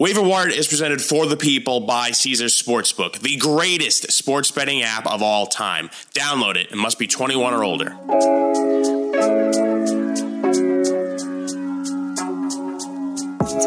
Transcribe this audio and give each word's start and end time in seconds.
Waiver 0.00 0.22
Wire 0.22 0.48
is 0.48 0.66
presented 0.66 1.02
for 1.02 1.26
the 1.26 1.36
people 1.36 1.80
by 1.80 2.12
Caesars 2.12 2.58
Sportsbook, 2.58 3.18
the 3.18 3.36
greatest 3.36 4.10
sports 4.10 4.50
betting 4.50 4.80
app 4.80 5.06
of 5.06 5.22
all 5.22 5.46
time. 5.46 5.90
Download 6.14 6.56
it. 6.56 6.72
It 6.72 6.76
must 6.76 6.98
be 6.98 7.06
21 7.06 7.52
or 7.52 7.62
older. 7.62 7.90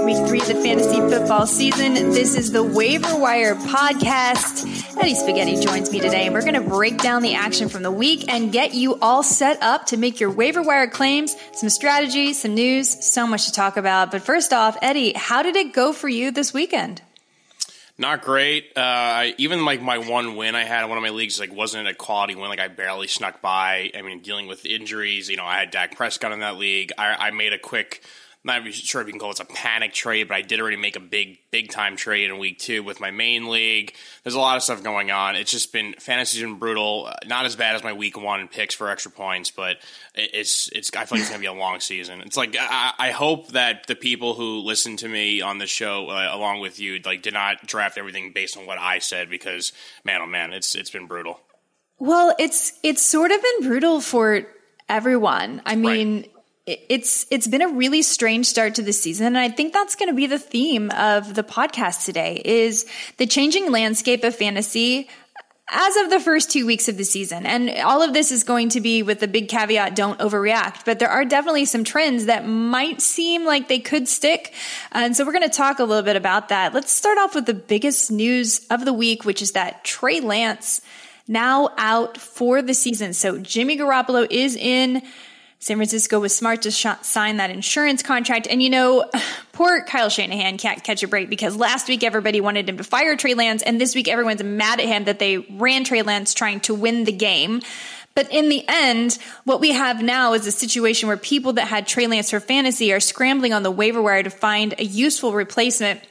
Week 0.05 0.27
three 0.27 0.41
of 0.41 0.47
the 0.47 0.55
fantasy 0.55 0.99
football 0.99 1.47
season. 1.47 1.93
This 1.93 2.35
is 2.35 2.51
the 2.51 2.61
Waiver 2.61 3.17
Wire 3.17 3.55
podcast. 3.55 4.97
Eddie 4.97 5.15
Spaghetti 5.15 5.61
joins 5.61 5.89
me 5.91 6.01
today, 6.01 6.25
and 6.25 6.33
we're 6.33 6.41
going 6.41 6.55
to 6.55 6.61
break 6.61 6.97
down 6.97 7.21
the 7.21 7.35
action 7.35 7.69
from 7.69 7.83
the 7.83 7.91
week 7.91 8.25
and 8.27 8.51
get 8.51 8.73
you 8.73 8.99
all 8.99 9.23
set 9.23 9.63
up 9.63 9.85
to 9.87 9.97
make 9.97 10.19
your 10.19 10.29
waiver 10.29 10.61
wire 10.61 10.87
claims, 10.87 11.37
some 11.53 11.69
strategy, 11.69 12.33
some 12.33 12.53
news, 12.53 13.05
so 13.05 13.25
much 13.25 13.45
to 13.45 13.53
talk 13.53 13.77
about. 13.77 14.11
But 14.11 14.23
first 14.23 14.51
off, 14.51 14.77
Eddie, 14.81 15.13
how 15.13 15.41
did 15.41 15.55
it 15.55 15.71
go 15.71 15.93
for 15.93 16.09
you 16.09 16.31
this 16.31 16.53
weekend? 16.53 17.01
Not 17.97 18.23
great. 18.23 18.77
Uh, 18.77 19.27
even 19.37 19.63
like 19.63 19.81
my 19.81 19.99
one 19.99 20.35
win 20.35 20.55
I 20.55 20.65
had 20.65 20.83
in 20.83 20.89
one 20.89 20.97
of 20.97 21.03
my 21.03 21.11
leagues 21.11 21.39
like 21.39 21.53
wasn't 21.53 21.87
a 21.87 21.93
quality 21.93 22.35
win. 22.35 22.49
Like 22.49 22.59
I 22.59 22.67
barely 22.67 23.07
snuck 23.07 23.41
by. 23.41 23.91
I 23.95 24.01
mean, 24.01 24.19
dealing 24.19 24.47
with 24.47 24.65
injuries. 24.65 25.29
You 25.29 25.37
know, 25.37 25.45
I 25.45 25.59
had 25.59 25.71
Dak 25.71 25.95
Prescott 25.95 26.33
in 26.33 26.39
that 26.39 26.57
league. 26.57 26.91
I, 26.97 27.27
I 27.27 27.31
made 27.31 27.53
a 27.53 27.59
quick 27.59 28.03
not 28.45 28.73
sure 28.73 29.01
if 29.01 29.07
you 29.07 29.13
can 29.13 29.19
call 29.19 29.31
it 29.31 29.39
a 29.39 29.45
panic 29.45 29.93
trade, 29.93 30.27
but 30.27 30.35
I 30.35 30.41
did 30.41 30.59
already 30.59 30.75
make 30.75 30.97
a 30.97 30.99
big, 30.99 31.37
big 31.49 31.69
time 31.69 31.95
trade 31.95 32.29
in 32.29 32.37
week 32.37 32.59
two 32.59 32.83
with 32.83 32.99
my 32.99 33.09
main 33.09 33.47
league. 33.47 33.95
There's 34.23 34.35
a 34.35 34.39
lot 34.39 34.57
of 34.57 34.63
stuff 34.63 34.83
going 34.83 35.11
on. 35.11 35.35
It's 35.35 35.51
just 35.51 35.71
been 35.71 35.93
fantasy's 35.97 36.41
been 36.41 36.55
brutal. 36.55 37.09
Not 37.25 37.45
as 37.45 37.55
bad 37.55 37.75
as 37.75 37.83
my 37.83 37.93
week 37.93 38.19
one 38.19 38.49
picks 38.49 38.75
for 38.75 38.89
extra 38.89 39.11
points, 39.11 39.49
but 39.49 39.77
it's 40.13 40.69
it's. 40.73 40.91
I 40.93 41.05
feel 41.05 41.17
like 41.17 41.21
it's 41.21 41.29
gonna 41.29 41.39
be 41.39 41.45
a 41.45 41.53
long 41.53 41.79
season. 41.79 42.19
It's 42.21 42.35
like 42.35 42.57
I, 42.59 42.93
I 42.99 43.11
hope 43.11 43.49
that 43.49 43.87
the 43.87 43.95
people 43.95 44.33
who 44.33 44.59
listen 44.59 44.97
to 44.97 45.07
me 45.07 45.41
on 45.41 45.57
the 45.57 45.67
show, 45.67 46.09
uh, 46.09 46.29
along 46.31 46.59
with 46.59 46.79
you, 46.79 46.99
like 47.05 47.21
did 47.21 47.33
not 47.33 47.65
draft 47.65 47.97
everything 47.97 48.33
based 48.33 48.57
on 48.57 48.65
what 48.65 48.77
I 48.77 48.99
said 48.99 49.29
because 49.29 49.71
man, 50.03 50.21
oh 50.21 50.27
man, 50.27 50.51
it's 50.51 50.75
it's 50.75 50.89
been 50.89 51.07
brutal. 51.07 51.39
Well, 51.97 52.35
it's 52.37 52.73
it's 52.83 53.01
sort 53.01 53.31
of 53.31 53.41
been 53.41 53.69
brutal 53.69 54.01
for 54.01 54.45
everyone. 54.89 55.61
I 55.65 55.77
mean. 55.77 56.21
Right 56.23 56.29
it's 56.65 57.25
it's 57.29 57.47
been 57.47 57.61
a 57.61 57.67
really 57.67 58.01
strange 58.01 58.45
start 58.45 58.75
to 58.75 58.81
the 58.81 58.93
season 58.93 59.27
and 59.27 59.37
i 59.37 59.49
think 59.49 59.73
that's 59.73 59.95
going 59.95 60.07
to 60.07 60.15
be 60.15 60.27
the 60.27 60.39
theme 60.39 60.89
of 60.91 61.33
the 61.35 61.43
podcast 61.43 62.05
today 62.05 62.41
is 62.45 62.85
the 63.17 63.25
changing 63.25 63.69
landscape 63.69 64.23
of 64.23 64.33
fantasy 64.33 65.09
as 65.69 65.95
of 65.97 66.09
the 66.09 66.19
first 66.19 66.51
two 66.51 66.65
weeks 66.65 66.89
of 66.89 66.97
the 66.97 67.05
season. 67.05 67.45
And 67.45 67.69
all 67.79 68.01
of 68.01 68.13
this 68.13 68.31
is 68.31 68.43
going 68.43 68.69
to 68.69 68.81
be 68.81 69.01
with 69.01 69.19
the 69.19 69.27
big 69.27 69.47
caveat 69.47 69.95
don't 69.95 70.19
overreact. 70.19 70.85
But 70.85 70.99
there 70.99 71.09
are 71.09 71.23
definitely 71.23 71.65
some 71.65 71.83
trends 71.83 72.25
that 72.25 72.45
might 72.45 73.01
seem 73.01 73.45
like 73.45 73.69
they 73.69 73.79
could 73.79 74.07
stick 74.07 74.53
and 74.91 75.15
so 75.15 75.25
we're 75.25 75.31
going 75.31 75.49
to 75.49 75.57
talk 75.57 75.79
a 75.79 75.83
little 75.83 76.03
bit 76.03 76.15
about 76.15 76.49
that. 76.49 76.73
Let's 76.73 76.91
start 76.91 77.17
off 77.17 77.33
with 77.33 77.45
the 77.45 77.53
biggest 77.53 78.11
news 78.11 78.65
of 78.69 78.85
the 78.85 78.93
week 78.93 79.25
which 79.25 79.41
is 79.41 79.53
that 79.53 79.83
trey 79.83 80.19
lance 80.19 80.81
now 81.27 81.69
out 81.77 82.17
for 82.17 82.61
the 82.61 82.73
season. 82.73 83.13
So 83.13 83.39
jimmy 83.39 83.77
garoppolo 83.77 84.27
is 84.29 84.55
in 84.55 85.01
San 85.63 85.77
Francisco 85.77 86.19
was 86.19 86.35
smart 86.35 86.63
to 86.63 86.71
sh- 86.71 86.87
sign 87.03 87.37
that 87.37 87.49
insurance 87.49 88.03
contract. 88.03 88.47
And 88.49 88.61
you 88.61 88.69
know, 88.69 89.09
poor 89.53 89.81
Kyle 89.85 90.09
Shanahan 90.09 90.57
can't 90.57 90.83
catch 90.83 91.03
a 91.03 91.07
break 91.07 91.29
because 91.29 91.55
last 91.55 91.87
week 91.87 92.03
everybody 92.03 92.41
wanted 92.41 92.67
him 92.67 92.75
to 92.75 92.83
fire 92.83 93.15
Trey 93.15 93.33
Lance, 93.33 93.63
and 93.63 93.79
this 93.79 93.95
week 93.95 94.09
everyone's 94.09 94.43
mad 94.43 94.81
at 94.81 94.87
him 94.87 95.05
that 95.05 95.19
they 95.19 95.37
ran 95.37 95.85
Trey 95.85 96.01
Lance 96.01 96.33
trying 96.33 96.59
to 96.61 96.73
win 96.73 97.05
the 97.05 97.13
game. 97.13 97.61
But 98.13 98.29
in 98.29 98.49
the 98.49 98.65
end, 98.67 99.17
what 99.45 99.61
we 99.61 99.71
have 99.71 100.03
now 100.03 100.33
is 100.33 100.45
a 100.45 100.51
situation 100.51 101.07
where 101.07 101.15
people 101.15 101.53
that 101.53 101.69
had 101.69 101.87
Trey 101.87 102.07
Lance 102.07 102.31
for 102.31 102.41
fantasy 102.41 102.91
are 102.91 102.99
scrambling 102.99 103.53
on 103.53 103.63
the 103.63 103.71
waiver 103.71 104.01
wire 104.01 104.21
to 104.21 104.29
find 104.29 104.75
a 104.77 104.83
useful 104.83 105.31
replacement. 105.31 106.01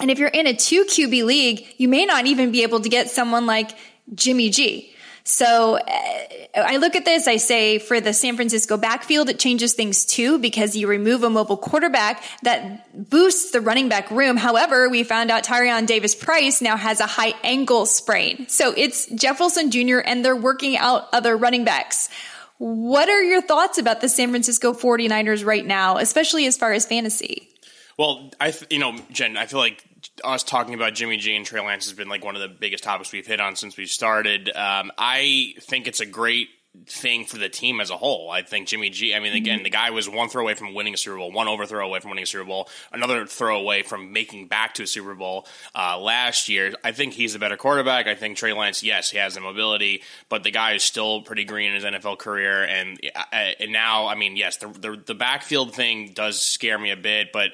And 0.00 0.10
if 0.10 0.18
you're 0.18 0.28
in 0.28 0.46
a 0.46 0.54
two 0.54 0.84
QB 0.84 1.24
league, 1.24 1.66
you 1.78 1.88
may 1.88 2.04
not 2.04 2.26
even 2.26 2.52
be 2.52 2.62
able 2.62 2.80
to 2.80 2.90
get 2.90 3.08
someone 3.08 3.46
like 3.46 3.70
Jimmy 4.14 4.50
G. 4.50 4.91
So 5.24 5.76
uh, 5.76 6.18
I 6.56 6.78
look 6.78 6.96
at 6.96 7.04
this, 7.04 7.28
I 7.28 7.36
say 7.36 7.78
for 7.78 8.00
the 8.00 8.12
San 8.12 8.36
Francisco 8.36 8.76
backfield, 8.76 9.28
it 9.28 9.38
changes 9.38 9.74
things 9.74 10.04
too 10.04 10.38
because 10.38 10.74
you 10.74 10.88
remove 10.88 11.22
a 11.22 11.30
mobile 11.30 11.56
quarterback 11.56 12.22
that 12.42 13.10
boosts 13.10 13.52
the 13.52 13.60
running 13.60 13.88
back 13.88 14.10
room. 14.10 14.36
However, 14.36 14.88
we 14.88 15.04
found 15.04 15.30
out 15.30 15.44
Tyrion 15.44 15.86
Davis 15.86 16.14
Price 16.14 16.60
now 16.60 16.76
has 16.76 17.00
a 17.00 17.06
high 17.06 17.34
ankle 17.44 17.86
sprain. 17.86 18.48
So 18.48 18.74
it's 18.76 19.06
Jeff 19.06 19.38
Wilson 19.38 19.70
Jr. 19.70 19.98
and 19.98 20.24
they're 20.24 20.36
working 20.36 20.76
out 20.76 21.08
other 21.12 21.36
running 21.36 21.64
backs. 21.64 22.08
What 22.58 23.08
are 23.08 23.22
your 23.22 23.42
thoughts 23.42 23.78
about 23.78 24.00
the 24.00 24.08
San 24.08 24.30
Francisco 24.30 24.72
49ers 24.72 25.44
right 25.44 25.66
now, 25.66 25.98
especially 25.98 26.46
as 26.46 26.56
far 26.56 26.72
as 26.72 26.86
fantasy? 26.86 27.48
Well, 27.98 28.30
I, 28.40 28.50
th- 28.50 28.72
you 28.72 28.78
know, 28.78 28.96
Jen, 29.10 29.36
I 29.36 29.46
feel 29.46 29.58
like 29.58 29.84
us 30.24 30.42
talking 30.42 30.74
about 30.74 30.94
Jimmy 30.94 31.16
G 31.16 31.34
and 31.36 31.44
Trey 31.44 31.60
Lance 31.60 31.86
has 31.86 31.94
been 31.94 32.08
like 32.08 32.24
one 32.24 32.34
of 32.34 32.42
the 32.42 32.48
biggest 32.48 32.84
topics 32.84 33.12
we've 33.12 33.26
hit 33.26 33.40
on 33.40 33.56
since 33.56 33.76
we 33.76 33.86
started. 33.86 34.48
Um, 34.54 34.92
I 34.98 35.54
think 35.60 35.86
it's 35.86 36.00
a 36.00 36.06
great 36.06 36.48
thing 36.86 37.26
for 37.26 37.36
the 37.36 37.50
team 37.50 37.80
as 37.80 37.90
a 37.90 37.96
whole. 37.96 38.30
I 38.30 38.42
think 38.42 38.66
Jimmy 38.66 38.88
G. 38.88 39.14
I 39.14 39.20
mean, 39.20 39.34
again, 39.34 39.58
mm-hmm. 39.58 39.64
the 39.64 39.70
guy 39.70 39.90
was 39.90 40.08
one 40.08 40.30
throw 40.30 40.42
away 40.42 40.54
from 40.54 40.72
winning 40.72 40.94
a 40.94 40.96
Super 40.96 41.18
Bowl, 41.18 41.30
one 41.30 41.46
overthrow 41.46 41.86
away 41.86 42.00
from 42.00 42.10
winning 42.10 42.22
a 42.22 42.26
Super 42.26 42.44
Bowl, 42.44 42.68
another 42.90 43.26
throw 43.26 43.60
away 43.60 43.82
from 43.82 44.12
making 44.12 44.48
back 44.48 44.74
to 44.74 44.84
a 44.84 44.86
Super 44.86 45.14
Bowl 45.14 45.46
uh, 45.74 45.98
last 45.98 46.48
year. 46.48 46.72
I 46.82 46.92
think 46.92 47.12
he's 47.12 47.34
a 47.34 47.38
better 47.38 47.58
quarterback. 47.58 48.06
I 48.06 48.14
think 48.14 48.38
Trey 48.38 48.54
Lance, 48.54 48.82
yes, 48.82 49.10
he 49.10 49.18
has 49.18 49.34
the 49.34 49.40
mobility, 49.40 50.02
but 50.30 50.44
the 50.44 50.50
guy 50.50 50.72
is 50.72 50.82
still 50.82 51.20
pretty 51.20 51.44
green 51.44 51.68
in 51.68 51.74
his 51.74 51.84
NFL 51.84 52.18
career. 52.18 52.64
And 52.64 52.98
uh, 53.14 53.52
and 53.60 53.72
now, 53.72 54.06
I 54.06 54.14
mean, 54.14 54.36
yes, 54.36 54.56
the, 54.56 54.68
the 54.68 55.02
the 55.06 55.14
backfield 55.14 55.74
thing 55.74 56.12
does 56.14 56.40
scare 56.40 56.78
me 56.78 56.90
a 56.90 56.96
bit, 56.96 57.32
but 57.32 57.50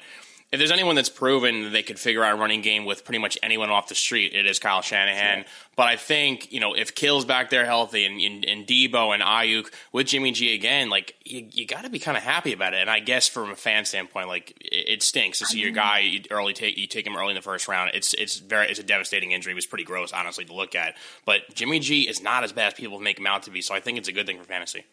if 0.50 0.58
there's 0.58 0.70
anyone 0.70 0.94
that's 0.94 1.10
proven 1.10 1.72
they 1.72 1.82
could 1.82 1.98
figure 1.98 2.24
out 2.24 2.32
a 2.32 2.40
running 2.40 2.62
game 2.62 2.86
with 2.86 3.04
pretty 3.04 3.18
much 3.18 3.36
anyone 3.42 3.68
off 3.68 3.88
the 3.88 3.94
street, 3.94 4.32
it 4.34 4.46
is 4.46 4.58
Kyle 4.58 4.80
Shanahan. 4.80 5.44
But 5.76 5.88
I 5.88 5.96
think, 5.96 6.50
you 6.50 6.58
know, 6.58 6.72
if 6.74 6.94
Kill's 6.94 7.26
back 7.26 7.50
there 7.50 7.66
healthy 7.66 8.04
and, 8.04 8.18
and, 8.20 8.44
and 8.46 8.66
Deebo 8.66 9.12
and 9.12 9.22
Aiyuk 9.22 9.70
with 9.92 10.06
Jimmy 10.06 10.32
G 10.32 10.54
again, 10.54 10.88
like, 10.88 11.14
you, 11.24 11.46
you 11.52 11.66
got 11.66 11.84
to 11.84 11.90
be 11.90 11.98
kind 11.98 12.16
of 12.16 12.22
happy 12.22 12.54
about 12.54 12.72
it. 12.72 12.80
And 12.80 12.88
I 12.88 13.00
guess 13.00 13.28
from 13.28 13.50
a 13.50 13.56
fan 13.56 13.84
standpoint, 13.84 14.28
like, 14.28 14.52
it, 14.60 14.88
it 14.88 15.02
stinks 15.02 15.38
to 15.40 15.46
see 15.46 15.60
your 15.60 15.72
guy 15.72 15.98
you 15.98 16.22
early 16.30 16.54
take, 16.54 16.78
you 16.78 16.86
take 16.86 17.06
him 17.06 17.16
early 17.16 17.30
in 17.30 17.36
the 17.36 17.42
first 17.42 17.68
round. 17.68 17.90
It's, 17.92 18.14
it's 18.14 18.38
very, 18.38 18.68
it's 18.68 18.80
a 18.80 18.84
devastating 18.84 19.32
injury. 19.32 19.52
It 19.52 19.56
was 19.56 19.66
pretty 19.66 19.84
gross, 19.84 20.12
honestly, 20.12 20.46
to 20.46 20.54
look 20.54 20.74
at. 20.74 20.94
But 21.26 21.54
Jimmy 21.54 21.78
G 21.78 22.08
is 22.08 22.22
not 22.22 22.42
as 22.42 22.52
bad 22.52 22.68
as 22.68 22.74
people 22.74 22.98
make 23.00 23.18
him 23.18 23.26
out 23.26 23.42
to 23.42 23.50
be. 23.50 23.60
So 23.60 23.74
I 23.74 23.80
think 23.80 23.98
it's 23.98 24.08
a 24.08 24.12
good 24.12 24.26
thing 24.26 24.38
for 24.38 24.44
fantasy. 24.44 24.84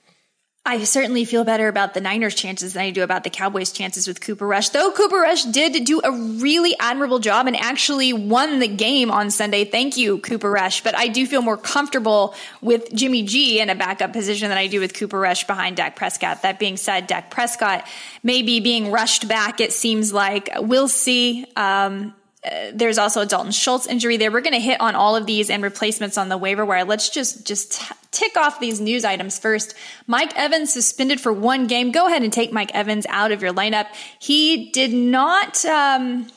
I 0.68 0.84
certainly 0.84 1.26
feel 1.26 1.44
better 1.44 1.68
about 1.68 1.94
the 1.94 2.02
Niners' 2.02 2.34
chances 2.34 2.74
than 2.74 2.82
I 2.82 2.90
do 2.90 3.04
about 3.04 3.24
the 3.24 3.30
Cowboys' 3.30 3.72
chances 3.72 4.08
with 4.08 4.20
Cooper 4.20 4.48
Rush. 4.48 4.70
Though 4.70 4.92
Cooper 4.92 5.18
Rush 5.18 5.44
did 5.44 5.86
do 5.86 6.02
a 6.04 6.12
really 6.12 6.76
admirable 6.80 7.20
job 7.20 7.46
and 7.46 7.56
actually 7.56 8.14
won 8.14 8.58
the 8.58 8.68
game 8.68 9.12
on 9.12 9.30
Sunday. 9.30 9.66
Thank 9.66 9.96
you, 9.96 10.18
Cooper 10.18 10.50
Rush. 10.50 10.82
But 10.82 10.96
I 10.96 11.08
do 11.08 11.28
feel 11.28 11.44
more 11.44 11.56
comfortable 11.56 12.34
with 12.62 12.92
Jimmy 12.96 13.22
G 13.22 13.60
in 13.60 13.70
a 13.70 13.76
backup 13.76 14.12
position 14.12 14.50
than 14.50 14.58
I 14.58 14.66
do 14.66 14.80
with 14.80 14.96
Cooper 14.96 15.20
Rush 15.20 15.46
behind 15.46 15.78
Dak 15.78 15.96
Prescott. 15.96 16.42
That 16.42 16.58
being 16.58 16.78
said, 16.78 17.06
Dak 17.06 17.30
Prescott 17.30 17.86
may 18.24 18.42
be 18.42 18.60
being 18.60 18.92
rushed 18.92 19.28
back, 19.28 19.62
it 19.62 19.72
seems 19.72 20.12
like. 20.12 20.50
We'll 20.58 20.88
see. 20.88 21.46
Um, 21.56 22.16
uh, 22.44 22.72
there's 22.74 22.98
also 22.98 23.22
a 23.22 23.26
Dalton 23.26 23.52
Schultz 23.52 23.86
injury 23.86 24.18
there. 24.18 24.32
We're 24.32 24.42
going 24.42 24.54
to 24.54 24.60
hit 24.60 24.82
on 24.82 24.96
all 24.96 25.16
of 25.16 25.28
these 25.28 25.52
and 25.52 25.62
replacements 25.64 26.18
on 26.18 26.30
the 26.30 26.38
waiver 26.38 26.66
wire. 26.66 26.86
Let's 26.86 27.10
just 27.10 27.46
just 27.46 27.82
tick 28.26 28.38
off 28.38 28.60
these 28.60 28.82
news 28.82 29.06
items 29.06 29.40
first. 29.40 29.76
Mike 30.08 30.36
Evans 30.36 30.74
suspended 30.74 31.20
for 31.22 31.32
one 31.32 31.68
game. 31.68 31.92
Go 31.92 32.08
ahead 32.08 32.24
and 32.24 32.32
take 32.32 32.52
Mike 32.52 32.74
Evans 32.74 33.06
out 33.10 33.32
of 33.32 33.42
your 33.42 33.54
lineup. 33.54 33.88
He 34.20 34.72
did 34.72 34.94
not 34.94 35.64
um, 35.66 36.28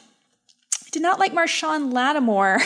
did 0.93 1.03
not 1.03 1.19
like 1.19 1.33
Marshon 1.33 1.93
Lattimore. 1.93 2.61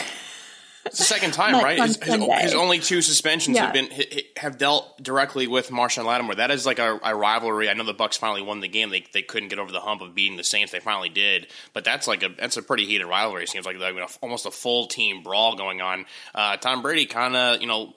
It's 0.85 0.97
the 0.97 1.05
second 1.05 1.31
time, 1.31 1.53
right? 1.63 1.79
His, 1.79 1.97
his, 2.03 2.15
his, 2.41 2.53
only 2.53 2.79
two 2.79 3.01
suspensions 3.01 3.55
yeah. 3.55 3.65
have 3.65 3.73
been 3.73 3.89
have 4.35 4.57
dealt 4.57 5.01
directly 5.01 5.47
with 5.47 5.69
Marshon 5.69 6.05
Lattimore. 6.05 6.35
That 6.35 6.51
is 6.51 6.65
like 6.65 6.79
a, 6.79 6.99
a, 7.01 7.15
rivalry. 7.15 7.69
I 7.69 7.73
know 7.73 7.85
the 7.85 7.93
Bucs 7.93 8.17
finally 8.17 8.41
won 8.41 8.59
the 8.59 8.67
game. 8.67 8.89
They 8.89 9.05
they 9.13 9.21
couldn't 9.21 9.47
get 9.49 9.59
over 9.59 9.71
the 9.71 9.79
hump 9.79 10.01
of 10.01 10.13
beating 10.13 10.35
the 10.35 10.43
Saints. 10.43 10.73
They 10.73 10.81
finally 10.81 11.09
did, 11.09 11.47
but 11.71 11.85
that's 11.85 12.07
like 12.07 12.23
a 12.23 12.29
that's 12.37 12.57
a 12.57 12.61
pretty 12.61 12.85
heated 12.85 13.07
rivalry. 13.07 13.43
It 13.43 13.49
seems 13.49 13.65
like, 13.65 13.79
like 13.79 13.95
almost 14.21 14.45
a 14.45 14.51
full 14.51 14.87
team 14.87 15.23
brawl 15.23 15.55
going 15.55 15.79
on. 15.79 16.05
Uh, 16.35 16.57
Tom 16.57 16.81
Brady 16.81 17.05
kind 17.05 17.35
of 17.35 17.61
you 17.61 17.67
know 17.67 17.93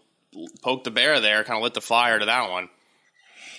poked 0.62 0.85
the 0.85 0.91
bear 0.91 1.21
there, 1.21 1.44
kind 1.44 1.56
of 1.56 1.62
lit 1.62 1.75
the 1.75 1.81
fire 1.81 2.19
to 2.19 2.27
that 2.27 2.50
one. 2.50 2.69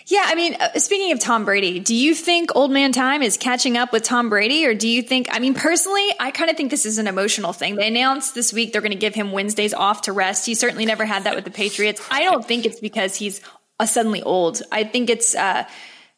Yeah, 0.10 0.24
I 0.26 0.36
mean, 0.36 0.56
uh, 0.56 0.80
speaking 0.80 1.12
of 1.12 1.20
Tom 1.20 1.44
Brady, 1.44 1.82
do 1.82 1.94
you 1.94 2.16
think 2.16 2.56
old 2.56 2.72
man 2.72 2.94
time 2.94 3.22
is 3.22 3.36
catching 3.36 3.76
up 3.76 3.92
with 3.92 4.04
Tom 4.04 4.30
Brady? 4.30 4.66
Or 4.66 4.74
do 4.74 4.88
you 4.88 5.02
think, 5.02 5.28
I 5.30 5.40
mean, 5.40 5.54
personally, 5.54 6.08
I 6.18 6.32
kind 6.32 6.50
of 6.50 6.56
think 6.56 6.72
this 6.72 6.86
is 6.86 6.98
an 6.98 7.08
emotional 7.08 7.52
thing. 7.52 7.76
They 7.76 7.90
announced 7.90 8.34
this 8.34 8.54
week 8.54 8.72
they're 8.72 8.82
going 8.82 8.94
to 8.94 8.98
give 8.98 9.14
him 9.14 9.34
Wednesdays 9.34 9.74
off 9.74 10.04
to 10.04 10.14
rest. 10.14 10.46
He 10.46 10.56
certainly 10.56 10.86
never 10.86 11.04
had 11.04 11.26
that 11.26 11.36
with 11.36 11.44
the 11.44 11.52
Patriots. 11.52 12.02
I 12.10 12.24
don't 12.24 12.46
think 12.46 12.66
it's 12.66 12.80
because 12.80 13.16
he's 13.16 13.42
uh, 13.82 13.86
suddenly 13.86 14.24
old. 14.24 14.62
I 14.72 14.86
think 14.86 15.10
it's 15.10 15.36
uh, 15.36 15.66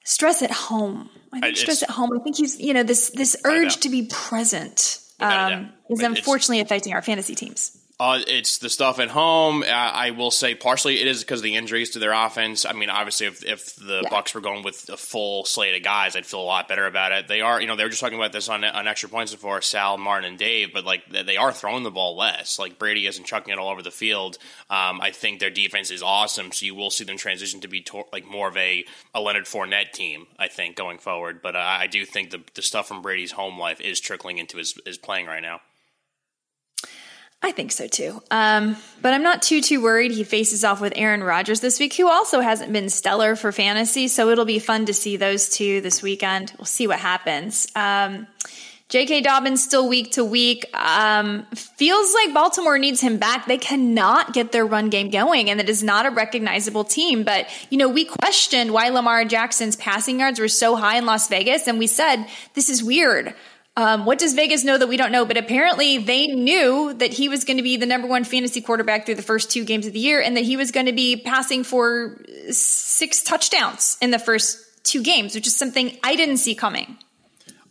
stress 0.04 0.44
at 0.44 0.52
home. 0.52 1.10
I 1.34 1.40
think 1.40 1.58
stress 1.58 1.82
at 1.82 1.90
home. 1.90 2.12
I 2.14 2.22
think 2.22 2.38
he's, 2.38 2.60
you 2.60 2.76
know, 2.76 2.84
this, 2.84 3.10
this 3.10 3.38
urge 3.44 3.78
to 3.78 3.90
be 3.90 4.06
present 4.08 5.00
um, 5.20 5.72
is 5.90 6.02
unfortunately 6.02 6.60
affecting 6.60 6.94
our 6.94 7.02
fantasy 7.02 7.34
teams. 7.34 7.76
Uh, 8.00 8.22
it's 8.28 8.60
the 8.60 8.70
stuff 8.70 8.98
at 8.98 9.10
home. 9.10 9.62
Uh, 9.62 9.66
I 9.66 10.12
will 10.12 10.32
say 10.32 10.56
partially 10.56 11.02
it 11.02 11.08
is 11.08 11.22
because 11.22 11.42
of 11.42 11.44
the 11.44 11.58
injuries 11.58 11.90
to 11.92 12.00
their 12.00 12.14
offense. 12.14 12.66
I 12.66 12.72
mean, 12.72 12.90
obviously, 12.90 13.28
if, 13.28 13.44
if 13.44 13.76
the 13.76 14.00
yeah. 14.04 14.10
Bucs 14.10 14.34
were 14.34 14.40
going 14.40 14.64
with 14.64 14.88
a 14.88 14.96
full 14.96 15.44
slate 15.44 15.76
of 15.76 15.84
guys, 15.84 16.16
I'd 16.16 16.26
feel 16.26 16.40
a 16.40 16.44
lot 16.44 16.70
better 16.70 16.86
about 16.86 17.12
it. 17.12 17.28
They 17.28 17.42
are, 17.42 17.60
you 17.60 17.68
know, 17.68 17.76
they 17.76 17.84
were 17.84 17.90
just 17.90 18.00
talking 18.00 18.18
about 18.18 18.32
this 18.32 18.48
on, 18.48 18.64
on 18.64 18.88
extra 18.88 19.10
points 19.10 19.34
before 19.34 19.62
Sal, 19.62 19.98
Martin, 19.98 20.30
and 20.30 20.38
Dave, 20.38 20.72
but 20.72 20.86
like 20.86 21.10
they 21.10 21.36
are 21.36 21.52
throwing 21.52 21.84
the 21.84 21.92
ball 21.92 22.16
less. 22.16 22.58
Like 22.58 22.80
Brady 22.80 23.06
isn't 23.06 23.26
chucking 23.26 23.52
it 23.52 23.60
all 23.60 23.70
over 23.70 23.82
the 23.82 23.92
field. 23.92 24.38
Um, 24.70 25.02
I 25.02 25.12
think 25.12 25.42
their 25.42 25.50
defense 25.50 25.92
is 25.92 26.02
awesome, 26.02 26.54
so 26.54 26.66
you 26.66 26.76
will 26.76 26.92
see 26.92 27.04
them 27.04 27.18
transition 27.18 27.60
to 27.62 27.68
be 27.68 27.86
like 28.14 28.26
more 28.26 28.48
of 28.48 28.56
a, 28.56 28.86
a 29.14 29.20
Leonard 29.20 29.44
Fournette 29.44 29.92
team. 29.92 30.28
I 30.38 30.48
think 30.48 30.78
going 30.78 31.00
forward, 31.00 31.42
but 31.42 31.58
uh, 31.58 31.60
I 31.60 31.88
do 31.88 32.06
think 32.06 32.30
the 32.30 32.42
the 32.54 32.62
stuff 32.62 32.88
from 32.88 33.02
Brady's 33.02 33.34
home 33.34 33.60
life 33.60 33.82
is 33.82 34.00
trickling 34.00 34.38
into 34.38 34.58
his 34.58 34.80
his 34.86 34.98
playing 34.98 35.26
right 35.26 35.42
now. 35.42 35.60
I 37.42 37.52
think 37.52 37.72
so 37.72 37.88
too. 37.88 38.22
Um, 38.30 38.76
but 39.02 39.14
I'm 39.14 39.24
not 39.24 39.42
too, 39.42 39.62
too 39.62 39.82
worried. 39.82 40.12
He 40.12 40.24
faces 40.24 40.66
off 40.66 40.82
with 40.82 40.94
Aaron 40.96 41.24
Rodgers 41.24 41.62
this 41.62 41.80
week, 41.80 41.94
who 41.96 42.10
also 42.10 42.42
hasn't 42.42 42.74
been 42.74 42.90
stellar 42.90 43.36
for 43.36 43.52
fantasy. 43.52 44.10
So 44.10 44.30
it'll 44.30 44.46
be 44.46 44.60
fun 44.60 44.86
to 44.88 44.94
see 44.94 45.16
those 45.16 45.50
two 45.50 45.80
this 45.80 46.02
weekend. 46.02 46.52
We'll 46.58 46.66
see 46.66 46.86
what 46.86 47.00
happens. 47.00 47.68
Um, 47.76 48.28
J.K. 48.90 49.22
Dobbins 49.22 49.64
still 49.64 49.88
week 49.88 50.14
to 50.14 50.26
week. 50.26 50.66
Um, 50.76 51.46
feels 51.54 52.12
like 52.16 52.34
Baltimore 52.34 52.80
needs 52.80 53.00
him 53.00 53.18
back. 53.18 53.46
They 53.46 53.60
cannot 53.60 54.34
get 54.34 54.52
their 54.52 54.66
run 54.66 54.90
game 54.90 55.12
going, 55.12 55.52
and 55.52 55.62
it 55.62 55.70
is 55.70 55.84
not 55.84 56.08
a 56.08 56.10
recognizable 56.10 56.84
team. 56.84 57.24
But, 57.24 57.48
you 57.70 57.78
know, 57.78 57.88
we 57.88 58.06
questioned 58.06 58.74
why 58.74 58.90
Lamar 58.90 59.26
Jackson's 59.26 59.76
passing 59.76 60.22
yards 60.22 60.40
were 60.40 60.48
so 60.48 60.76
high 60.76 60.98
in 60.98 61.06
Las 61.06 61.28
Vegas, 61.28 61.68
and 61.68 61.78
we 61.78 61.86
said, 61.86 62.26
this 62.56 62.68
is 62.68 62.84
weird. 62.84 63.36
Um, 63.80 64.04
what 64.04 64.20
does 64.20 64.34
Vegas 64.34 64.66
know 64.66 64.78
that 64.78 64.88
we 64.88 64.98
don't 64.98 65.14
know? 65.14 65.24
But 65.24 65.38
apparently, 65.38 66.00
they 66.00 66.28
knew 66.28 66.94
that 66.96 67.14
he 67.14 67.30
was 67.30 67.46
going 67.46 67.56
to 67.56 67.64
be 67.64 67.78
the 67.78 67.86
number 67.86 68.10
one 68.10 68.26
fantasy 68.26 68.60
quarterback 68.60 69.06
through 69.06 69.16
the 69.16 69.22
first 69.22 69.52
two 69.52 69.64
games 69.64 69.88
of 69.88 69.94
the 69.94 70.00
year, 70.00 70.20
and 70.20 70.36
that 70.36 70.44
he 70.44 70.58
was 70.58 70.72
going 70.72 70.88
to 70.88 70.92
be 70.92 71.16
passing 71.16 71.64
for 71.64 72.22
six 72.50 73.24
touchdowns 73.24 73.98
in 74.02 74.12
the 74.12 74.20
first 74.20 74.84
two 74.84 75.02
games, 75.02 75.34
which 75.34 75.48
is 75.48 75.56
something 75.56 75.98
I 76.04 76.18
didn't 76.18 76.38
see 76.38 76.56
coming. 76.56 76.98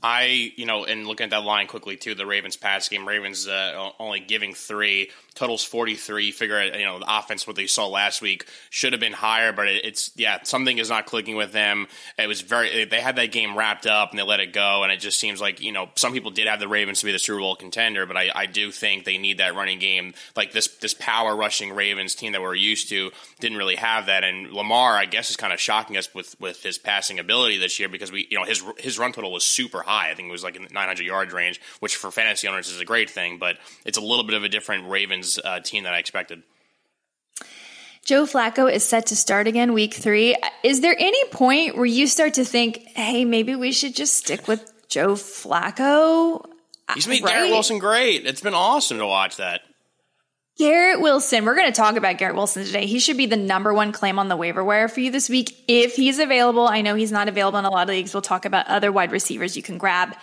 I, 0.02 0.52
you 0.54 0.64
know, 0.64 0.84
and 0.84 1.06
looking 1.06 1.24
at 1.24 1.30
that 1.30 1.42
line 1.42 1.66
quickly 1.66 1.96
too, 1.96 2.14
the 2.14 2.26
Ravens 2.26 2.56
pass 2.56 2.88
game, 2.88 3.06
Ravens 3.06 3.48
uh, 3.48 3.90
only 3.98 4.20
giving 4.20 4.54
three 4.54 5.10
totals 5.34 5.64
43. 5.64 6.30
Figure 6.30 6.62
you 6.62 6.84
know, 6.84 7.00
the 7.00 7.18
offense, 7.18 7.46
what 7.46 7.56
they 7.56 7.66
saw 7.66 7.86
last 7.88 8.22
week, 8.22 8.46
should 8.70 8.92
have 8.92 9.00
been 9.00 9.12
higher, 9.12 9.52
but 9.52 9.66
it, 9.66 9.84
it's, 9.84 10.12
yeah, 10.14 10.38
something 10.44 10.78
is 10.78 10.88
not 10.88 11.06
clicking 11.06 11.34
with 11.34 11.52
them. 11.52 11.88
It 12.16 12.28
was 12.28 12.42
very, 12.42 12.84
they 12.84 13.00
had 13.00 13.16
that 13.16 13.32
game 13.32 13.58
wrapped 13.58 13.86
up 13.86 14.10
and 14.10 14.18
they 14.18 14.22
let 14.22 14.38
it 14.38 14.52
go. 14.52 14.84
And 14.84 14.92
it 14.92 14.98
just 14.98 15.18
seems 15.18 15.40
like, 15.40 15.60
you 15.60 15.72
know, 15.72 15.88
some 15.96 16.12
people 16.12 16.30
did 16.30 16.46
have 16.46 16.60
the 16.60 16.68
Ravens 16.68 17.00
to 17.00 17.06
be 17.06 17.12
the 17.12 17.18
Super 17.18 17.40
Bowl 17.40 17.56
contender, 17.56 18.06
but 18.06 18.16
I, 18.16 18.30
I 18.32 18.46
do 18.46 18.70
think 18.70 19.04
they 19.04 19.18
need 19.18 19.38
that 19.38 19.56
running 19.56 19.80
game. 19.80 20.14
Like 20.36 20.52
this, 20.52 20.68
this 20.76 20.94
power 20.94 21.34
rushing 21.34 21.72
Ravens 21.72 22.14
team 22.14 22.32
that 22.32 22.40
we're 22.42 22.54
used 22.54 22.88
to 22.90 23.10
didn't 23.40 23.58
really 23.58 23.76
have 23.76 24.06
that. 24.06 24.22
And 24.22 24.52
Lamar, 24.52 24.96
I 24.96 25.06
guess, 25.06 25.30
is 25.30 25.36
kind 25.36 25.52
of 25.52 25.58
shocking 25.60 25.96
us 25.96 26.12
with, 26.14 26.36
with 26.40 26.62
his 26.62 26.78
passing 26.78 27.18
ability 27.18 27.58
this 27.58 27.80
year 27.80 27.88
because 27.88 28.12
we, 28.12 28.28
you 28.30 28.38
know, 28.38 28.44
his, 28.44 28.62
his 28.78 28.96
run 28.96 29.12
total 29.12 29.32
was 29.32 29.44
super 29.44 29.82
high. 29.82 29.87
I 29.88 30.14
think 30.14 30.28
it 30.28 30.32
was 30.32 30.44
like 30.44 30.56
in 30.56 30.62
the 30.62 30.68
900 30.72 31.04
yard 31.04 31.32
range, 31.32 31.60
which 31.80 31.96
for 31.96 32.10
fantasy 32.10 32.46
owners 32.46 32.68
is 32.68 32.80
a 32.80 32.84
great 32.84 33.10
thing, 33.10 33.38
but 33.38 33.56
it's 33.84 33.98
a 33.98 34.02
little 34.02 34.24
bit 34.24 34.34
of 34.34 34.44
a 34.44 34.48
different 34.48 34.88
Ravens 34.88 35.38
uh, 35.42 35.60
team 35.60 35.84
that 35.84 35.94
I 35.94 35.98
expected. 35.98 36.42
Joe 38.04 38.24
Flacco 38.24 38.72
is 38.72 38.84
set 38.84 39.06
to 39.06 39.16
start 39.16 39.46
again 39.46 39.74
week 39.74 39.92
three. 39.92 40.34
Is 40.62 40.80
there 40.80 40.96
any 40.98 41.22
point 41.26 41.76
where 41.76 41.84
you 41.84 42.06
start 42.06 42.34
to 42.34 42.44
think, 42.44 42.78
hey, 42.94 43.24
maybe 43.24 43.54
we 43.54 43.70
should 43.70 43.94
just 43.94 44.16
stick 44.16 44.48
with 44.48 44.88
Joe 44.88 45.12
Flacco? 45.12 46.44
He's 46.94 47.06
made 47.06 47.22
right? 47.22 47.34
Garrett 47.34 47.50
Wilson 47.50 47.78
great. 47.78 48.24
It's 48.24 48.40
been 48.40 48.54
awesome 48.54 48.98
to 48.98 49.06
watch 49.06 49.36
that. 49.36 49.60
Garrett 50.58 51.00
Wilson, 51.00 51.44
we're 51.44 51.54
going 51.54 51.72
to 51.72 51.76
talk 51.76 51.94
about 51.94 52.18
Garrett 52.18 52.34
Wilson 52.34 52.64
today. 52.64 52.86
He 52.86 52.98
should 52.98 53.16
be 53.16 53.26
the 53.26 53.36
number 53.36 53.72
one 53.72 53.92
claim 53.92 54.18
on 54.18 54.26
the 54.26 54.36
waiver 54.36 54.64
wire 54.64 54.88
for 54.88 54.98
you 54.98 55.12
this 55.12 55.28
week 55.28 55.56
if 55.68 55.94
he's 55.94 56.18
available. 56.18 56.66
I 56.66 56.82
know 56.82 56.96
he's 56.96 57.12
not 57.12 57.28
available 57.28 57.60
in 57.60 57.64
a 57.64 57.70
lot 57.70 57.84
of 57.84 57.90
leagues. 57.90 58.12
We'll 58.12 58.22
talk 58.22 58.44
about 58.44 58.66
other 58.66 58.90
wide 58.90 59.12
receivers 59.12 59.56
you 59.56 59.62
can 59.62 59.78
grab 59.78 60.16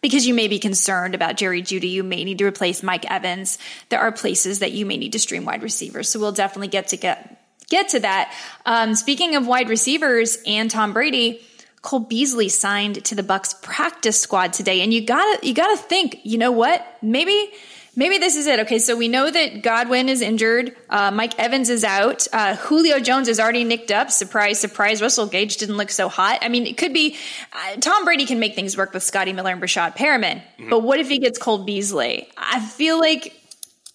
because 0.00 0.28
you 0.28 0.32
may 0.32 0.46
be 0.46 0.60
concerned 0.60 1.16
about 1.16 1.36
Jerry 1.36 1.60
Jeudy. 1.60 1.90
You 1.90 2.04
may 2.04 2.22
need 2.22 2.38
to 2.38 2.44
replace 2.44 2.84
Mike 2.84 3.10
Evans. 3.10 3.58
There 3.88 3.98
are 3.98 4.12
places 4.12 4.60
that 4.60 4.70
you 4.70 4.86
may 4.86 4.96
need 4.96 5.10
to 5.14 5.18
stream 5.18 5.44
wide 5.44 5.64
receivers. 5.64 6.08
So 6.08 6.20
we'll 6.20 6.30
definitely 6.30 6.68
get 6.68 6.88
to 6.88 6.96
get 6.96 7.42
get 7.68 7.88
to 7.88 8.00
that. 8.00 8.32
Um, 8.64 8.94
speaking 8.94 9.34
of 9.34 9.48
wide 9.48 9.68
receivers 9.68 10.38
and 10.46 10.70
Tom 10.70 10.92
Brady, 10.92 11.40
Cole 11.82 11.98
Beasley 11.98 12.48
signed 12.48 13.04
to 13.06 13.16
the 13.16 13.24
Bucs 13.24 13.60
practice 13.60 14.20
squad 14.20 14.52
today, 14.52 14.82
and 14.82 14.94
you 14.94 15.04
gotta 15.04 15.44
you 15.44 15.52
gotta 15.52 15.76
think. 15.76 16.20
You 16.22 16.38
know 16.38 16.52
what? 16.52 16.86
Maybe 17.02 17.50
maybe 17.96 18.18
this 18.18 18.36
is 18.36 18.46
it. 18.46 18.60
Okay, 18.60 18.78
so 18.78 18.96
we 18.96 19.08
know 19.08 19.30
that 19.30 19.62
Godwin 19.62 20.08
is 20.08 20.20
injured. 20.20 20.74
Uh, 20.88 21.10
Mike 21.10 21.38
Evans 21.38 21.68
is 21.68 21.84
out. 21.84 22.26
Uh, 22.32 22.56
Julio 22.56 23.00
Jones 23.00 23.28
is 23.28 23.40
already 23.40 23.64
nicked 23.64 23.90
up. 23.90 24.10
Surprise, 24.10 24.60
surprise. 24.60 25.02
Russell 25.02 25.26
Gage 25.26 25.56
didn't 25.56 25.76
look 25.76 25.90
so 25.90 26.08
hot. 26.08 26.38
I 26.42 26.48
mean, 26.48 26.66
it 26.66 26.76
could 26.76 26.92
be 26.92 27.16
uh, 27.52 27.76
Tom 27.76 28.04
Brady 28.04 28.26
can 28.26 28.38
make 28.38 28.54
things 28.54 28.76
work 28.76 28.92
with 28.92 29.02
Scotty 29.02 29.32
Miller 29.32 29.52
and 29.52 29.62
Breshad 29.62 29.96
Perriman. 29.96 30.42
Mm-hmm. 30.58 30.70
But 30.70 30.82
what 30.82 30.98
if 31.00 31.08
he 31.08 31.18
gets 31.18 31.38
Cole 31.38 31.64
Beasley? 31.64 32.28
I 32.36 32.60
feel 32.60 32.98
like 32.98 33.34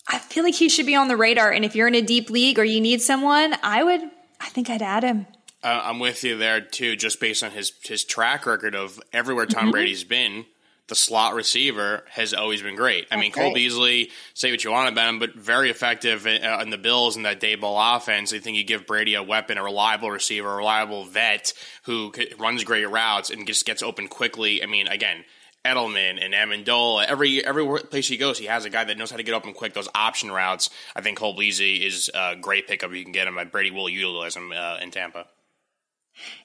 I 0.07 0.19
feel 0.19 0.43
like 0.43 0.55
he 0.55 0.69
should 0.69 0.85
be 0.85 0.95
on 0.95 1.07
the 1.07 1.17
radar. 1.17 1.51
And 1.51 1.65
if 1.65 1.75
you're 1.75 1.87
in 1.87 1.95
a 1.95 2.01
deep 2.01 2.29
league 2.29 2.59
or 2.59 2.63
you 2.63 2.81
need 2.81 3.01
someone, 3.01 3.55
I 3.63 3.83
would. 3.83 4.01
I 4.39 4.49
think 4.49 4.69
I'd 4.69 4.81
add 4.81 5.03
him. 5.03 5.25
Uh, 5.63 5.81
I'm 5.83 5.97
with 5.97 6.23
you 6.23 6.37
there 6.37 6.61
too, 6.61 6.95
just 6.95 7.19
based 7.19 7.43
on 7.43 7.51
his 7.51 7.71
his 7.83 8.03
track 8.03 8.45
record 8.45 8.75
of 8.75 9.01
everywhere 9.11 9.47
Tom 9.47 9.63
mm-hmm. 9.63 9.71
Brady's 9.71 10.03
been 10.03 10.45
the 10.87 10.95
slot 10.95 11.33
receiver 11.33 12.03
has 12.09 12.33
always 12.33 12.61
been 12.61 12.75
great. 12.75 13.07
I 13.09 13.15
mean, 13.15 13.31
Cole 13.31 13.53
Beasley, 13.53 14.11
say 14.33 14.51
what 14.51 14.63
you 14.63 14.71
want 14.71 14.89
about 14.89 15.09
him, 15.09 15.19
but 15.19 15.33
very 15.33 15.69
effective 15.69 16.27
in, 16.27 16.43
uh, 16.43 16.59
in 16.59 16.69
the 16.69 16.77
Bills 16.77 17.17
in 17.17 17.23
that 17.23 17.41
Daboll 17.41 17.97
offense. 17.97 18.33
I 18.33 18.39
think 18.39 18.57
you 18.57 18.63
give 18.63 18.85
Brady 18.85 19.15
a 19.15 19.23
weapon, 19.23 19.57
a 19.57 19.63
reliable 19.63 20.11
receiver, 20.11 20.53
a 20.53 20.57
reliable 20.57 21.05
vet 21.05 21.53
who 21.83 22.13
runs 22.37 22.63
great 22.63 22.89
routes 22.89 23.31
and 23.31 23.47
just 23.47 23.65
gets 23.65 23.81
open 23.81 24.07
quickly. 24.07 24.61
I 24.61 24.67
mean, 24.67 24.87
again, 24.87 25.25
Edelman 25.65 26.23
and 26.23 26.33
Amendola. 26.33 27.05
Every 27.05 27.43
every 27.43 27.65
place 27.79 28.07
he 28.07 28.17
goes, 28.17 28.37
he 28.37 28.45
has 28.45 28.65
a 28.65 28.69
guy 28.69 28.83
that 28.83 28.97
knows 28.97 29.09
how 29.09 29.17
to 29.17 29.23
get 29.23 29.33
open 29.33 29.53
quick. 29.53 29.73
Those 29.73 29.89
option 29.95 30.31
routes, 30.31 30.69
I 30.95 31.01
think 31.01 31.17
Cole 31.17 31.35
Beasley 31.35 31.83
is 31.83 32.11
a 32.13 32.35
great 32.35 32.67
pickup. 32.67 32.93
You 32.93 33.03
can 33.03 33.11
get 33.11 33.27
him. 33.27 33.39
Brady 33.51 33.71
will 33.71 33.89
utilize 33.89 34.35
him 34.35 34.53
uh, 34.55 34.77
in 34.81 34.91
Tampa. 34.91 35.25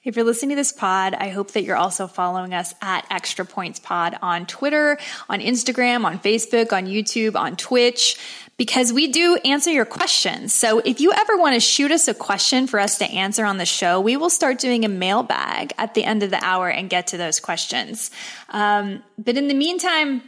If 0.03 0.15
you're 0.15 0.25
listening 0.25 0.49
to 0.51 0.55
this 0.55 0.71
pod, 0.71 1.13
I 1.13 1.29
hope 1.29 1.51
that 1.51 1.63
you're 1.63 1.77
also 1.77 2.07
following 2.07 2.53
us 2.53 2.73
at 2.81 3.05
Extra 3.09 3.45
Points 3.45 3.79
Pod 3.79 4.17
on 4.21 4.45
Twitter, 4.45 4.97
on 5.29 5.39
Instagram, 5.39 6.05
on 6.05 6.19
Facebook, 6.19 6.73
on 6.73 6.85
YouTube, 6.85 7.35
on 7.35 7.55
Twitch, 7.55 8.19
because 8.57 8.91
we 8.91 9.07
do 9.07 9.37
answer 9.45 9.71
your 9.71 9.85
questions. 9.85 10.53
So 10.53 10.79
if 10.79 10.99
you 10.99 11.13
ever 11.13 11.37
want 11.37 11.55
to 11.55 11.59
shoot 11.59 11.91
us 11.91 12.07
a 12.07 12.13
question 12.13 12.67
for 12.67 12.79
us 12.79 12.97
to 12.99 13.05
answer 13.05 13.45
on 13.45 13.57
the 13.57 13.65
show, 13.65 13.99
we 14.01 14.17
will 14.17 14.29
start 14.29 14.59
doing 14.59 14.85
a 14.85 14.89
mailbag 14.89 15.73
at 15.77 15.93
the 15.93 16.03
end 16.03 16.21
of 16.21 16.31
the 16.31 16.43
hour 16.43 16.69
and 16.69 16.89
get 16.89 17.07
to 17.07 17.17
those 17.17 17.39
questions. 17.39 18.11
Um, 18.49 19.03
but 19.17 19.37
in 19.37 19.47
the 19.47 19.53
meantime, 19.53 20.21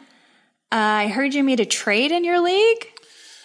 uh, 0.71 1.03
I 1.05 1.07
heard 1.09 1.33
you 1.33 1.43
made 1.43 1.59
a 1.59 1.65
trade 1.65 2.11
in 2.11 2.23
your 2.23 2.39
league. 2.39 2.92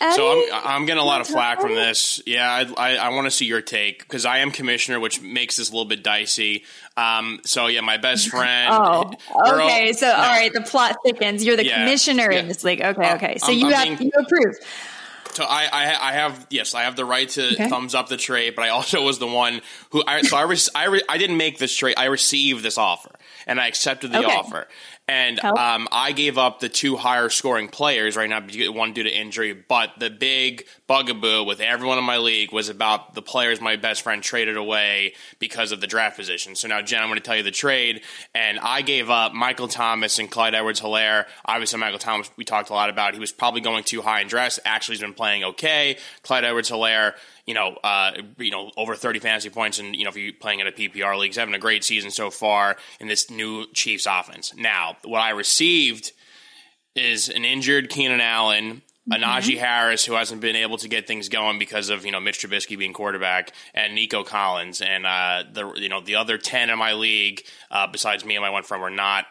Eddie? 0.01 0.15
So 0.15 0.31
I'm 0.31 0.63
I'm 0.65 0.87
getting 0.87 1.03
a 1.03 1.07
lot 1.07 1.21
of 1.21 1.27
flack 1.27 1.61
from 1.61 1.75
this. 1.75 2.23
Yeah, 2.27 2.49
I 2.51 2.93
I, 2.93 2.97
I 2.97 3.09
want 3.11 3.27
to 3.27 3.31
see 3.31 3.47
your 3.47 3.61
take 3.61 4.01
because 4.01 4.25
I 4.25 4.39
am 4.39 4.51
commissioner, 4.51 5.01
which 5.01 5.21
makes 5.21 5.57
this 5.57 5.71
a 5.71 5.73
little 5.73 5.89
bit 5.89 6.03
dicey. 6.03 6.65
Um, 6.97 7.41
so 7.45 7.67
yeah, 7.67 7.81
my 7.81 7.97
best 7.97 8.29
friend. 8.31 8.71
oh, 8.73 9.13
okay. 9.55 9.93
so 9.93 10.07
no. 10.07 10.13
all 10.13 10.21
right, 10.21 10.53
the 10.53 10.63
plot 10.63 10.97
thickens. 11.05 11.45
You're 11.45 11.57
the 11.57 11.67
yeah, 11.67 11.81
commissioner 11.85 12.31
yeah. 12.31 12.41
in 12.41 12.49
this 12.49 12.65
league. 12.65 12.83
Okay, 12.83 13.15
okay. 13.15 13.39
So 13.39 13.53
I'm, 13.53 13.59
you 13.59 13.67
I'm 13.67 13.73
have 13.73 13.99
being, 13.99 14.13
you 14.15 14.23
approve. 14.23 14.57
So 15.39 15.45
I, 15.45 15.69
I, 15.73 16.09
I 16.09 16.13
have 16.15 16.47
yes 16.51 16.75
I 16.75 16.83
have 16.83 16.97
the 16.97 17.05
right 17.05 17.29
to 17.29 17.53
okay. 17.53 17.69
thumbs 17.69 17.95
up 17.95 18.09
the 18.09 18.17
trade, 18.17 18.55
but 18.57 18.65
I 18.65 18.71
also 18.71 19.05
was 19.05 19.19
the 19.19 19.27
one 19.27 19.61
who 19.91 20.03
I 20.07 20.23
so 20.23 20.37
I 20.37 20.43
re, 20.43 20.57
I, 20.75 20.85
re, 20.87 21.03
I 21.09 21.19
didn't 21.19 21.37
make 21.37 21.59
this 21.59 21.75
trade. 21.75 21.95
I 21.97 22.07
received 22.07 22.65
this 22.65 22.77
offer 22.77 23.11
and 23.47 23.61
I 23.61 23.69
accepted 23.69 24.13
the 24.13 24.19
okay. 24.19 24.33
offer. 24.33 24.67
And 25.09 25.43
um, 25.43 25.89
I 25.91 26.13
gave 26.13 26.37
up 26.37 26.61
the 26.61 26.69
two 26.69 26.97
higher 26.97 27.31
scoring 27.31 27.69
players 27.69 28.15
right 28.15 28.29
now, 28.29 28.43
one 28.71 28.93
due 28.93 29.05
to 29.05 29.11
injury. 29.11 29.55
But 29.55 29.99
the 29.99 30.11
big 30.11 30.67
bugaboo 30.89 31.45
with 31.45 31.61
everyone 31.61 31.99
in 31.99 32.05
my 32.05 32.17
league 32.17 32.51
was 32.51 32.69
about 32.69 33.15
the 33.15 33.23
players 33.23 33.61
my 33.61 33.77
best 33.77 34.03
friend 34.03 34.23
traded 34.23 34.57
away 34.57 35.15
because 35.39 35.71
of 35.71 35.81
the 35.81 35.87
draft 35.87 36.17
position. 36.17 36.57
So 36.57 36.67
now, 36.67 36.83
Jen, 36.83 37.03
I'm 37.03 37.09
going 37.09 37.21
to 37.21 37.25
tell 37.25 37.37
you 37.37 37.43
the 37.43 37.51
trade. 37.51 38.01
And 38.35 38.59
I 38.59 38.83
gave 38.83 39.11
up 39.11 39.35
Michael 39.35 39.69
Thomas 39.69 40.19
and 40.19 40.31
Clyde 40.31 40.55
Edwards 40.55 40.81
Helaire. 40.81 41.27
Obviously, 41.45 41.79
Michael 41.79 41.99
Thomas, 41.99 42.31
we 42.37 42.45
talked 42.45 42.71
a 42.71 42.73
lot 42.73 42.91
about. 42.91 43.15
He 43.15 43.21
was 43.21 43.31
probably 43.31 43.61
going 43.61 43.85
too 43.85 44.03
high 44.03 44.23
in 44.23 44.29
dress. 44.29 44.59
Actually, 44.65 44.95
he's 44.95 45.03
been 45.03 45.15
playing 45.15 45.45
okay. 45.45 45.99
Clyde 46.23 46.45
Edwards 46.45 46.71
Helaire 46.71 47.15
you 47.47 47.55
know, 47.55 47.79
uh, 47.83 48.13
you 48.37 48.51
know, 48.51 48.71
over 48.77 48.95
30 48.95 49.21
fantasy 49.21 49.49
points, 49.49 49.79
and 49.79 49.97
you 49.97 50.05
know, 50.05 50.11
if 50.11 50.19
you're 50.19 50.35
playing 50.35 50.61
in 50.61 50.67
a 50.67 50.71
PPR 50.71 51.19
league, 51.19 51.31
he's 51.31 51.37
having 51.37 51.55
a 51.55 51.59
great 51.59 51.83
season 51.83 52.11
so 52.11 52.29
far 52.29 52.77
in 53.01 53.09
this 53.09 53.31
new 53.31 53.65
Chiefs 53.73 54.07
offense. 54.07 54.53
Now, 54.55 54.99
what 55.03 55.21
I 55.21 55.31
received 55.31 56.13
is 56.95 57.31
an 57.31 57.47
injured 57.47 57.89
Keenan 57.89 58.21
Allen 58.21 58.83
a 59.11 59.17
Najee 59.17 59.59
Harris 59.59 60.05
who 60.05 60.15
hasn't 60.15 60.41
been 60.41 60.57
able 60.57 60.77
to 60.79 60.89
get 60.89 61.07
things 61.07 61.29
going 61.29 61.59
because 61.59 61.89
of 61.89 62.05
you 62.05 62.13
know 62.13 62.21
Mitch 62.21 62.39
Trubisky 62.41 62.79
being 62.79 62.93
quarterback 62.93 63.53
and 63.75 63.95
Nico 63.95 64.23
Collins. 64.23 64.81
And 64.81 65.07
uh, 65.07 65.45
the 65.53 65.73
you 65.77 65.89
know 65.89 66.01
the 66.01 66.17
other 66.17 66.39
ten 66.39 66.71
in 66.71 66.79
my 66.79 66.93
league 66.93 67.45
uh, 67.71 67.87
besides 67.87 68.25
me 68.25 68.37
and 68.37 68.43
my 68.43 68.51
one 68.51 68.63
friend 68.63 68.83
were 68.83 68.91
not 68.91 69.27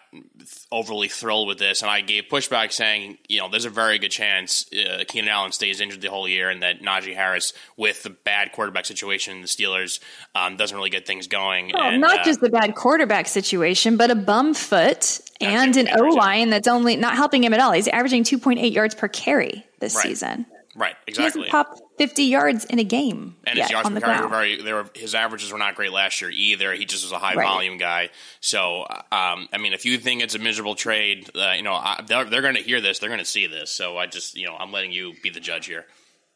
overly 0.72 1.07
thrilled 1.07 1.48
with 1.48 1.60
this. 1.60 1.81
And 1.81 1.91
I 1.91 2.01
gave 2.01 2.25
pushback 2.25 2.72
saying 2.72 3.17
you 3.27 3.39
know 3.39 3.50
there's 3.50 3.65
a 3.65 3.69
very 3.69 4.00
good 4.00 4.12
chance 4.12 4.65
uh, 4.74 5.03
Keenan 5.07 5.29
Allen 5.29 5.51
stays 5.51 5.79
injured 5.79 6.01
the 6.01 6.10
whole 6.10 6.27
year 6.27 6.50
and 6.50 6.63
that 6.63 6.81
Najee 6.81 7.15
Harris 7.15 7.53
with 7.75 8.03
the 8.03 8.10
bad 8.10 8.51
quarterback 8.51 8.86
situation 8.86 9.36
in 9.36 9.41
the 9.41 9.48
Steelers 9.48 10.00
um, 10.34 10.57
doesn't 10.57 10.75
really 10.75 10.89
get 10.89 11.05
things 11.05 11.27
going. 11.27 11.72
Well, 11.74 11.89
and, 11.89 12.01
not 12.01 12.19
uh, 12.19 12.24
just 12.24 12.41
the 12.41 12.50
bad 12.50 12.75
quarterback 12.75 13.27
situation, 13.27 13.98
but 13.98 14.12
a 14.12 14.15
bum 14.15 14.53
foot 14.53 15.22
and 15.41 15.75
an 15.77 15.88
O 15.98 16.03
line 16.10 16.50
that's 16.50 16.67
only 16.67 16.96
not 16.96 17.15
helping 17.15 17.44
him 17.44 17.53
at 17.53 17.60
all. 17.60 17.72
He's 17.72 17.88
averaging 17.88 18.24
2.8 18.24 18.72
yards 18.74 18.96
per 18.96 19.08
carry 19.08 19.65
this 19.79 19.96
Right. 19.96 20.03
season. 20.03 20.46
right 20.75 20.96
exactly. 21.08 21.41
He 21.44 21.48
hasn't 21.48 21.51
popped 21.51 21.82
50 21.98 22.24
yards 22.25 22.65
in 22.65 22.77
a 22.77 22.84
game 22.84 23.36
And 23.46 23.58
his 23.58 23.72
yards 23.72 23.89
per 23.89 24.00
carry 24.00 24.22
were 24.22 24.27
very. 24.29 24.62
They 24.62 24.74
were 24.74 24.88
his 24.94 25.15
averages 25.15 25.51
were 25.51 25.58
not 25.58 25.74
great 25.75 25.91
last 25.91 26.22
year 26.22 26.29
either. 26.29 26.74
He 26.74 26.86
just 26.86 27.03
was 27.03 27.12
a 27.12 27.17
high 27.17 27.34
Right. 27.34 27.46
volume 27.48 27.77
guy. 27.77 28.10
So, 28.41 28.82
um, 29.12 29.50
I 29.51 29.58
mean, 29.60 29.74
if 29.74 29.86
you 29.86 29.98
think 29.98 30.22
it's 30.22 30.36
a 30.36 30.39
miserable 30.39 30.75
trade, 30.75 31.29
uh, 31.36 31.53
you 31.56 31.63
know 31.63 31.74
I, 31.74 32.03
they're, 32.06 32.25
they're 32.25 32.41
going 32.44 32.56
to 32.56 32.62
hear 32.62 32.79
this. 32.82 33.00
They're 33.00 33.10
going 33.10 33.20
to 33.20 33.25
see 33.25 33.48
this. 33.48 33.72
So, 33.72 33.98
I 33.98 34.06
just 34.06 34.36
you 34.38 34.46
know 34.46 34.56
I'm 34.56 34.72
letting 34.72 34.91
you 34.91 35.13
be 35.24 35.29
the 35.32 35.39
judge 35.39 35.65
here. 35.65 35.86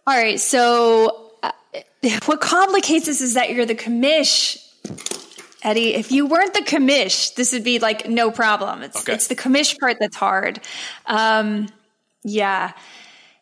All 0.07 0.17
right, 0.17 0.39
so 0.39 1.31
uh, 1.43 1.51
what 2.25 2.41
complicates 2.41 3.05
this 3.05 3.21
is 3.21 3.35
that 3.35 3.51
you're 3.51 3.67
the 3.67 3.75
commish. 3.75 4.57
Eddie, 5.63 5.93
if 5.93 6.11
you 6.11 6.25
weren't 6.25 6.53
the 6.53 6.61
commish, 6.61 7.35
this 7.35 7.51
would 7.53 7.63
be 7.63 7.79
like 7.79 8.07
no 8.09 8.31
problem. 8.31 8.81
It's 8.81 8.97
Okay. 9.01 9.13
it's 9.13 9.27
the 9.27 9.35
commish 9.35 9.77
part 9.79 9.97
that's 9.99 10.15
hard. 10.15 10.59
Um, 11.05 11.67
yeah. 12.23 12.71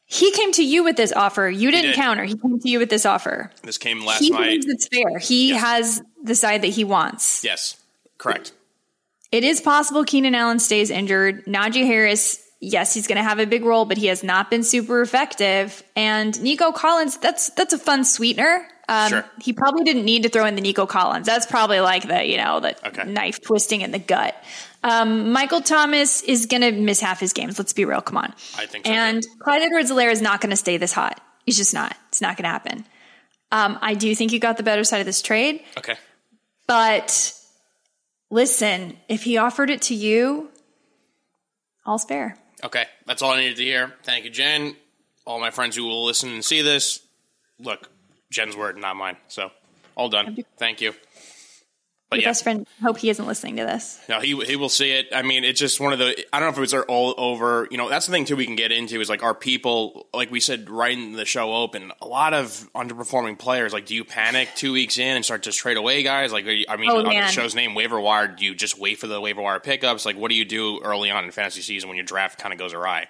He 0.05 0.31
came 0.31 0.51
to 0.53 0.63
you 0.65 0.83
with 0.83 0.95
this 0.97 1.13
offer. 1.13 1.47
You 1.47 1.69
didn't 1.71 1.91
did. 1.91 1.95
counter. 1.95 2.23
He 2.23 2.35
came 2.35 2.59
to 2.59 2.69
you 2.69 2.79
with 2.79 2.89
this 2.89 3.05
offer. 3.05 3.51
This 3.63 3.77
came 3.77 4.03
last 4.03 4.19
He 4.21 4.31
night. 4.31 4.43
believes 4.43 4.65
it's 4.67 4.88
fair. 4.88 5.19
He 5.19 5.49
Yes. 5.49 5.61
has 5.61 6.01
the 6.23 6.35
side 6.35 6.63
that 6.63 6.69
he 6.69 6.83
wants. 6.83 7.43
Yes, 7.43 7.77
correct. 8.17 8.51
It 9.31 9.43
is 9.43 9.61
possible 9.61 10.03
Keenan 10.03 10.33
Allen 10.33 10.57
stays 10.59 10.89
injured. 10.89 11.45
Najee 11.45 11.85
Harris, 11.85 12.41
yes, 12.59 12.93
he's 12.95 13.05
going 13.05 13.17
to 13.17 13.23
have 13.23 13.38
a 13.38 13.45
big 13.45 13.63
role, 13.63 13.85
but 13.85 13.97
he 13.97 14.07
has 14.07 14.23
not 14.23 14.49
been 14.49 14.63
super 14.63 15.01
effective. 15.01 15.83
And 15.95 16.41
Nico 16.41 16.71
Collins, 16.71 17.17
that's 17.17 17.51
that's 17.51 17.73
a 17.73 17.77
fun 17.77 18.03
sweetener. 18.03 18.67
Um, 18.89 19.10
Sure. 19.10 19.25
He 19.41 19.53
probably 19.53 19.84
didn't 19.84 20.03
need 20.03 20.24
to 20.24 20.29
throw 20.29 20.46
in 20.46 20.55
the 20.55 20.62
Nico 20.62 20.86
Collins. 20.86 21.25
That's 21.27 21.46
probably 21.46 21.79
like 21.79 22.08
the 22.08 22.25
you 22.25 22.38
know 22.38 22.60
the 22.60 22.75
Okay. 22.88 23.03
knife 23.03 23.39
twisting 23.41 23.81
in 23.81 23.91
the 23.91 24.00
gut. 24.00 24.36
Um, 24.84 25.31
Michael 25.31 25.62
Thomas 25.62 26.22
is 26.22 26.46
going 26.48 26.62
to 26.62 26.72
miss 26.72 27.00
half 27.01 27.19
his 27.19 27.34
games. 27.34 27.60
Let's 27.60 27.74
be 27.74 27.86
real. 27.86 28.01
Come 28.01 28.17
on. 28.17 28.34
I 28.58 28.65
think 28.65 28.86
so, 28.86 28.91
And 28.91 29.22
Clyde 29.39 29.62
Edwards-Helaire 29.63 30.12
is 30.12 30.22
not 30.22 30.39
going 30.41 30.51
to 30.51 30.55
stay 30.58 30.77
this 30.77 30.93
hot. 30.93 31.19
He's 31.46 31.58
just 31.58 31.74
not. 31.74 31.96
It's 32.08 32.22
not 32.22 32.38
going 32.38 32.43
to 32.46 32.50
happen. 32.50 32.86
Um, 33.51 33.77
I 33.81 33.93
do 33.93 34.15
think 34.15 34.31
you 34.31 34.39
got 34.39 34.55
the 34.58 34.63
better 34.63 34.84
side 34.86 35.00
of 35.01 35.05
this 35.05 35.22
trade. 35.22 35.62
Okay. 35.77 35.96
But 36.67 37.34
listen, 38.29 38.98
if 39.10 39.24
he 39.24 39.38
offered 39.38 39.69
it 39.69 39.81
to 39.84 39.96
you, 39.96 40.50
all's 41.86 42.05
fair. 42.05 42.38
Okay. 42.63 42.86
That's 43.05 43.22
all 43.22 43.31
I 43.31 43.41
needed 43.41 43.58
to 43.58 43.63
hear. 43.63 43.93
Thank 44.03 44.25
you, 44.25 44.29
Jen. 44.31 44.75
All 45.25 45.39
my 45.39 45.51
friends 45.51 45.75
who 45.75 45.84
will 45.86 46.05
listen 46.05 46.29
and 46.29 46.43
see 46.46 46.62
this. 46.62 47.01
Look, 47.60 47.89
Jen's 48.31 48.55
word, 48.55 48.77
not 48.77 48.95
mine. 48.95 49.17
So, 49.27 49.51
all 49.95 50.09
done. 50.09 50.38
Thank 50.57 50.81
you. 50.81 50.93
But 52.09 52.17
Your 52.17 52.24
yeah. 52.24 52.29
best 52.29 52.41
friend, 52.43 52.65
hope 52.81 52.98
he 52.98 53.12
isn't 53.12 53.27
listening 53.27 53.57
to 53.57 53.65
this. 53.65 54.00
No, 54.09 54.19
he 54.19 54.36
he 54.43 54.55
will 54.55 54.69
see 54.69 54.89
it. 54.93 55.09
I 55.13 55.21
mean, 55.21 55.43
it's 55.43 55.59
just 55.59 55.79
one 55.79 55.93
of 55.93 56.00
the. 56.00 56.17
I 56.33 56.39
don't 56.39 56.48
know 56.48 56.51
if 56.53 56.57
it 56.57 56.62
was 56.62 56.74
all 56.74 57.13
over. 57.19 57.67
You 57.69 57.77
know, 57.77 57.88
that's 57.88 58.07
the 58.07 58.12
thing 58.12 58.25
too. 58.25 58.36
We 58.36 58.48
can 58.48 58.55
get 58.55 58.71
into 58.71 59.00
is 59.00 59.09
like 59.09 59.21
our 59.21 59.36
people. 59.36 60.07
Like 60.12 60.31
we 60.31 60.39
said 60.39 60.71
right 60.71 60.98
in 60.98 61.13
the 61.13 61.25
show 61.25 61.53
open, 61.53 61.91
a 62.01 62.07
lot 62.07 62.33
of 62.33 62.48
underperforming 62.74 63.38
players. 63.38 63.74
Like, 63.74 63.86
do 63.86 63.93
you 63.93 64.03
panic 64.03 64.50
two 64.55 64.74
weeks 64.74 64.98
in 64.98 65.17
and 65.17 65.24
start 65.24 65.43
to 65.43 65.51
trade 65.51 65.77
away 65.77 66.01
guys? 66.01 66.33
Like, 66.33 66.48
are 66.48 66.51
you- 66.51 66.65
I 66.67 66.77
mean, 66.77 66.89
Oh, 66.89 66.98
on 66.98 67.03
the 67.13 67.27
show's 67.27 67.53
name, 67.53 67.75
waiver 67.75 68.00
wire. 68.01 68.27
Do 68.27 68.43
you 68.43 68.55
just 68.55 68.79
wait 68.79 68.98
for 68.98 69.05
the 69.05 69.21
waiver 69.21 69.43
wire 69.43 69.59
pickups? 69.59 70.03
Like, 70.03 70.17
what 70.17 70.29
do 70.31 70.36
you 70.36 70.45
do 70.45 70.81
early 70.81 71.12
on 71.12 71.25
in 71.25 71.29
fantasy 71.31 71.62
season 71.62 71.89
when 71.89 71.95
your 71.95 72.05
draft 72.05 72.39
kind 72.39 72.53
of 72.53 72.57
goes 72.57 72.74
awry? 72.74 73.07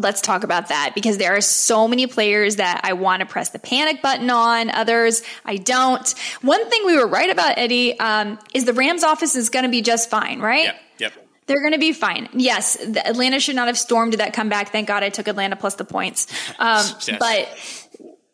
Let's 0.00 0.20
talk 0.20 0.44
about 0.44 0.68
that 0.68 0.92
because 0.94 1.18
there 1.18 1.36
are 1.36 1.40
so 1.40 1.88
many 1.88 2.06
players 2.06 2.56
that 2.56 2.82
I 2.84 2.92
want 2.92 3.18
to 3.18 3.26
press 3.26 3.50
the 3.50 3.58
panic 3.58 4.00
button 4.00 4.30
on. 4.30 4.70
Others 4.70 5.22
I 5.44 5.56
don't. 5.56 6.08
One 6.40 6.70
thing 6.70 6.86
we 6.86 6.96
were 6.96 7.08
right 7.08 7.28
about, 7.30 7.58
Eddie, 7.58 7.98
um, 7.98 8.38
is 8.54 8.64
the 8.64 8.72
Rams 8.72 9.02
office 9.02 9.34
is 9.34 9.50
going 9.50 9.64
to 9.64 9.70
be 9.70 9.82
just 9.82 10.08
fine, 10.08 10.38
right? 10.40 10.66
Yep. 10.66 10.80
Yep. 10.98 11.12
They're 11.46 11.60
going 11.60 11.72
to 11.72 11.80
be 11.80 11.92
fine. 11.92 12.28
Yes, 12.32 12.76
the 12.76 13.04
Atlanta 13.04 13.40
should 13.40 13.56
not 13.56 13.66
have 13.66 13.76
stormed 13.76 14.14
that 14.14 14.34
comeback. 14.34 14.70
Thank 14.70 14.86
God 14.86 15.02
I 15.02 15.08
took 15.08 15.26
Atlanta 15.26 15.56
plus 15.56 15.74
the 15.74 15.84
points. 15.84 16.28
Um, 16.60 16.84
Yes. 17.06 17.18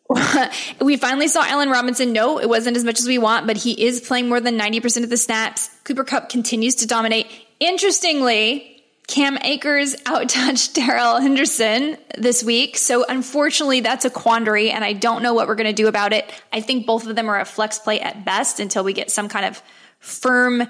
But 0.07 0.53
we 0.81 0.97
finally 0.97 1.27
saw 1.27 1.43
Allen 1.43 1.69
Robinson. 1.69 2.13
No, 2.13 2.39
it 2.39 2.47
wasn't 2.47 2.77
as 2.77 2.83
much 2.83 2.99
as 2.99 3.07
we 3.07 3.17
want, 3.17 3.47
but 3.47 3.57
he 3.57 3.85
is 3.85 4.01
playing 4.01 4.29
more 4.29 4.39
than 4.39 4.57
90% 4.57 5.03
of 5.03 5.09
the 5.09 5.17
snaps. 5.17 5.69
Cooper 5.83 6.03
Kupp 6.03 6.29
continues 6.29 6.75
to 6.75 6.87
dominate. 6.87 7.27
Interestingly, 7.59 8.74
Cam 9.07 9.37
Akers 9.37 9.95
outtouched 10.05 10.73
Darrell 10.73 11.19
Henderson 11.19 11.97
this 12.17 12.43
week. 12.43 12.77
So 12.77 13.05
unfortunately, 13.07 13.81
that's 13.81 14.05
a 14.05 14.09
quandary, 14.09 14.71
and 14.71 14.83
I 14.83 14.93
don't 14.93 15.21
know 15.21 15.33
what 15.33 15.47
we're 15.47 15.55
going 15.55 15.67
to 15.67 15.73
do 15.73 15.87
about 15.87 16.13
it. 16.13 16.31
I 16.51 16.61
think 16.61 16.85
both 16.85 17.07
of 17.07 17.15
them 17.15 17.29
are 17.29 17.39
a 17.39 17.45
flex 17.45 17.79
play 17.79 17.99
at 17.99 18.25
best 18.25 18.59
until 18.59 18.83
we 18.83 18.93
get 18.93 19.11
some 19.11 19.29
kind 19.29 19.45
of 19.45 19.61
firm 19.99 20.63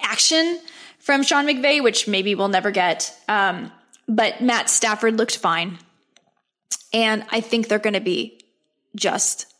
action 0.00 0.58
from 0.98 1.22
Sean 1.22 1.46
McVay, 1.46 1.82
which 1.82 2.08
maybe 2.08 2.34
we'll 2.34 2.48
never 2.48 2.70
get. 2.70 3.14
Um, 3.28 3.70
but 4.08 4.40
Matt 4.40 4.68
Stafford 4.68 5.16
looked 5.16 5.36
fine. 5.36 5.78
And 6.92 7.24
I 7.30 7.40
think 7.40 7.68
they're 7.68 7.78
going 7.78 7.94
to 7.94 8.00
be 8.00 8.40
just 8.94 9.52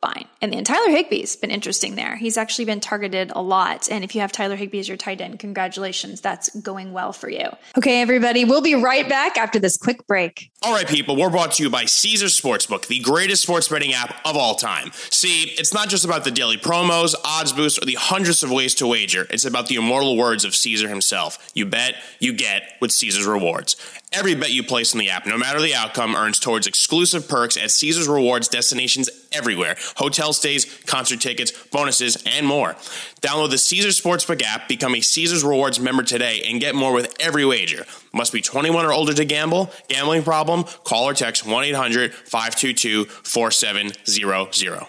fine. 0.00 0.26
And 0.40 0.52
then 0.52 0.64
Tyler 0.64 0.90
Higbee's 0.90 1.36
been 1.36 1.50
interesting 1.50 1.94
there. 1.94 2.16
He's 2.16 2.38
actually 2.38 2.64
been 2.64 2.80
targeted 2.80 3.32
a 3.34 3.42
lot. 3.42 3.90
And 3.90 4.02
if 4.02 4.14
you 4.14 4.22
have 4.22 4.32
Tyler 4.32 4.56
Higbee 4.56 4.78
as 4.78 4.88
your 4.88 4.96
tight 4.96 5.20
end, 5.20 5.38
congratulations. 5.38 6.20
That's 6.20 6.48
going 6.60 6.92
well 6.92 7.12
for 7.12 7.28
you. 7.28 7.48
Okay, 7.76 8.00
everybody, 8.00 8.44
we'll 8.44 8.62
be 8.62 8.74
right 8.74 9.08
back 9.08 9.36
after 9.36 9.58
this 9.58 9.76
quick 9.76 10.06
break. 10.06 10.50
All 10.62 10.72
right, 10.72 10.88
people, 10.88 11.16
we're 11.16 11.30
brought 11.30 11.52
to 11.52 11.62
you 11.62 11.70
by 11.70 11.84
Caesar 11.84 12.26
Sportsbook, 12.26 12.86
the 12.86 13.00
greatest 13.00 13.42
sports 13.42 13.68
betting 13.68 13.92
app 13.92 14.14
of 14.24 14.36
all 14.36 14.54
time. 14.54 14.90
See, 15.10 15.54
it's 15.58 15.74
not 15.74 15.88
just 15.88 16.04
about 16.04 16.24
the 16.24 16.30
daily 16.30 16.56
promos, 16.56 17.14
odds 17.24 17.52
boosts, 17.52 17.78
or 17.80 17.84
the 17.84 17.94
hundreds 17.94 18.42
of 18.42 18.50
ways 18.50 18.74
to 18.76 18.86
wager. 18.86 19.26
It's 19.30 19.44
about 19.44 19.66
the 19.66 19.76
immortal 19.76 20.16
words 20.16 20.44
of 20.44 20.54
Caesar 20.54 20.88
himself. 20.88 21.50
You 21.54 21.66
bet, 21.66 21.94
you 22.18 22.32
get 22.32 22.76
with 22.80 22.92
Caesar's 22.92 23.26
rewards. 23.26 23.76
Every 24.12 24.34
bet 24.34 24.50
you 24.50 24.64
place 24.64 24.92
in 24.92 24.98
the 24.98 25.10
app, 25.10 25.24
no 25.24 25.38
matter 25.38 25.60
the 25.60 25.74
outcome, 25.74 26.16
earns 26.16 26.40
towards 26.40 26.66
exclusive 26.66 27.28
perks 27.28 27.56
at 27.56 27.70
Caesar's 27.70 28.08
rewards 28.08 28.48
destinations 28.48 29.08
everywhere 29.32 29.76
hotel 29.96 30.32
stays, 30.32 30.64
concert 30.86 31.20
tickets, 31.20 31.52
bonuses, 31.68 32.20
and 32.26 32.44
more. 32.46 32.74
Download 33.20 33.50
the 33.50 33.58
Caesar 33.58 33.88
Sportsbook 33.88 34.42
app, 34.42 34.66
become 34.66 34.94
a 34.96 35.00
Caesar's 35.00 35.44
Rewards 35.44 35.78
member 35.78 36.02
today, 36.02 36.42
and 36.48 36.60
get 36.60 36.74
more 36.74 36.92
with 36.92 37.14
every 37.20 37.44
wager. 37.44 37.84
Must 38.12 38.32
be 38.32 38.40
21 38.40 38.84
or 38.84 38.92
older 38.92 39.14
to 39.14 39.24
gamble. 39.24 39.70
Gambling 39.88 40.24
problem? 40.24 40.64
Call 40.84 41.04
or 41.04 41.14
text 41.14 41.46
1 41.46 41.64
800 41.64 42.12
522 42.12 43.04
4700. 43.04 44.86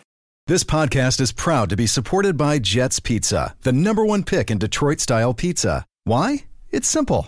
This 0.48 0.64
podcast 0.64 1.22
is 1.22 1.32
proud 1.32 1.70
to 1.70 1.76
be 1.76 1.86
supported 1.86 2.38
by 2.38 2.58
Jets 2.58 3.00
Pizza, 3.00 3.56
the 3.62 3.72
number 3.72 4.04
one 4.04 4.24
pick 4.24 4.50
in 4.50 4.58
Detroit 4.58 5.00
style 5.00 5.36
pizza. 5.36 5.86
Why? 6.06 6.46
It's 6.72 6.88
simple. 6.88 7.28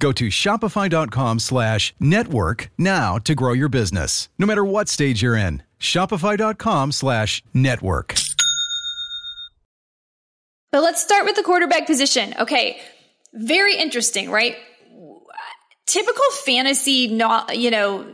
Go 0.00 0.12
to 0.12 0.28
shopify.com 0.28 1.40
slash 1.40 1.92
network 1.98 2.70
now 2.78 3.18
to 3.18 3.34
grow 3.34 3.52
your 3.52 3.68
business. 3.68 4.28
No 4.38 4.46
matter 4.46 4.64
what 4.64 4.88
stage 4.88 5.22
you're 5.22 5.36
in, 5.36 5.62
shopify.com 5.80 6.92
slash 6.92 7.42
network. 7.52 8.14
But 10.70 10.82
let's 10.82 11.02
start 11.02 11.24
with 11.24 11.34
the 11.34 11.42
quarterback 11.42 11.86
position. 11.86 12.34
Okay. 12.38 12.80
Very 13.32 13.76
interesting, 13.76 14.30
right? 14.30 14.56
Typical 15.86 16.24
fantasy, 16.44 17.08
not, 17.08 17.56
you 17.56 17.70
know, 17.70 18.06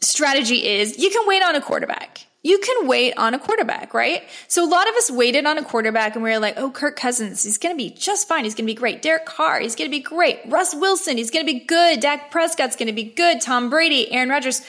strategy 0.00 0.66
is 0.66 0.98
you 0.98 1.10
can 1.10 1.26
wait 1.26 1.42
on 1.42 1.54
a 1.54 1.60
quarterback. 1.60 2.26
You 2.42 2.58
can 2.58 2.86
wait 2.86 3.14
on 3.16 3.34
a 3.34 3.38
quarterback, 3.38 3.92
right? 3.92 4.22
So 4.46 4.64
a 4.64 4.70
lot 4.70 4.88
of 4.88 4.94
us 4.94 5.10
waited 5.10 5.44
on 5.44 5.58
a 5.58 5.64
quarterback 5.64 6.14
and 6.14 6.22
we 6.22 6.30
were 6.30 6.38
like, 6.38 6.54
oh, 6.56 6.70
Kirk 6.70 6.96
Cousins, 6.96 7.42
he's 7.42 7.58
going 7.58 7.74
to 7.74 7.76
be 7.76 7.90
just 7.90 8.28
fine. 8.28 8.44
He's 8.44 8.54
going 8.54 8.66
to 8.66 8.72
be 8.72 8.78
great. 8.78 9.02
Derek 9.02 9.26
Carr, 9.26 9.60
he's 9.60 9.74
going 9.74 9.90
to 9.90 9.96
be 9.96 10.02
great. 10.02 10.38
Russ 10.46 10.72
Wilson, 10.72 11.16
he's 11.16 11.30
going 11.30 11.44
to 11.44 11.52
be 11.52 11.58
good. 11.58 11.98
Dak 11.98 12.30
Prescott's 12.30 12.76
going 12.76 12.86
to 12.86 12.92
be 12.92 13.04
good. 13.04 13.40
Tom 13.40 13.70
Brady, 13.70 14.10
Aaron 14.12 14.28
Rodgers. 14.28 14.62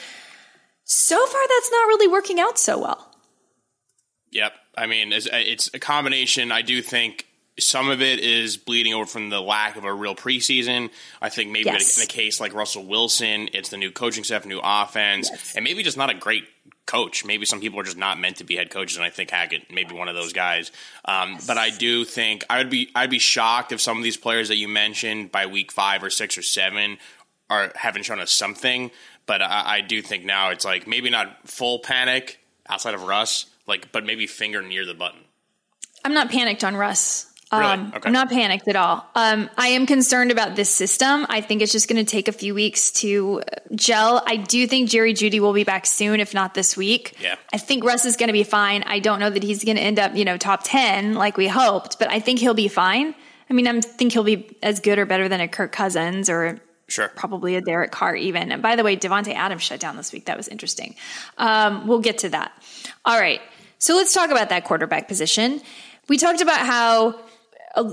So 0.84 1.24
far, 1.24 1.42
that's 1.48 1.70
not 1.70 1.86
really 1.86 2.08
working 2.08 2.40
out 2.40 2.58
so 2.58 2.80
well. 2.80 3.14
Yep. 4.32 4.52
I 4.76 4.86
mean, 4.86 5.12
it's, 5.12 5.28
it's 5.30 5.70
a 5.72 5.78
combination. 5.78 6.50
I 6.50 6.62
do 6.62 6.82
think 6.82 7.26
some 7.60 7.88
of 7.88 8.00
it 8.02 8.20
is 8.20 8.56
bleeding 8.56 8.94
over 8.94 9.06
from 9.06 9.30
the 9.30 9.40
lack 9.40 9.76
of 9.76 9.84
a 9.84 9.92
real 9.92 10.14
preseason. 10.14 10.90
I 11.20 11.28
think 11.28 11.50
maybe 11.50 11.66
yes. 11.66 11.98
in 11.98 12.04
a 12.04 12.06
case 12.06 12.40
like 12.40 12.54
Russell 12.54 12.86
Wilson, 12.86 13.48
it's 13.52 13.68
the 13.68 13.76
new 13.76 13.90
coaching 13.90 14.24
staff, 14.24 14.44
new 14.44 14.60
offense, 14.62 15.28
yes. 15.30 15.54
and 15.54 15.64
maybe 15.64 15.82
just 15.82 15.96
not 15.96 16.10
a 16.10 16.14
great 16.14 16.44
coach. 16.90 17.24
Maybe 17.24 17.46
some 17.46 17.60
people 17.60 17.78
are 17.78 17.84
just 17.84 17.96
not 17.96 18.18
meant 18.18 18.38
to 18.38 18.44
be 18.44 18.56
head 18.56 18.70
coaches, 18.70 18.96
and 18.96 19.04
I 19.04 19.10
think 19.10 19.30
Hackett 19.30 19.72
may 19.72 19.84
be 19.84 19.94
one 19.94 20.08
of 20.08 20.14
those 20.14 20.32
guys. 20.32 20.72
Um. 21.04 21.38
But 21.46 21.56
I 21.58 21.70
do 21.70 22.04
think 22.04 22.44
I 22.50 22.58
would 22.58 22.70
be 22.70 22.90
I'd 22.94 23.10
be 23.10 23.18
shocked 23.18 23.72
if 23.72 23.80
some 23.80 23.96
of 23.96 24.02
these 24.02 24.16
players 24.16 24.48
that 24.48 24.56
you 24.56 24.68
mentioned 24.68 25.30
by 25.30 25.46
week 25.46 25.70
five 25.70 26.02
or 26.02 26.10
six 26.10 26.36
or 26.36 26.42
seven 26.42 26.98
are 27.48 27.72
haven't 27.74 28.02
shown 28.02 28.20
us 28.20 28.30
something. 28.30 28.90
But 29.26 29.42
I, 29.42 29.76
I 29.76 29.80
do 29.80 30.02
think 30.02 30.24
now 30.24 30.50
it's 30.50 30.64
like 30.64 30.86
maybe 30.86 31.10
not 31.10 31.48
full 31.48 31.78
panic 31.78 32.40
outside 32.68 32.94
of 32.94 33.04
Russ, 33.04 33.46
like 33.66 33.92
but 33.92 34.04
maybe 34.04 34.26
finger 34.26 34.62
near 34.62 34.84
the 34.84 34.94
button. 34.94 35.20
I'm 36.04 36.14
not 36.14 36.30
panicked 36.30 36.64
on 36.64 36.76
Russ. 36.76 37.29
Really? 37.52 37.64
Um, 37.64 37.92
okay. 37.94 38.06
I'm 38.06 38.12
not 38.12 38.30
panicked 38.30 38.68
at 38.68 38.76
all. 38.76 39.04
Um, 39.14 39.50
I 39.58 39.68
am 39.68 39.84
concerned 39.86 40.30
about 40.30 40.54
this 40.54 40.70
system. 40.70 41.26
I 41.28 41.40
think 41.40 41.62
it's 41.62 41.72
just 41.72 41.88
going 41.88 42.04
to 42.04 42.08
take 42.08 42.28
a 42.28 42.32
few 42.32 42.54
weeks 42.54 42.92
to 42.92 43.42
gel. 43.74 44.22
I 44.24 44.36
do 44.36 44.66
think 44.68 44.88
Jerry 44.88 45.14
Jeudy 45.14 45.40
will 45.40 45.52
be 45.52 45.64
back 45.64 45.84
soon, 45.84 46.20
if 46.20 46.32
not 46.32 46.54
this 46.54 46.76
week. 46.76 47.16
Yeah. 47.20 47.34
I 47.52 47.58
think 47.58 47.84
Russ 47.84 48.04
is 48.04 48.16
going 48.16 48.28
to 48.28 48.32
be 48.32 48.44
fine. 48.44 48.84
I 48.84 49.00
don't 49.00 49.18
know 49.18 49.30
that 49.30 49.42
he's 49.42 49.64
going 49.64 49.76
to 49.76 49.82
end 49.82 49.98
up, 49.98 50.14
you 50.14 50.24
know, 50.24 50.36
top 50.36 50.60
10 50.62 51.14
like 51.14 51.36
we 51.36 51.48
hoped, 51.48 51.98
but 51.98 52.08
I 52.08 52.20
think 52.20 52.38
he'll 52.38 52.54
be 52.54 52.68
fine. 52.68 53.14
I 53.48 53.52
mean, 53.52 53.66
I 53.66 53.80
think 53.80 54.12
he'll 54.12 54.22
be 54.22 54.56
as 54.62 54.78
good 54.78 55.00
or 55.00 55.06
better 55.06 55.28
than 55.28 55.40
a 55.40 55.48
Kirk 55.48 55.72
Cousins 55.72 56.30
or 56.30 56.60
Sure. 56.90 57.06
Probably 57.06 57.54
a 57.54 57.60
Derek 57.60 57.92
Carr, 57.92 58.16
even. 58.16 58.50
And 58.50 58.62
by 58.62 58.74
the 58.74 58.82
way, 58.82 58.96
Davante 58.96 59.32
Adams 59.32 59.62
shut 59.62 59.78
down 59.78 59.96
this 59.96 60.12
week. 60.12 60.26
That 60.26 60.36
was 60.36 60.48
interesting. 60.48 60.96
Um, 61.38 61.86
we'll 61.86 62.00
get 62.00 62.18
to 62.18 62.30
that. 62.30 62.50
All 63.04 63.18
right. 63.18 63.40
So 63.78 63.94
let's 63.94 64.12
talk 64.12 64.30
about 64.30 64.48
that 64.48 64.64
quarterback 64.64 65.06
position. 65.06 65.60
We 66.08 66.18
talked 66.18 66.40
about 66.40 66.66
how 66.66 67.10
uh, 67.10 67.22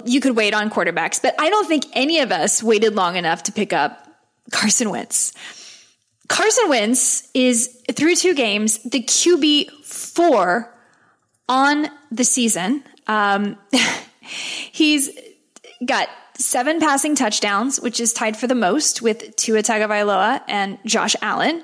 you 0.06 0.20
could 0.20 0.36
wait 0.36 0.54
on 0.54 0.70
quarterbacks, 0.70 1.22
but 1.22 1.36
I 1.40 1.50
don't 1.50 1.68
think 1.68 1.86
any 1.94 2.20
of 2.20 2.32
us 2.32 2.64
waited 2.64 2.96
long 2.96 3.16
enough 3.16 3.44
to 3.44 3.52
pick 3.52 3.74
up 3.74 4.08
Carson 4.52 4.90
Wentz. 4.90 5.34
Carson 6.28 6.70
Wentz 6.70 7.30
is 7.34 7.82
through 7.94 8.16
two 8.16 8.34
games, 8.34 8.80
the 8.80 9.02
QB 9.02 9.72
four 9.84 10.74
on 11.48 11.88
the 12.12 12.24
season. 12.24 12.84
Um, 13.08 13.58
he's 14.22 15.10
got 15.86 16.10
seven 16.36 16.80
passing 16.80 17.16
touchdowns, 17.16 17.80
which 17.80 18.00
is 18.00 18.14
tied 18.14 18.38
for 18.38 18.48
the 18.48 18.56
most 18.56 19.02
with 19.02 19.36
Tua 19.36 19.64
Tagovailoa 19.64 20.42
and 20.48 20.78
Josh 20.86 21.16
Allen. 21.22 21.64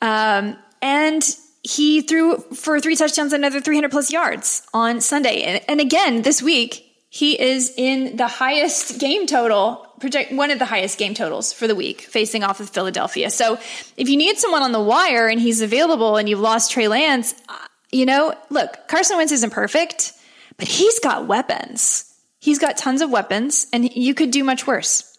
Um, 0.00 0.56
and 0.80 1.22
he 1.62 2.00
threw 2.00 2.38
for 2.54 2.80
three 2.80 2.96
touchdowns, 2.96 3.32
another 3.32 3.60
300 3.60 3.90
plus 3.90 4.10
yards 4.10 4.66
on 4.74 5.00
Sunday. 5.00 5.42
And, 5.42 5.64
and 5.68 5.80
again, 5.80 6.22
this 6.22 6.42
week, 6.42 6.91
he 7.14 7.38
is 7.38 7.74
in 7.76 8.16
the 8.16 8.26
highest 8.26 8.98
game 8.98 9.26
total, 9.26 9.86
project 10.00 10.32
one 10.32 10.50
of 10.50 10.58
the 10.58 10.64
highest 10.64 10.96
game 10.96 11.12
totals 11.12 11.52
for 11.52 11.68
the 11.68 11.74
week, 11.74 12.00
facing 12.00 12.42
off 12.42 12.58
of 12.58 12.70
Philadelphia. 12.70 13.28
So 13.28 13.58
if 13.98 14.08
you 14.08 14.16
need 14.16 14.38
someone 14.38 14.62
on 14.62 14.72
the 14.72 14.80
wire 14.80 15.28
and 15.28 15.38
he's 15.38 15.60
available 15.60 16.16
and 16.16 16.26
you've 16.26 16.40
lost 16.40 16.70
Trey 16.70 16.88
Lance, 16.88 17.34
uh, 17.50 17.58
you 17.90 18.06
know, 18.06 18.34
look, 18.48 18.88
Carson 18.88 19.18
Wentz 19.18 19.30
isn't 19.30 19.50
perfect, 19.50 20.14
but 20.56 20.66
he's 20.66 21.00
got 21.00 21.26
weapons. 21.26 22.10
He's 22.38 22.58
got 22.58 22.78
tons 22.78 23.02
of 23.02 23.10
weapons, 23.10 23.66
and 23.74 23.94
you 23.94 24.14
could 24.14 24.30
do 24.30 24.42
much 24.42 24.66
worse. 24.66 25.18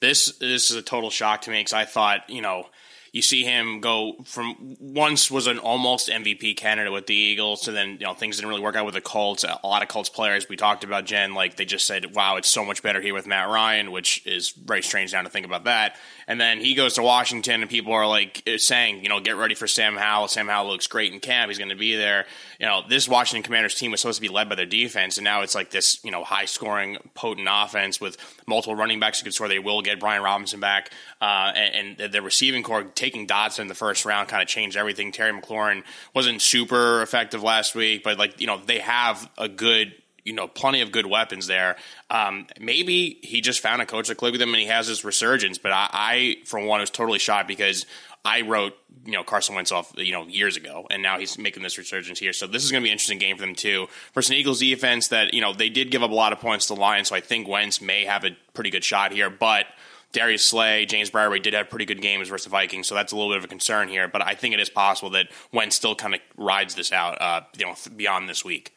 This 0.00 0.38
this 0.38 0.70
is 0.70 0.76
a 0.76 0.82
total 0.82 1.10
shock 1.10 1.40
to 1.42 1.50
me 1.50 1.58
because 1.58 1.72
I 1.72 1.86
thought, 1.86 2.30
you 2.30 2.40
know, 2.40 2.66
you 3.12 3.20
see 3.20 3.44
him 3.44 3.80
go 3.80 4.14
from 4.24 4.76
once 4.80 5.30
was 5.30 5.46
an 5.46 5.58
almost 5.58 6.08
MVP 6.08 6.56
candidate 6.56 6.92
with 6.92 7.06
the 7.06 7.14
Eagles 7.14 7.60
to 7.62 7.72
then 7.72 7.98
you 8.00 8.06
know 8.06 8.14
things 8.14 8.36
didn't 8.36 8.48
really 8.48 8.62
work 8.62 8.74
out 8.74 8.86
with 8.86 8.94
the 8.94 9.02
Colts. 9.02 9.44
A 9.44 9.66
lot 9.66 9.82
of 9.82 9.88
Colts 9.88 10.08
players 10.08 10.48
we 10.48 10.56
talked 10.56 10.82
about 10.82 11.04
Jen 11.04 11.34
like 11.34 11.56
they 11.56 11.66
just 11.66 11.86
said, 11.86 12.14
"Wow, 12.14 12.36
it's 12.36 12.48
so 12.48 12.64
much 12.64 12.82
better 12.82 13.02
here 13.02 13.12
with 13.12 13.26
Matt 13.26 13.48
Ryan," 13.48 13.92
which 13.92 14.26
is 14.26 14.50
very 14.50 14.82
strange 14.82 15.12
now 15.12 15.22
to 15.22 15.28
think 15.28 15.44
about 15.44 15.64
that. 15.64 15.96
And 16.26 16.40
then 16.40 16.60
he 16.60 16.74
goes 16.74 16.94
to 16.94 17.02
Washington, 17.02 17.60
and 17.60 17.70
people 17.70 17.92
are 17.92 18.06
like 18.06 18.42
saying, 18.56 19.02
you 19.02 19.08
know, 19.08 19.20
get 19.20 19.36
ready 19.36 19.54
for 19.54 19.66
Sam 19.66 19.96
Howell. 19.96 20.28
Sam 20.28 20.48
Howell 20.48 20.70
looks 20.70 20.86
great 20.86 21.12
in 21.12 21.20
camp. 21.20 21.50
He's 21.50 21.58
going 21.58 21.70
to 21.70 21.76
be 21.76 21.96
there. 21.96 22.26
You 22.58 22.66
know, 22.66 22.82
this 22.88 23.08
Washington 23.08 23.42
Commanders 23.42 23.74
team 23.74 23.90
was 23.90 24.00
supposed 24.00 24.16
to 24.16 24.22
be 24.22 24.28
led 24.28 24.48
by 24.48 24.54
their 24.54 24.66
defense, 24.66 25.18
and 25.18 25.24
now 25.24 25.42
it's 25.42 25.54
like 25.54 25.70
this, 25.70 26.02
you 26.04 26.10
know, 26.10 26.24
high 26.24 26.44
scoring, 26.44 26.96
potent 27.14 27.48
offense 27.50 28.00
with 28.00 28.16
multiple 28.46 28.74
running 28.74 29.00
backs 29.00 29.20
who 29.20 29.24
can 29.24 29.32
score. 29.32 29.48
They 29.48 29.58
will 29.58 29.82
get 29.82 30.00
Brian 30.00 30.22
Robinson 30.22 30.60
back, 30.60 30.90
uh, 31.20 31.52
and, 31.54 32.00
and, 32.00 32.12
the 32.12 32.22
receiving 32.22 32.62
corps 32.62 32.84
taking 33.02 33.26
Dotson 33.26 33.60
in 33.60 33.66
the 33.66 33.74
first 33.74 34.04
round 34.04 34.28
kind 34.28 34.40
of 34.40 34.48
changed 34.48 34.76
everything. 34.76 35.10
Terry 35.10 35.32
McLaurin 35.32 35.82
wasn't 36.14 36.40
super 36.40 37.02
effective 37.02 37.42
last 37.42 37.74
week, 37.74 38.04
but 38.04 38.16
like 38.16 38.40
you 38.40 38.46
know, 38.46 38.60
they 38.64 38.78
have 38.78 39.28
a 39.36 39.48
good 39.48 39.92
you 40.24 40.32
know, 40.32 40.46
plenty 40.46 40.82
of 40.82 40.92
good 40.92 41.04
weapons 41.04 41.48
there. 41.48 41.76
Um, 42.08 42.46
maybe 42.60 43.18
he 43.24 43.40
just 43.40 43.58
found 43.58 43.82
a 43.82 43.86
coach 43.86 44.06
that 44.06 44.18
clicked 44.18 44.34
with 44.34 44.40
him 44.40 44.50
and 44.50 44.60
he 44.60 44.68
has 44.68 44.86
his 44.86 45.04
resurgence. 45.04 45.58
But 45.58 45.72
I, 45.72 45.88
I, 45.92 46.36
for 46.44 46.60
one, 46.60 46.78
was 46.78 46.90
totally 46.90 47.18
shocked 47.18 47.48
because 47.48 47.86
I 48.24 48.42
wrote, 48.42 48.74
you 49.04 49.14
know, 49.14 49.24
Carson 49.24 49.56
Wentz 49.56 49.72
off, 49.72 49.92
you 49.96 50.12
know, 50.12 50.28
years 50.28 50.56
ago, 50.56 50.86
and 50.92 51.02
now 51.02 51.18
he's 51.18 51.38
making 51.38 51.64
this 51.64 51.76
resurgence 51.76 52.20
here. 52.20 52.32
So 52.32 52.46
this 52.46 52.62
is 52.62 52.70
going 52.70 52.82
to 52.82 52.84
be 52.84 52.90
an 52.90 52.92
interesting 52.92 53.18
game 53.18 53.36
for 53.36 53.42
them 53.42 53.56
too. 53.56 53.88
Versus 54.14 54.30
an 54.30 54.36
Eagles 54.36 54.60
defense 54.60 55.08
that, 55.08 55.34
you 55.34 55.40
know, 55.40 55.52
they 55.52 55.70
did 55.70 55.90
give 55.90 56.04
up 56.04 56.12
a 56.12 56.14
lot 56.14 56.32
of 56.32 56.38
points 56.38 56.68
to 56.68 56.74
the 56.74 56.80
Lions, 56.80 57.08
so 57.08 57.16
I 57.16 57.20
think 57.20 57.48
Wentz 57.48 57.80
may 57.80 58.04
have 58.04 58.24
a 58.24 58.36
pretty 58.54 58.70
good 58.70 58.84
shot 58.84 59.10
here. 59.10 59.28
But 59.28 59.66
Darius 60.12 60.44
Slay, 60.44 60.86
James 60.86 61.10
Bradberry 61.10 61.42
did 61.42 61.54
have 61.54 61.70
pretty 61.70 61.86
good 61.86 62.02
games 62.02 62.28
versus 62.28 62.44
the 62.44 62.50
Vikings, 62.50 62.86
so 62.86 62.94
that's 62.94 63.12
a 63.12 63.16
little 63.16 63.30
bit 63.30 63.38
of 63.38 63.44
a 63.44 63.48
concern 63.48 63.88
here. 63.88 64.08
But 64.08 64.22
I 64.22 64.34
think 64.34 64.54
it 64.54 64.60
is 64.60 64.68
possible 64.68 65.10
that 65.10 65.28
Wentz 65.52 65.76
still 65.76 65.94
kind 65.94 66.14
of 66.14 66.20
rides 66.36 66.74
this 66.74 66.92
out, 66.92 67.20
uh, 67.20 67.42
you 67.56 67.66
know, 67.66 67.74
beyond 67.96 68.28
this 68.28 68.44
week 68.44 68.74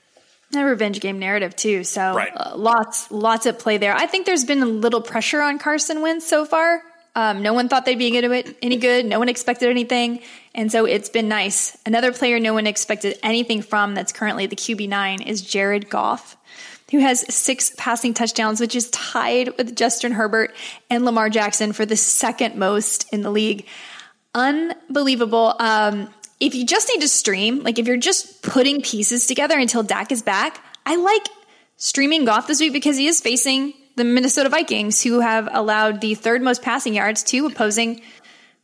a 0.53 0.63
revenge 0.63 0.99
game 0.99 1.19
narrative 1.19 1.55
too. 1.55 1.83
So 1.83 2.13
right. 2.15 2.31
uh, 2.35 2.55
lots, 2.55 3.11
lots 3.11 3.45
at 3.45 3.59
play 3.59 3.77
there. 3.77 3.93
I 3.93 4.05
think 4.05 4.25
there's 4.25 4.45
been 4.45 4.61
a 4.61 4.67
little 4.67 5.01
pressure 5.01 5.41
on 5.41 5.59
Carson 5.59 6.01
Wentz 6.01 6.27
so 6.27 6.45
far. 6.45 6.81
Um, 7.17 7.41
no 7.41 7.53
one 7.53 7.69
thought 7.69 7.85
they'd 7.85 7.97
be 7.97 8.11
good, 8.11 8.55
any 8.61 8.75
good. 8.75 9.05
No 9.05 9.19
one 9.19 9.29
expected 9.29 9.69
anything, 9.69 10.21
and 10.53 10.69
so 10.69 10.83
it's 10.83 11.07
been 11.07 11.29
nice. 11.29 11.77
Another 11.85 12.11
player 12.11 12.41
no 12.41 12.53
one 12.53 12.67
expected 12.67 13.17
anything 13.23 13.61
from 13.61 13.95
that's 13.95 14.11
currently 14.11 14.47
the 14.47 14.57
QB 14.57 14.89
nine 14.89 15.21
is 15.21 15.41
Jared 15.41 15.89
Goff, 15.89 16.35
who 16.95 17.01
has 17.01 17.33
six 17.33 17.71
passing 17.77 18.13
touchdowns, 18.13 18.59
which 18.59 18.75
is 18.75 18.89
tied 18.89 19.55
with 19.57 19.75
Justin 19.75 20.11
Herbert 20.11 20.55
and 20.89 21.05
Lamar 21.05 21.29
Jackson 21.29 21.73
for 21.73 21.85
the 21.85 21.95
second 21.97 22.55
most 22.55 23.11
in 23.13 23.21
the 23.21 23.31
league. 23.31 23.67
Unbelievable. 24.33 25.55
Um, 25.59 26.09
if 26.39 26.55
you 26.55 26.65
just 26.65 26.89
need 26.89 27.01
to 27.01 27.07
stream, 27.07 27.63
like 27.63 27.79
if 27.79 27.87
you're 27.87 27.97
just 27.97 28.41
putting 28.41 28.81
pieces 28.81 29.27
together 29.27 29.57
until 29.57 29.83
Dak 29.83 30.11
is 30.11 30.21
back, 30.21 30.61
I 30.85 30.95
like 30.97 31.27
streaming 31.77 32.25
Goff 32.25 32.47
this 32.47 32.59
week 32.59 32.73
because 32.73 32.97
he 32.97 33.07
is 33.07 33.21
facing 33.21 33.73
the 33.95 34.03
Minnesota 34.03 34.49
Vikings, 34.49 35.01
who 35.01 35.21
have 35.21 35.47
allowed 35.51 36.01
the 36.01 36.15
third 36.15 36.41
most 36.41 36.61
passing 36.61 36.93
yards 36.95 37.23
to 37.23 37.45
opposing 37.45 38.01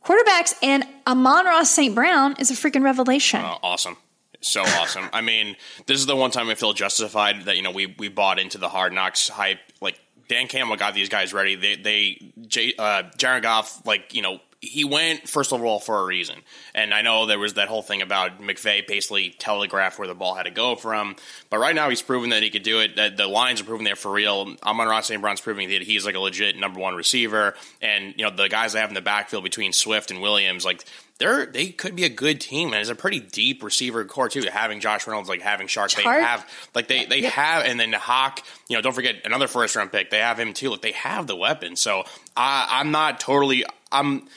quarterbacks. 0.04 0.54
And 0.62 0.84
Amon-Ra 1.06 1.62
St. 1.62 1.94
Brown 1.94 2.36
is 2.38 2.50
a 2.50 2.54
freaking 2.54 2.82
revelation. 2.82 3.40
Oh, 3.42 3.58
awesome. 3.62 3.96
So 4.42 4.62
awesome. 4.62 5.08
I 5.12 5.20
mean, 5.20 5.56
this 5.86 5.98
is 5.98 6.06
the 6.06 6.16
one 6.16 6.30
time 6.30 6.50
I 6.50 6.56
feel 6.56 6.72
justified 6.72 7.42
that, 7.42 7.56
you 7.56 7.62
know, 7.62 7.70
we, 7.70 7.86
we 7.98 8.08
bought 8.08 8.38
into 8.38 8.58
the 8.58 8.68
hard 8.68 8.92
knocks 8.92 9.28
hype. 9.28 9.60
Like, 9.80 10.00
Dan 10.28 10.48
Campbell 10.48 10.76
got 10.76 10.94
these 10.94 11.08
guys 11.08 11.32
ready. 11.32 11.54
They, 11.54 11.76
they, 11.76 12.32
J, 12.48 12.74
uh, 12.78 13.04
Jared 13.16 13.44
Goff, 13.44 13.86
like, 13.86 14.14
you 14.14 14.22
know, 14.22 14.40
he 14.62 14.84
went 14.84 15.28
first 15.28 15.52
overall 15.52 15.80
for 15.80 15.98
a 15.98 16.04
reason. 16.04 16.36
And 16.72 16.94
I 16.94 17.02
know 17.02 17.26
there 17.26 17.38
was 17.38 17.54
that 17.54 17.66
whole 17.66 17.82
thing 17.82 18.00
about 18.00 18.40
McVay 18.40 18.86
basically 18.86 19.30
telegraphed 19.30 19.98
where 19.98 20.06
the 20.06 20.14
ball 20.14 20.34
had 20.36 20.44
to 20.44 20.52
go 20.52 20.76
from. 20.76 21.16
But 21.50 21.58
right 21.58 21.74
now 21.74 21.90
he's 21.90 22.00
proven 22.00 22.30
that 22.30 22.44
he 22.44 22.50
could 22.50 22.62
do 22.62 22.78
it. 22.78 22.94
That 22.94 23.16
the 23.16 23.26
lines 23.26 23.60
are 23.60 23.64
proving 23.64 23.84
there 23.84 23.96
for 23.96 24.12
real. 24.12 24.54
Amon-Ra 24.62 25.00
St. 25.00 25.20
Brown's 25.20 25.40
proving 25.40 25.68
that 25.70 25.82
he's 25.82 26.06
like 26.06 26.14
a 26.14 26.20
legit 26.20 26.56
number 26.56 26.78
one 26.78 26.94
receiver. 26.94 27.54
And, 27.80 28.14
you 28.16 28.24
know, 28.24 28.30
the 28.30 28.48
guys 28.48 28.72
they 28.72 28.80
have 28.80 28.88
in 28.88 28.94
the 28.94 29.00
backfield 29.00 29.42
between 29.42 29.72
Swift 29.72 30.12
and 30.12 30.22
Williams, 30.22 30.64
like 30.64 30.84
they're 31.18 31.46
they 31.46 31.68
could 31.68 31.94
be 31.94 32.04
a 32.04 32.08
good 32.08 32.40
team 32.40 32.68
and 32.68 32.76
it's 32.76 32.90
a 32.90 32.94
pretty 32.94 33.20
deep 33.20 33.62
receiver 33.62 34.04
corps 34.04 34.28
too. 34.28 34.42
Having 34.50 34.80
Josh 34.80 35.06
Reynolds, 35.06 35.28
like 35.28 35.40
having 35.40 35.66
Chark, 35.66 35.94
they 35.96 36.02
have 36.02 36.48
like 36.74 36.88
they 36.88 37.04
they 37.04 37.20
yep. 37.20 37.32
have, 37.32 37.64
and 37.64 37.78
then 37.78 37.92
Hawk. 37.92 38.40
You 38.68 38.76
know, 38.76 38.82
don't 38.82 38.94
forget 38.94 39.16
another 39.24 39.48
first 39.48 39.76
round 39.76 39.92
pick. 39.92 40.10
They 40.10 40.18
have 40.18 40.38
him 40.38 40.52
too. 40.52 40.70
Like 40.70 40.82
they 40.82 40.92
have 40.92 41.26
the 41.26 41.36
weapons. 41.36 41.80
So 41.80 42.04
I, 42.36 42.68
I'm 42.70 42.90
not 42.90 43.20
totally. 43.20 43.64
I'm. 43.90 44.28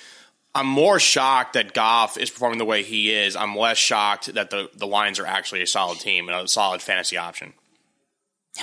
I'm 0.56 0.68
more 0.68 1.00
shocked 1.00 1.54
that 1.54 1.74
Goff 1.74 2.18
is 2.18 2.30
performing 2.30 2.60
the 2.60 2.66
way 2.66 2.82
he 2.82 3.12
is. 3.12 3.36
I'm 3.36 3.56
less 3.56 3.78
shocked 3.78 4.34
that 4.34 4.50
the 4.50 4.70
the 4.74 4.88
Lions 4.88 5.20
are 5.20 5.26
actually 5.26 5.62
a 5.62 5.68
solid 5.68 6.00
team 6.00 6.30
and 6.30 6.38
a 6.38 6.48
solid 6.48 6.82
fantasy 6.82 7.18
option. 7.18 7.54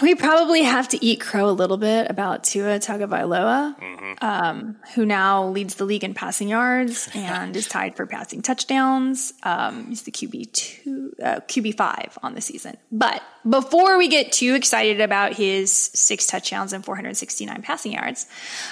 We 0.00 0.14
probably 0.14 0.62
have 0.62 0.88
to 0.88 1.04
eat 1.04 1.20
crow 1.20 1.50
a 1.50 1.52
little 1.52 1.76
bit 1.76 2.10
about 2.10 2.44
Tua 2.44 2.78
Tagovailoa, 2.78 3.78
mm-hmm. 3.78 4.24
um, 4.24 4.76
who 4.94 5.04
now 5.04 5.48
leads 5.48 5.74
the 5.74 5.84
league 5.84 6.02
in 6.02 6.14
passing 6.14 6.48
yards 6.48 7.10
and 7.14 7.54
is 7.54 7.68
tied 7.68 7.94
for 7.94 8.06
passing 8.06 8.40
touchdowns. 8.40 9.34
Um, 9.42 9.88
he's 9.88 10.02
the 10.02 10.10
QB 10.10 10.52
two, 10.52 11.12
uh, 11.22 11.40
QB 11.40 11.76
five 11.76 12.18
on 12.22 12.34
the 12.34 12.40
season. 12.40 12.78
But 12.90 13.22
before 13.48 13.98
we 13.98 14.08
get 14.08 14.32
too 14.32 14.54
excited 14.54 15.00
about 15.00 15.32
his 15.32 15.72
six 15.72 16.26
touchdowns 16.26 16.72
and 16.72 16.84
469 16.84 17.62
passing 17.62 17.92
yards, 17.92 18.26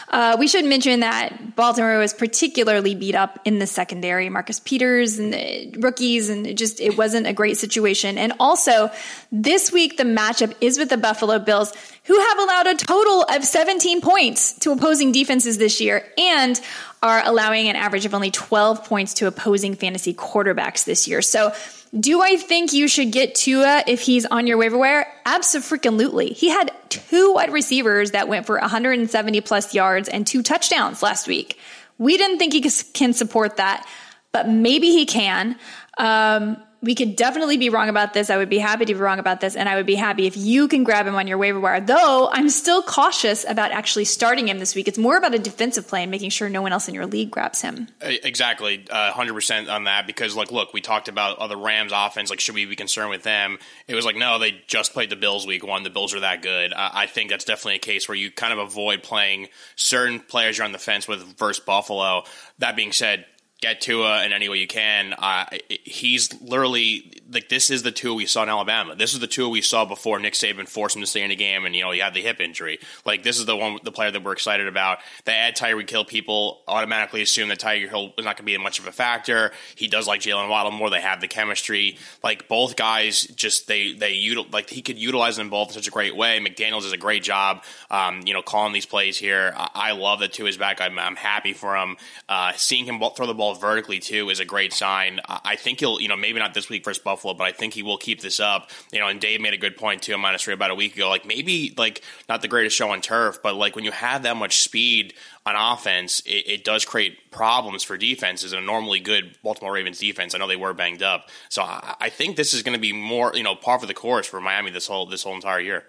uh, 0.08 0.36
we 0.38 0.46
should 0.46 0.64
mention 0.64 1.00
that 1.00 1.56
Baltimore 1.56 1.98
was 1.98 2.14
particularly 2.14 2.94
beat 2.94 3.14
up 3.14 3.40
in 3.44 3.58
the 3.58 3.66
secondary. 3.66 4.28
Marcus 4.28 4.60
Peters 4.60 5.18
and 5.18 5.32
the 5.32 5.74
rookies, 5.78 6.28
and 6.28 6.46
it 6.46 6.56
just 6.56 6.80
it 6.80 6.96
wasn't 6.96 7.26
a 7.26 7.32
great 7.32 7.58
situation. 7.58 8.16
And 8.16 8.32
also, 8.38 8.90
this 9.32 9.72
week 9.72 9.96
the 9.96 10.04
matchup 10.04 10.54
is 10.60 10.78
with 10.78 10.90
the 10.90 10.96
Buffalo 10.98 11.38
Bills, 11.38 11.72
who 12.04 12.18
have 12.18 12.38
allowed 12.38 12.66
a 12.68 12.74
total 12.76 13.22
of 13.24 13.44
17 13.44 14.00
points 14.00 14.52
to 14.60 14.72
opposing 14.72 15.12
defenses 15.12 15.58
this 15.58 15.80
year 15.80 16.04
and 16.16 16.60
are 17.02 17.22
allowing 17.24 17.68
an 17.68 17.76
average 17.76 18.04
of 18.04 18.14
only 18.14 18.30
12 18.30 18.84
points 18.84 19.14
to 19.14 19.26
opposing 19.26 19.74
fantasy 19.74 20.12
quarterbacks 20.12 20.84
this 20.84 21.08
year. 21.08 21.22
So, 21.22 21.54
do 21.98 22.22
I 22.22 22.36
think 22.36 22.72
you 22.72 22.86
should 22.86 23.10
get 23.10 23.34
Tua 23.34 23.82
if 23.86 24.00
he's 24.00 24.24
on 24.24 24.46
your 24.46 24.56
waiver 24.56 24.78
wire? 24.78 25.06
Absolutely. 25.26 26.28
He 26.32 26.48
had 26.48 26.72
two 26.88 27.32
wide 27.34 27.52
receivers 27.52 28.12
that 28.12 28.28
went 28.28 28.46
for 28.46 28.58
170 28.58 29.40
plus 29.40 29.74
yards 29.74 30.08
and 30.08 30.24
two 30.24 30.42
touchdowns 30.42 31.02
last 31.02 31.26
week. 31.26 31.58
We 31.98 32.16
didn't 32.16 32.38
think 32.38 32.52
he 32.52 32.60
can 32.60 33.12
support 33.12 33.56
that, 33.56 33.88
but 34.30 34.48
maybe 34.48 34.90
he 34.90 35.04
can. 35.04 35.56
Um, 35.98 36.62
we 36.82 36.94
could 36.94 37.14
definitely 37.14 37.58
be 37.58 37.68
wrong 37.68 37.90
about 37.90 38.14
this. 38.14 38.30
I 38.30 38.38
would 38.38 38.48
be 38.48 38.58
happy 38.58 38.86
to 38.86 38.94
be 38.94 39.00
wrong 39.00 39.18
about 39.18 39.40
this. 39.40 39.54
And 39.54 39.68
I 39.68 39.76
would 39.76 39.84
be 39.84 39.96
happy 39.96 40.26
if 40.26 40.36
you 40.36 40.66
can 40.66 40.82
grab 40.82 41.06
him 41.06 41.14
on 41.14 41.26
your 41.26 41.36
waiver 41.36 41.60
wire. 41.60 41.80
Though 41.80 42.30
I'm 42.32 42.48
still 42.48 42.82
cautious 42.82 43.44
about 43.46 43.70
actually 43.70 44.06
starting 44.06 44.48
him 44.48 44.58
this 44.58 44.74
week. 44.74 44.88
It's 44.88 44.96
more 44.96 45.16
about 45.16 45.34
a 45.34 45.38
defensive 45.38 45.86
play 45.86 46.02
and 46.02 46.10
making 46.10 46.30
sure 46.30 46.48
no 46.48 46.62
one 46.62 46.72
else 46.72 46.88
in 46.88 46.94
your 46.94 47.04
league 47.04 47.30
grabs 47.30 47.60
him. 47.60 47.88
Exactly. 48.00 48.86
Uh, 48.88 49.12
100% 49.12 49.70
on 49.70 49.84
that. 49.84 50.06
Because, 50.06 50.34
like, 50.34 50.50
look, 50.50 50.72
we 50.72 50.80
talked 50.80 51.08
about 51.08 51.38
other 51.38 51.56
Rams 51.56 51.92
offense. 51.94 52.30
Like, 52.30 52.40
should 52.40 52.54
we 52.54 52.64
be 52.64 52.76
concerned 52.76 53.10
with 53.10 53.24
them? 53.24 53.58
It 53.86 53.94
was 53.94 54.06
like, 54.06 54.16
no, 54.16 54.38
they 54.38 54.62
just 54.66 54.94
played 54.94 55.10
the 55.10 55.16
Bills 55.16 55.46
week 55.46 55.66
one. 55.66 55.82
The 55.82 55.90
Bills 55.90 56.14
are 56.14 56.20
that 56.20 56.40
good. 56.40 56.72
Uh, 56.72 56.90
I 56.92 57.06
think 57.06 57.28
that's 57.28 57.44
definitely 57.44 57.76
a 57.76 57.80
case 57.80 58.08
where 58.08 58.16
you 58.16 58.30
kind 58.30 58.54
of 58.54 58.58
avoid 58.58 59.02
playing 59.02 59.48
certain 59.76 60.18
players 60.20 60.56
you're 60.56 60.64
on 60.64 60.72
the 60.72 60.78
fence 60.78 61.06
with 61.06 61.20
versus 61.36 61.62
Buffalo. 61.62 62.24
That 62.58 62.74
being 62.74 62.92
said, 62.92 63.26
get 63.60 63.80
Tua 63.80 64.24
in 64.24 64.32
any 64.32 64.48
way 64.48 64.56
you 64.56 64.66
can. 64.66 65.12
Uh, 65.12 65.44
he's 65.68 66.40
literally 66.40 67.12
like 67.30 67.48
this 67.48 67.70
is 67.70 67.82
the 67.82 67.92
Tua 67.92 68.14
we 68.14 68.26
saw 68.26 68.42
in 68.42 68.48
Alabama. 68.48 68.96
This 68.96 69.12
is 69.12 69.20
the 69.20 69.26
Tua 69.26 69.48
we 69.48 69.60
saw 69.60 69.84
before 69.84 70.18
Nick 70.18 70.34
Saban 70.34 70.66
forced 70.66 70.96
him 70.96 71.02
to 71.02 71.06
stay 71.06 71.22
in 71.22 71.28
the 71.28 71.36
game, 71.36 71.66
and 71.66 71.76
you 71.76 71.82
know 71.82 71.90
he 71.90 72.00
had 72.00 72.14
the 72.14 72.22
hip 72.22 72.40
injury. 72.40 72.78
Like 73.04 73.22
this 73.22 73.38
is 73.38 73.46
the 73.46 73.56
one, 73.56 73.78
the 73.82 73.92
player 73.92 74.10
that 74.10 74.22
we're 74.22 74.32
excited 74.32 74.66
about. 74.66 74.98
They 75.24 75.32
add 75.32 75.56
Tyreek 75.56 75.88
Hill. 75.88 76.04
People 76.04 76.60
automatically 76.66 77.22
assume 77.22 77.48
that 77.48 77.60
Tyreek 77.60 77.88
Hill 77.88 78.14
is 78.16 78.24
not 78.24 78.36
going 78.36 78.38
to 78.38 78.42
be 78.44 78.56
much 78.56 78.78
of 78.78 78.86
a 78.86 78.92
factor. 78.92 79.52
He 79.74 79.88
does 79.88 80.06
like 80.06 80.20
Jaylen 80.20 80.48
Waddle 80.48 80.72
more. 80.72 80.90
They 80.90 81.00
have 81.00 81.20
the 81.20 81.28
chemistry. 81.28 81.98
Like 82.24 82.48
both 82.48 82.76
guys, 82.76 83.24
just 83.24 83.66
they 83.66 83.92
they 83.92 84.14
util- 84.14 84.52
like 84.52 84.70
he 84.70 84.80
could 84.80 84.98
utilize 84.98 85.36
them 85.36 85.50
both 85.50 85.68
in 85.68 85.74
such 85.74 85.88
a 85.88 85.90
great 85.90 86.16
way. 86.16 86.40
McDaniel's 86.40 86.84
does 86.84 86.92
a 86.92 86.96
great 86.96 87.22
job, 87.22 87.62
um, 87.90 88.22
you 88.24 88.32
know, 88.32 88.42
calling 88.42 88.72
these 88.72 88.86
plays 88.86 89.18
here. 89.18 89.52
I, 89.54 89.68
I 89.74 89.92
love 89.92 90.20
that 90.20 90.32
Tua 90.32 90.48
is 90.48 90.56
back. 90.56 90.80
I'm, 90.80 90.98
I'm 90.98 91.16
happy 91.16 91.52
for 91.52 91.76
him. 91.76 91.96
Uh, 92.28 92.52
seeing 92.56 92.86
him 92.86 93.00
throw 93.14 93.26
the 93.26 93.34
ball 93.34 93.49
vertically 93.54 93.98
too 93.98 94.30
is 94.30 94.40
a 94.40 94.44
great 94.44 94.72
sign. 94.72 95.20
I 95.26 95.56
think 95.56 95.80
he'll, 95.80 96.00
you 96.00 96.08
know, 96.08 96.16
maybe 96.16 96.38
not 96.38 96.54
this 96.54 96.68
week 96.68 96.84
versus 96.84 97.02
Buffalo, 97.02 97.34
but 97.34 97.44
I 97.44 97.52
think 97.52 97.74
he 97.74 97.82
will 97.82 97.96
keep 97.96 98.20
this 98.20 98.40
up. 98.40 98.70
You 98.92 99.00
know, 99.00 99.08
and 99.08 99.20
Dave 99.20 99.40
made 99.40 99.54
a 99.54 99.58
good 99.58 99.76
point 99.76 100.02
too, 100.02 100.16
minus 100.18 100.42
three 100.42 100.54
about 100.54 100.70
a 100.70 100.74
week 100.74 100.94
ago. 100.94 101.08
Like 101.08 101.26
maybe 101.26 101.74
like 101.76 102.02
not 102.28 102.42
the 102.42 102.48
greatest 102.48 102.76
show 102.76 102.90
on 102.90 103.00
turf, 103.00 103.40
but 103.42 103.54
like 103.54 103.76
when 103.76 103.84
you 103.84 103.92
have 103.92 104.22
that 104.24 104.36
much 104.36 104.60
speed 104.60 105.14
on 105.46 105.54
offense, 105.56 106.20
it, 106.20 106.46
it 106.46 106.64
does 106.64 106.84
create 106.84 107.30
problems 107.30 107.82
for 107.82 107.96
defenses 107.96 108.52
and 108.52 108.62
a 108.62 108.64
normally 108.64 109.00
good 109.00 109.36
Baltimore 109.42 109.72
Ravens 109.72 109.98
defense. 109.98 110.34
I 110.34 110.38
know 110.38 110.46
they 110.46 110.56
were 110.56 110.74
banged 110.74 111.02
up, 111.02 111.28
so 111.48 111.62
I, 111.62 111.96
I 112.00 112.08
think 112.10 112.36
this 112.36 112.54
is 112.54 112.62
going 112.62 112.74
to 112.74 112.80
be 112.80 112.92
more, 112.92 113.32
you 113.34 113.42
know, 113.42 113.54
par 113.54 113.78
for 113.78 113.86
the 113.86 113.94
course 113.94 114.26
for 114.26 114.40
Miami 114.40 114.70
this 114.70 114.86
whole 114.86 115.06
this 115.06 115.22
whole 115.22 115.34
entire 115.34 115.60
year. 115.60 115.84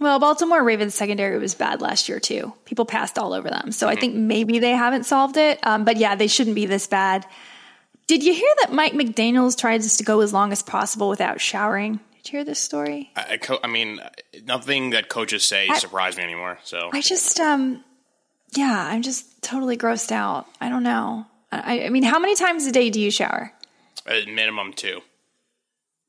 Well, 0.00 0.18
Baltimore 0.18 0.64
Ravens 0.64 0.94
secondary 0.94 1.38
was 1.38 1.54
bad 1.54 1.82
last 1.82 2.08
year 2.08 2.18
too. 2.18 2.54
People 2.64 2.86
passed 2.86 3.18
all 3.18 3.34
over 3.34 3.50
them, 3.50 3.70
so 3.70 3.86
mm-hmm. 3.86 3.96
I 3.96 4.00
think 4.00 4.14
maybe 4.14 4.58
they 4.58 4.70
haven't 4.70 5.04
solved 5.04 5.36
it. 5.36 5.58
Um, 5.62 5.84
but 5.84 5.98
yeah, 5.98 6.16
they 6.16 6.26
shouldn't 6.26 6.56
be 6.56 6.66
this 6.66 6.86
bad. 6.86 7.26
Did 8.06 8.24
you 8.24 8.34
hear 8.34 8.50
that 8.62 8.72
Mike 8.72 8.94
McDaniel's 8.94 9.54
tried 9.54 9.82
to 9.82 10.04
go 10.04 10.20
as 10.20 10.32
long 10.32 10.50
as 10.50 10.62
possible 10.62 11.08
without 11.08 11.40
showering? 11.40 12.00
Did 12.16 12.32
you 12.32 12.38
hear 12.38 12.44
this 12.44 12.58
story? 12.58 13.10
I, 13.14 13.38
I 13.62 13.66
mean, 13.68 14.00
nothing 14.44 14.90
that 14.90 15.08
coaches 15.08 15.44
say 15.44 15.68
I, 15.68 15.78
surprised 15.78 16.18
me 16.18 16.24
anymore. 16.24 16.58
So 16.64 16.90
I 16.92 17.02
just, 17.02 17.38
um, 17.38 17.84
yeah, 18.56 18.88
I'm 18.90 19.02
just 19.02 19.42
totally 19.42 19.76
grossed 19.76 20.12
out. 20.12 20.46
I 20.60 20.70
don't 20.70 20.82
know. 20.82 21.26
I, 21.52 21.84
I 21.84 21.88
mean, 21.90 22.02
how 22.02 22.18
many 22.18 22.34
times 22.34 22.66
a 22.66 22.72
day 22.72 22.90
do 22.90 23.00
you 23.00 23.10
shower? 23.10 23.52
At 24.06 24.26
minimum 24.26 24.72
two. 24.72 25.02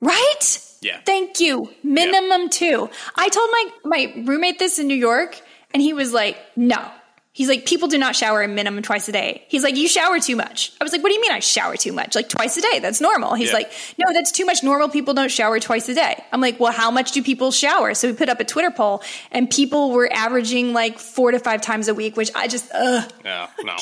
Right? 0.02 0.60
Yeah. 0.82 1.00
Thank 1.06 1.40
you. 1.40 1.70
Minimum 1.84 2.42
yeah. 2.44 2.48
two. 2.50 2.90
I 3.16 3.30
told 3.30 3.50
my 3.52 3.66
my 3.86 4.14
roommate 4.26 4.58
this 4.60 4.80
in 4.80 4.88
New 4.88 4.96
York, 4.96 5.40
and 5.74 5.82
he 5.82 5.94
was 5.94 6.12
like, 6.12 6.38
"No, 6.56 6.92
He's 7.34 7.48
like, 7.48 7.66
people 7.66 7.88
do 7.88 7.98
not 7.98 8.14
shower 8.14 8.42
a 8.42 8.48
minimum 8.50 8.84
twice 8.84 9.08
a 9.08 9.14
day. 9.14 9.46
He's 9.48 9.64
like, 9.64 9.78
you 9.78 9.88
shower 9.88 10.20
too 10.20 10.36
much. 10.36 10.74
I 10.82 10.84
was 10.84 10.92
like, 10.92 11.02
what 11.02 11.10
do 11.10 11.16
you 11.16 11.22
mean 11.22 11.32
I 11.32 11.40
shower 11.40 11.78
too 11.78 11.94
much? 11.94 12.14
Like 12.14 12.28
twice 12.28 12.58
a 12.58 12.62
day. 12.62 12.80
That's 12.80 13.00
normal. 13.00 13.36
He's 13.36 13.48
yeah. 13.48 13.54
like, 13.54 13.72
no, 13.98 14.12
that's 14.12 14.34
too 14.34 14.46
much. 14.46 14.64
Normal 14.64 14.90
people 14.90 15.14
don't 15.14 15.32
shower 15.32 15.58
twice 15.62 15.88
a 15.88 15.96
day. 15.96 16.22
I'm 16.34 16.42
like, 16.42 16.60
well, 16.60 16.74
how 16.74 16.92
much 16.92 17.14
do 17.14 17.24
people 17.24 17.52
shower? 17.52 17.94
So 17.94 18.10
we 18.10 18.16
put 18.16 18.28
up 18.28 18.42
a 18.42 18.44
Twitter 18.44 18.70
poll 18.70 19.02
and 19.32 19.50
people 19.50 19.92
were 19.92 20.12
averaging 20.12 20.74
like 20.74 21.00
four 21.00 21.32
to 21.32 21.40
five 21.40 21.62
times 21.62 21.88
a 21.88 21.94
week, 21.94 22.18
which 22.18 22.32
I 22.36 22.50
just, 22.50 22.70
ugh. 22.74 23.10
Yeah, 23.24 23.48
no, 23.64 23.78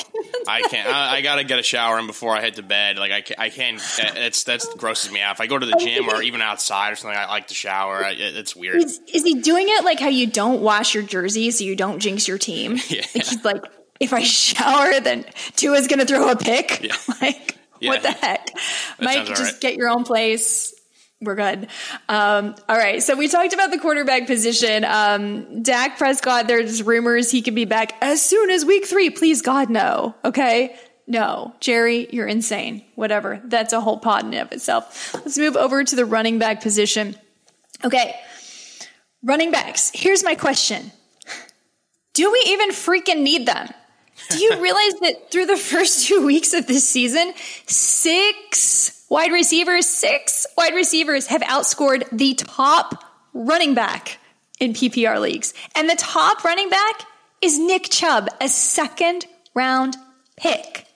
I 0.46 0.62
can't. 0.62 0.88
I, 0.88 1.16
I 1.16 1.20
got 1.20 1.36
to 1.36 1.44
get 1.44 1.58
a 1.58 1.64
shower 1.64 1.98
in 1.98 2.06
before 2.06 2.36
I 2.36 2.40
head 2.40 2.54
to 2.54 2.62
bed. 2.62 2.98
Like 2.98 3.10
I, 3.10 3.20
can't, 3.20 3.40
I 3.40 3.50
can't, 3.50 3.82
it's, 3.98 4.44
that's 4.44 4.72
grosses 4.74 5.10
me 5.10 5.22
out. 5.22 5.34
If 5.34 5.40
I 5.40 5.48
go 5.48 5.58
to 5.58 5.66
the 5.66 5.76
gym 5.76 6.08
or 6.08 6.22
even 6.22 6.40
outside 6.40 6.92
or 6.92 6.96
something, 6.96 7.18
I 7.18 7.26
like 7.26 7.48
to 7.48 7.54
shower. 7.54 8.04
It's 8.06 8.54
weird. 8.54 8.76
Is, 8.76 9.00
is 9.12 9.24
he 9.24 9.40
doing 9.40 9.66
it 9.68 9.84
like 9.84 9.98
how 9.98 10.08
you 10.08 10.28
don't 10.28 10.62
wash 10.62 10.94
your 10.94 11.02
jersey 11.02 11.50
so 11.50 11.64
you 11.64 11.74
don't 11.74 11.98
jinx 11.98 12.28
your 12.28 12.38
team? 12.38 12.78
Yeah. 12.90 13.02
Like 13.14 13.39
like, 13.44 13.64
if 13.98 14.12
I 14.12 14.22
shower, 14.24 15.00
then 15.00 15.24
Tua's 15.56 15.86
going 15.86 16.00
to 16.00 16.06
throw 16.06 16.30
a 16.30 16.36
pick. 16.36 16.82
Yeah. 16.82 16.96
like, 17.20 17.58
yeah. 17.80 17.90
what 17.90 18.02
the 18.02 18.12
heck? 18.12 18.46
That 18.46 19.00
Mike, 19.00 19.26
just 19.26 19.42
right. 19.42 19.60
get 19.60 19.74
your 19.74 19.88
own 19.88 20.04
place. 20.04 20.74
We're 21.22 21.34
good. 21.34 21.68
Um, 22.08 22.54
all 22.66 22.78
right. 22.78 23.02
So 23.02 23.14
we 23.14 23.28
talked 23.28 23.52
about 23.52 23.70
the 23.70 23.78
quarterback 23.78 24.26
position. 24.26 24.84
Um, 24.86 25.62
Dak 25.62 25.98
Prescott, 25.98 26.46
there's 26.46 26.82
rumors 26.82 27.30
he 27.30 27.42
could 27.42 27.54
be 27.54 27.66
back 27.66 27.92
as 28.00 28.22
soon 28.22 28.48
as 28.48 28.64
week 28.64 28.86
three. 28.86 29.10
Please, 29.10 29.42
God, 29.42 29.68
no. 29.68 30.14
Okay. 30.24 30.74
No, 31.06 31.52
Jerry, 31.60 32.08
you're 32.10 32.28
insane. 32.28 32.84
Whatever. 32.94 33.42
That's 33.44 33.72
a 33.72 33.80
whole 33.80 33.98
pod 33.98 34.24
in 34.24 34.34
of 34.34 34.52
itself. 34.52 35.12
Let's 35.12 35.36
move 35.36 35.56
over 35.56 35.84
to 35.84 35.96
the 35.96 36.06
running 36.06 36.38
back 36.38 36.62
position. 36.62 37.16
Okay. 37.84 38.14
Running 39.22 39.50
backs. 39.50 39.90
Here's 39.92 40.22
my 40.22 40.36
question. 40.36 40.92
Do 42.12 42.30
we 42.30 42.42
even 42.48 42.70
freaking 42.70 43.22
need 43.22 43.46
them? 43.46 43.68
Do 44.30 44.38
you 44.38 44.50
realize 44.62 44.94
that 45.00 45.30
through 45.30 45.46
the 45.46 45.56
first 45.56 46.06
two 46.06 46.24
weeks 46.24 46.52
of 46.52 46.66
this 46.66 46.88
season, 46.88 47.32
six 47.66 49.04
wide 49.08 49.32
receivers, 49.32 49.86
six 49.88 50.46
wide 50.56 50.74
receivers 50.74 51.26
have 51.26 51.42
outscored 51.42 52.08
the 52.10 52.34
top 52.34 53.04
running 53.32 53.74
back 53.74 54.18
in 54.58 54.72
PPR 54.72 55.20
leagues. 55.20 55.54
And 55.74 55.88
the 55.88 55.96
top 55.96 56.44
running 56.44 56.68
back 56.68 57.02
is 57.40 57.58
Nick 57.58 57.88
Chubb, 57.90 58.28
a 58.40 58.48
second 58.48 59.26
round 59.54 59.96
pick. 60.36 60.86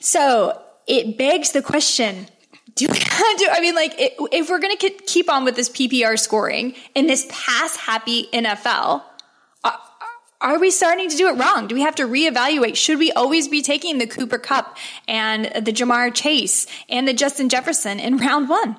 So 0.00 0.60
it 0.86 1.18
begs 1.18 1.52
the 1.52 1.62
question 1.62 2.26
do 2.74 2.86
we 2.90 2.98
do 3.38 3.48
I 3.50 3.60
mean 3.60 3.74
like 3.74 3.94
if 3.96 4.48
we're 4.48 4.58
going 4.58 4.76
to 4.76 4.90
keep 5.06 5.30
on 5.30 5.44
with 5.44 5.56
this 5.56 5.68
PPR 5.68 6.18
scoring 6.18 6.74
in 6.94 7.06
this 7.06 7.26
pass 7.30 7.76
happy 7.76 8.28
NFL 8.32 9.02
are 10.42 10.58
we 10.58 10.70
starting 10.70 11.08
to 11.08 11.16
do 11.16 11.28
it 11.28 11.38
wrong? 11.38 11.68
Do 11.68 11.74
we 11.74 11.82
have 11.82 11.94
to 11.96 12.02
reevaluate? 12.02 12.76
Should 12.76 12.98
we 12.98 13.12
always 13.12 13.48
be 13.48 13.62
taking 13.62 13.98
the 13.98 14.06
Cooper 14.06 14.38
Kupp 14.38 14.76
and 15.06 15.44
the 15.44 15.72
Ja'Marr 15.72 16.12
Chase 16.12 16.66
and 16.88 17.06
the 17.06 17.14
Justin 17.14 17.48
Jefferson 17.48 18.00
in 18.00 18.16
round 18.16 18.48
one? 18.48 18.76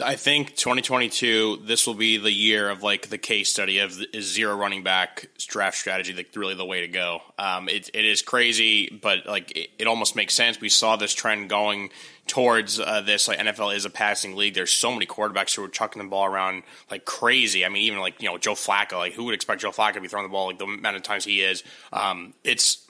I 0.00 0.16
think 0.16 0.56
2022, 0.56 1.62
this 1.64 1.86
will 1.86 1.94
be 1.94 2.16
the 2.16 2.32
year 2.32 2.70
of 2.70 2.82
like 2.82 3.08
the 3.08 3.18
case 3.18 3.50
study 3.50 3.78
of 3.78 4.02
is 4.12 4.32
zero 4.32 4.56
running 4.56 4.82
back 4.82 5.28
draft 5.38 5.76
strategy 5.76 6.14
like 6.14 6.28
really 6.34 6.54
the 6.54 6.64
way 6.64 6.80
to 6.80 6.88
go. 6.88 7.20
Um, 7.38 7.68
it, 7.68 7.90
it 7.92 8.04
is 8.04 8.22
crazy, 8.22 8.88
but 9.02 9.26
like 9.26 9.50
it, 9.56 9.70
it, 9.78 9.86
almost 9.86 10.16
makes 10.16 10.34
sense. 10.34 10.60
We 10.60 10.70
saw 10.70 10.96
this 10.96 11.12
trend 11.12 11.50
going 11.50 11.90
towards 12.26 12.80
uh, 12.80 13.02
this. 13.02 13.28
Like 13.28 13.38
NFL 13.38 13.74
is 13.74 13.84
a 13.84 13.90
passing 13.90 14.34
league. 14.34 14.54
There's 14.54 14.72
so 14.72 14.92
many 14.92 15.04
quarterbacks 15.04 15.54
who 15.54 15.64
are 15.64 15.68
chucking 15.68 16.02
the 16.02 16.08
ball 16.08 16.24
around 16.24 16.62
like 16.90 17.04
crazy. 17.04 17.64
I 17.64 17.68
mean, 17.68 17.82
even 17.82 18.00
like 18.00 18.20
you 18.22 18.28
know 18.28 18.38
Joe 18.38 18.54
Flacco. 18.54 18.92
Like 18.94 19.12
who 19.12 19.24
would 19.24 19.34
expect 19.34 19.60
Joe 19.60 19.72
Flacco 19.72 19.94
to 19.94 20.00
be 20.00 20.08
throwing 20.08 20.26
the 20.26 20.32
ball 20.32 20.46
like 20.46 20.58
the 20.58 20.64
amount 20.64 20.96
of 20.96 21.02
times 21.02 21.24
he 21.24 21.42
is? 21.42 21.62
Um, 21.92 22.32
it's 22.44 22.81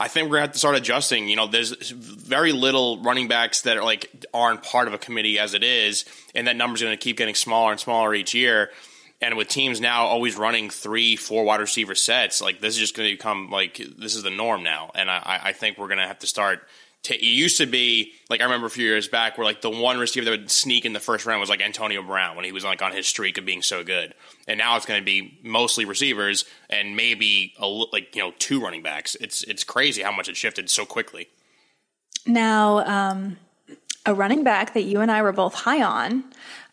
I 0.00 0.08
think 0.08 0.28
we're 0.28 0.36
gonna 0.36 0.46
have 0.46 0.52
to 0.52 0.58
start 0.58 0.76
adjusting. 0.76 1.28
You 1.28 1.36
know, 1.36 1.46
there's 1.48 1.72
very 1.90 2.52
little 2.52 3.02
running 3.02 3.26
backs 3.26 3.62
that 3.62 3.76
are 3.76 3.82
like 3.82 4.26
aren't 4.32 4.62
part 4.62 4.86
of 4.86 4.94
a 4.94 4.98
committee 4.98 5.38
as 5.38 5.54
it 5.54 5.64
is, 5.64 6.04
and 6.34 6.46
that 6.46 6.56
number's 6.56 6.82
gonna 6.82 6.96
keep 6.96 7.16
getting 7.16 7.34
smaller 7.34 7.72
and 7.72 7.80
smaller 7.80 8.14
each 8.14 8.34
year. 8.34 8.70
And 9.20 9.36
with 9.36 9.48
teams 9.48 9.80
now 9.80 10.06
always 10.06 10.36
running 10.36 10.70
three, 10.70 11.16
four 11.16 11.42
wide 11.42 11.58
receiver 11.58 11.96
sets, 11.96 12.40
like 12.40 12.60
this 12.60 12.74
is 12.74 12.80
just 12.80 12.94
to 12.94 13.02
become 13.02 13.50
like 13.50 13.82
this 13.98 14.14
is 14.14 14.22
the 14.22 14.30
norm 14.30 14.62
now. 14.62 14.92
And 14.94 15.10
I, 15.10 15.40
I 15.44 15.52
think 15.52 15.76
we're 15.76 15.88
to 15.88 16.06
have 16.06 16.20
to 16.20 16.28
start 16.28 16.60
t- 17.08 17.14
it 17.14 17.22
used 17.22 17.58
to 17.58 17.66
be 17.66 18.12
like 18.28 18.40
I 18.40 18.44
remember 18.44 18.66
a 18.66 18.70
few 18.70 18.84
years 18.84 19.08
back 19.08 19.38
where 19.38 19.44
like 19.44 19.60
the 19.60 19.70
one 19.70 19.98
receiver 19.98 20.24
that 20.26 20.30
would 20.30 20.50
sneak 20.50 20.84
in 20.84 20.92
the 20.92 21.00
first 21.00 21.26
round 21.26 21.40
was 21.40 21.48
like 21.48 21.60
Antonio 21.60 22.02
Brown 22.02 22.36
when 22.36 22.44
he 22.44 22.52
was 22.52 22.64
like 22.64 22.82
on 22.82 22.92
his 22.92 23.06
streak 23.06 23.38
of 23.38 23.44
being 23.44 23.62
so 23.62 23.82
good, 23.82 24.14
and 24.46 24.58
now 24.58 24.76
it's 24.76 24.86
going 24.86 25.00
to 25.00 25.04
be 25.04 25.38
mostly 25.42 25.84
receivers 25.84 26.44
and 26.68 26.96
maybe 26.96 27.54
a, 27.58 27.66
like 27.66 28.14
you 28.14 28.22
know 28.22 28.32
two 28.38 28.60
running 28.60 28.82
backs. 28.82 29.14
It's 29.16 29.42
it's 29.44 29.64
crazy 29.64 30.02
how 30.02 30.12
much 30.12 30.28
it 30.28 30.36
shifted 30.36 30.70
so 30.70 30.84
quickly. 30.84 31.28
Now, 32.26 32.78
um, 32.86 33.38
a 34.04 34.14
running 34.14 34.44
back 34.44 34.74
that 34.74 34.82
you 34.82 35.00
and 35.00 35.10
I 35.10 35.22
were 35.22 35.32
both 35.32 35.54
high 35.54 35.82
on 35.82 36.24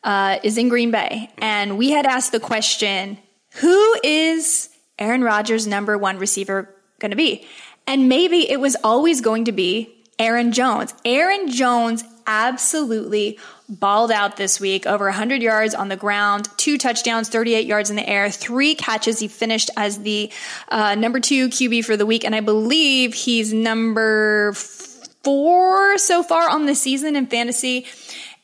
uh, 0.03 0.39
is 0.43 0.57
in 0.57 0.69
Green 0.69 0.91
Bay, 0.91 1.31
and 1.37 1.77
we 1.77 1.91
had 1.91 2.05
asked 2.05 2.31
the 2.31 2.39
question, 2.39 3.17
"Who 3.61 3.95
is 4.03 4.69
Aaron 4.99 5.23
Rodgers' 5.23 5.65
number 5.65 5.97
one 5.97 6.17
receiver 6.17 6.75
going 6.99 7.11
to 7.11 7.17
be?" 7.17 7.47
And 7.87 8.09
maybe 8.09 8.49
it 8.49 8.59
was 8.59 8.75
always 8.83 9.21
going 9.21 9.45
to 9.45 9.51
be 9.51 9.94
Aaron 10.19 10.51
Jones. 10.51 10.93
Aaron 11.03 11.49
Jones 11.49 12.03
absolutely 12.27 13.39
balled 13.67 14.11
out 14.11 14.37
this 14.37 14.59
week, 14.59 14.85
over 14.85 15.05
100 15.05 15.41
yards 15.41 15.73
on 15.73 15.89
the 15.89 15.95
ground, 15.95 16.47
two 16.57 16.77
touchdowns, 16.77 17.29
38 17.29 17.65
yards 17.65 17.89
in 17.89 17.95
the 17.95 18.07
air, 18.07 18.29
three 18.29 18.75
catches. 18.75 19.19
He 19.19 19.27
finished 19.27 19.69
as 19.75 19.99
the 19.99 20.31
uh, 20.69 20.95
number 20.95 21.19
two 21.19 21.49
QB 21.49 21.85
for 21.85 21.97
the 21.97 22.05
week, 22.05 22.23
and 22.23 22.35
I 22.35 22.41
believe 22.41 23.13
he's 23.13 23.53
number 23.53 24.53
four 24.53 25.97
so 25.97 26.23
far 26.23 26.49
on 26.49 26.65
the 26.65 26.75
season 26.75 27.15
in 27.15 27.27
fantasy. 27.27 27.85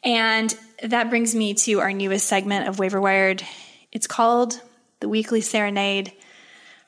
And 0.03 0.55
that 0.83 1.09
brings 1.09 1.35
me 1.35 1.53
to 1.53 1.79
our 1.79 1.93
newest 1.93 2.27
segment 2.27 2.67
of 2.67 2.79
Waiver 2.79 2.99
Wired. 2.99 3.43
It's 3.91 4.07
called 4.07 4.59
the 4.99 5.09
Weekly 5.09 5.41
Serenade. 5.41 6.11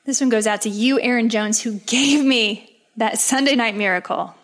This 0.04 0.20
one 0.20 0.30
goes 0.30 0.46
out 0.46 0.62
to 0.62 0.68
you, 0.68 1.00
Aaron 1.00 1.28
Jones, 1.28 1.62
who 1.62 1.78
gave 1.86 2.24
me 2.24 2.76
that 2.96 3.18
Sunday 3.18 3.54
night 3.54 3.76
miracle. 3.76 4.34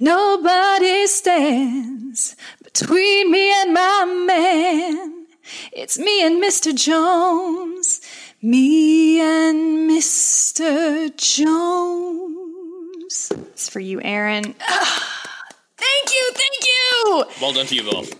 Nobody 0.00 1.08
stands 1.08 2.36
between 2.62 3.32
me 3.32 3.50
and 3.62 3.74
my 3.74 4.04
man. 4.26 5.26
It's 5.72 5.98
me 5.98 6.24
and 6.24 6.40
Mr. 6.40 6.72
Jones. 6.72 8.00
Me 8.40 9.18
and 9.20 9.90
Mr. 9.90 11.10
Jones. 11.16 13.32
It's 13.32 13.68
for 13.68 13.80
you, 13.80 14.00
Aaron. 14.00 14.54
Ah, 14.60 15.34
thank 15.76 16.14
you, 16.14 16.30
thank 16.32 16.64
you. 16.64 17.24
Well 17.42 17.52
done 17.52 17.66
to 17.66 17.74
you 17.74 17.82
both. 17.82 18.14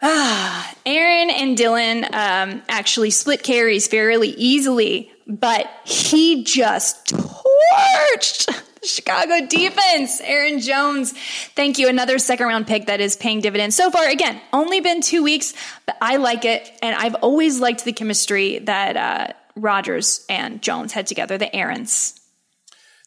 Ah, 0.00 0.74
Aaron 0.86 1.28
and 1.28 1.58
Dillon 1.58 2.04
um, 2.14 2.62
actually 2.70 3.10
split 3.10 3.42
carries 3.42 3.86
fairly 3.86 4.28
easily, 4.30 5.12
but 5.26 5.68
he 5.84 6.42
just 6.42 7.08
torched 7.08 8.48
Chicago 8.84 9.46
defense, 9.46 10.20
Aaron 10.20 10.60
Jones. 10.60 11.12
Thank 11.54 11.78
you. 11.78 11.88
Another 11.88 12.18
second 12.18 12.46
round 12.46 12.66
pick 12.66 12.86
that 12.86 13.00
is 13.00 13.16
paying 13.16 13.40
dividends 13.40 13.76
so 13.76 13.90
far. 13.90 14.08
Again, 14.08 14.40
only 14.52 14.80
been 14.80 15.00
two 15.00 15.22
weeks, 15.22 15.54
but 15.86 15.96
I 16.00 16.16
like 16.16 16.44
it. 16.44 16.70
And 16.82 16.96
I've 16.96 17.14
always 17.16 17.60
liked 17.60 17.84
the 17.84 17.92
chemistry 17.92 18.58
that 18.60 18.96
uh, 18.96 19.32
Rodgers 19.54 20.24
and 20.28 20.60
Jones 20.60 20.92
had 20.92 21.06
together, 21.06 21.38
the 21.38 21.54
Aarons. 21.54 22.18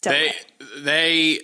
They, 0.01 0.33
they, 0.77 1.39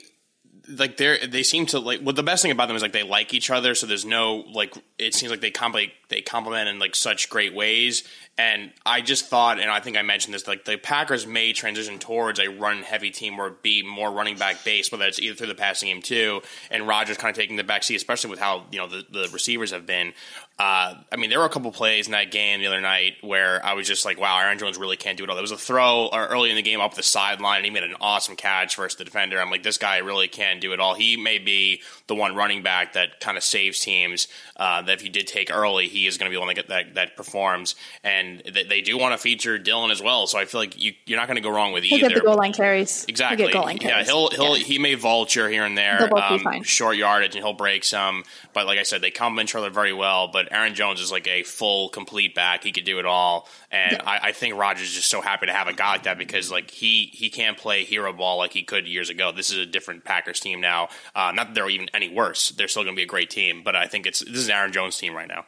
like 0.77 0.97
they 0.97 1.25
they 1.27 1.43
seem 1.43 1.65
to 1.67 1.79
like 1.79 1.99
well 2.03 2.13
the 2.13 2.23
best 2.23 2.41
thing 2.41 2.51
about 2.51 2.67
them 2.67 2.75
is 2.75 2.81
like 2.81 2.91
they 2.91 3.03
like 3.03 3.33
each 3.33 3.49
other 3.49 3.75
so 3.75 3.85
there's 3.85 4.05
no 4.05 4.43
like 4.51 4.73
it 4.97 5.13
seems 5.13 5.31
like 5.31 5.41
they 5.41 5.51
complement 5.51 5.91
they 6.09 6.21
complement 6.21 6.67
in 6.67 6.79
like 6.79 6.95
such 6.95 7.29
great 7.29 7.53
ways 7.53 8.03
and 8.37 8.71
I 8.85 9.01
just 9.01 9.27
thought, 9.27 9.59
and 9.59 9.69
I 9.69 9.81
think 9.81 9.97
I 9.97 10.01
mentioned 10.01 10.33
this, 10.33 10.47
like 10.47 10.65
the 10.65 10.77
Packers 10.77 11.27
may 11.27 11.53
transition 11.53 11.99
towards 11.99 12.39
a 12.39 12.47
run 12.47 12.81
heavy 12.81 13.11
team 13.11 13.37
or 13.39 13.51
be 13.51 13.83
more 13.83 14.09
running 14.09 14.37
back 14.37 14.63
based, 14.63 14.91
whether 14.91 15.05
it's 15.05 15.19
either 15.19 15.35
through 15.35 15.47
the 15.47 15.55
passing 15.55 15.89
game 15.89 16.01
too, 16.01 16.41
and 16.71 16.87
Rodgers 16.87 17.17
kind 17.17 17.29
of 17.29 17.35
taking 17.35 17.57
the 17.57 17.63
back 17.63 17.83
seat, 17.83 17.95
especially 17.95 18.29
with 18.29 18.39
how 18.39 18.65
you 18.71 18.79
know 18.79 18.87
the, 18.87 19.05
the 19.11 19.29
receivers 19.31 19.71
have 19.71 19.85
been. 19.85 20.13
Uh, 20.61 20.93
I 21.11 21.15
mean, 21.15 21.31
there 21.31 21.39
were 21.39 21.45
a 21.45 21.49
couple 21.49 21.71
plays 21.71 22.05
in 22.05 22.11
that 22.11 22.29
game 22.29 22.59
the 22.59 22.67
other 22.67 22.81
night 22.81 23.13
where 23.21 23.65
I 23.65 23.73
was 23.73 23.87
just 23.87 24.05
like, 24.05 24.19
wow, 24.19 24.39
Aaron 24.39 24.59
Jones 24.59 24.77
really 24.77 24.95
can't 24.95 25.17
do 25.17 25.23
it 25.23 25.29
all. 25.31 25.35
There 25.35 25.41
was 25.41 25.49
a 25.49 25.57
throw 25.57 26.05
uh, 26.09 26.27
early 26.29 26.51
in 26.51 26.55
the 26.55 26.61
game 26.61 26.79
up 26.79 26.93
the 26.93 27.01
sideline, 27.01 27.57
and 27.57 27.65
he 27.65 27.71
made 27.71 27.81
an 27.81 27.95
awesome 27.99 28.35
catch 28.35 28.75
versus 28.75 28.95
the 28.95 29.03
defender. 29.03 29.41
I'm 29.41 29.49
like, 29.49 29.63
this 29.63 29.79
guy 29.79 29.97
really 29.97 30.27
can 30.27 30.59
do 30.59 30.71
it 30.71 30.79
all. 30.79 30.93
He 30.93 31.17
may 31.17 31.39
be 31.39 31.81
the 32.05 32.13
one 32.13 32.35
running 32.35 32.61
back 32.61 32.93
that 32.93 33.19
kind 33.19 33.37
of 33.37 33.43
saves 33.43 33.79
teams. 33.79 34.27
Uh, 34.55 34.83
that 34.83 34.93
if 34.93 35.03
you 35.03 35.09
did 35.09 35.25
take 35.25 35.49
early, 35.51 35.87
he 35.87 36.05
is 36.05 36.19
going 36.19 36.29
to 36.29 36.29
be 36.29 36.35
the 36.35 36.45
one 36.45 36.53
that, 36.53 36.67
that, 36.67 36.93
that 36.93 37.17
performs. 37.17 37.73
And 38.03 38.43
they, 38.45 38.63
they 38.63 38.81
do 38.81 38.99
want 38.99 39.13
to 39.13 39.17
feature 39.17 39.57
Dillon 39.57 39.89
as 39.89 40.03
well, 40.03 40.27
so 40.27 40.37
I 40.37 40.45
feel 40.45 40.61
like 40.61 40.79
you, 40.79 40.93
you're 41.07 41.17
not 41.17 41.27
going 41.27 41.37
to 41.37 41.41
go 41.41 41.49
wrong 41.49 41.71
with 41.71 41.85
he'll 41.85 41.97
either. 41.97 42.09
Get 42.09 42.15
the 42.19 42.21
goal 42.21 42.37
line 42.37 42.53
carries. 42.53 43.03
Exactly. 43.05 43.37
He'll 43.37 43.47
get 43.47 43.53
goal 43.53 43.63
line 43.63 43.79
carries. 43.79 44.05
Yeah, 44.05 44.13
he'll 44.13 44.29
he'll 44.29 44.57
yeah. 44.57 44.63
he 44.63 44.77
may 44.77 44.93
vulture 44.93 45.49
here 45.49 45.63
and 45.63 45.75
there, 45.75 46.07
um, 46.15 46.61
short 46.61 46.97
yardage, 46.97 47.33
and 47.35 47.43
he'll 47.43 47.53
break 47.53 47.83
some. 47.83 48.23
But 48.53 48.67
like 48.67 48.77
I 48.77 48.83
said, 48.83 49.01
they 49.01 49.09
complement 49.09 49.49
each 49.49 49.55
other 49.55 49.71
very 49.71 49.93
well. 49.93 50.27
But 50.27 50.50
Aaron 50.51 50.75
Jones 50.75 50.99
is 50.99 51.11
like 51.11 51.27
a 51.27 51.43
full, 51.43 51.89
complete 51.89 52.35
back. 52.35 52.63
He 52.63 52.71
could 52.71 52.83
do 52.83 52.99
it 52.99 53.05
all, 53.05 53.47
and 53.71 53.93
yeah. 53.93 54.03
I, 54.03 54.29
I, 54.29 54.31
think 54.31 54.55
Rodgers 54.55 54.89
is 54.89 54.93
just 54.93 55.09
so 55.09 55.21
happy 55.21 55.45
to 55.45 55.53
have 55.53 55.67
a 55.67 55.73
guy 55.73 55.93
like 55.93 56.03
that 56.03 56.17
because 56.17 56.51
like 56.51 56.69
he 56.71 57.09
he 57.13 57.29
can't 57.29 57.57
play 57.57 57.83
hero 57.83 58.13
ball 58.13 58.37
like 58.37 58.53
he 58.53 58.63
could 58.63 58.87
years 58.87 59.09
ago. 59.09 59.31
This 59.31 59.49
is 59.49 59.57
a 59.57 59.65
different 59.65 60.03
Packers 60.03 60.39
team 60.39 60.61
now. 60.61 60.89
Uh, 61.15 61.31
not 61.33 61.47
that 61.47 61.55
they're 61.55 61.69
even 61.69 61.89
any 61.93 62.09
worse. 62.09 62.49
They're 62.49 62.67
still 62.67 62.83
going 62.83 62.95
to 62.95 62.99
be 62.99 63.03
a 63.03 63.07
great 63.07 63.29
team, 63.29 63.63
but 63.63 63.75
I 63.75 63.87
think 63.87 64.05
it's 64.05 64.19
this 64.19 64.37
is 64.37 64.49
Aaron 64.49 64.71
Jones' 64.71 64.97
team 64.97 65.15
right 65.15 65.27
now. 65.27 65.45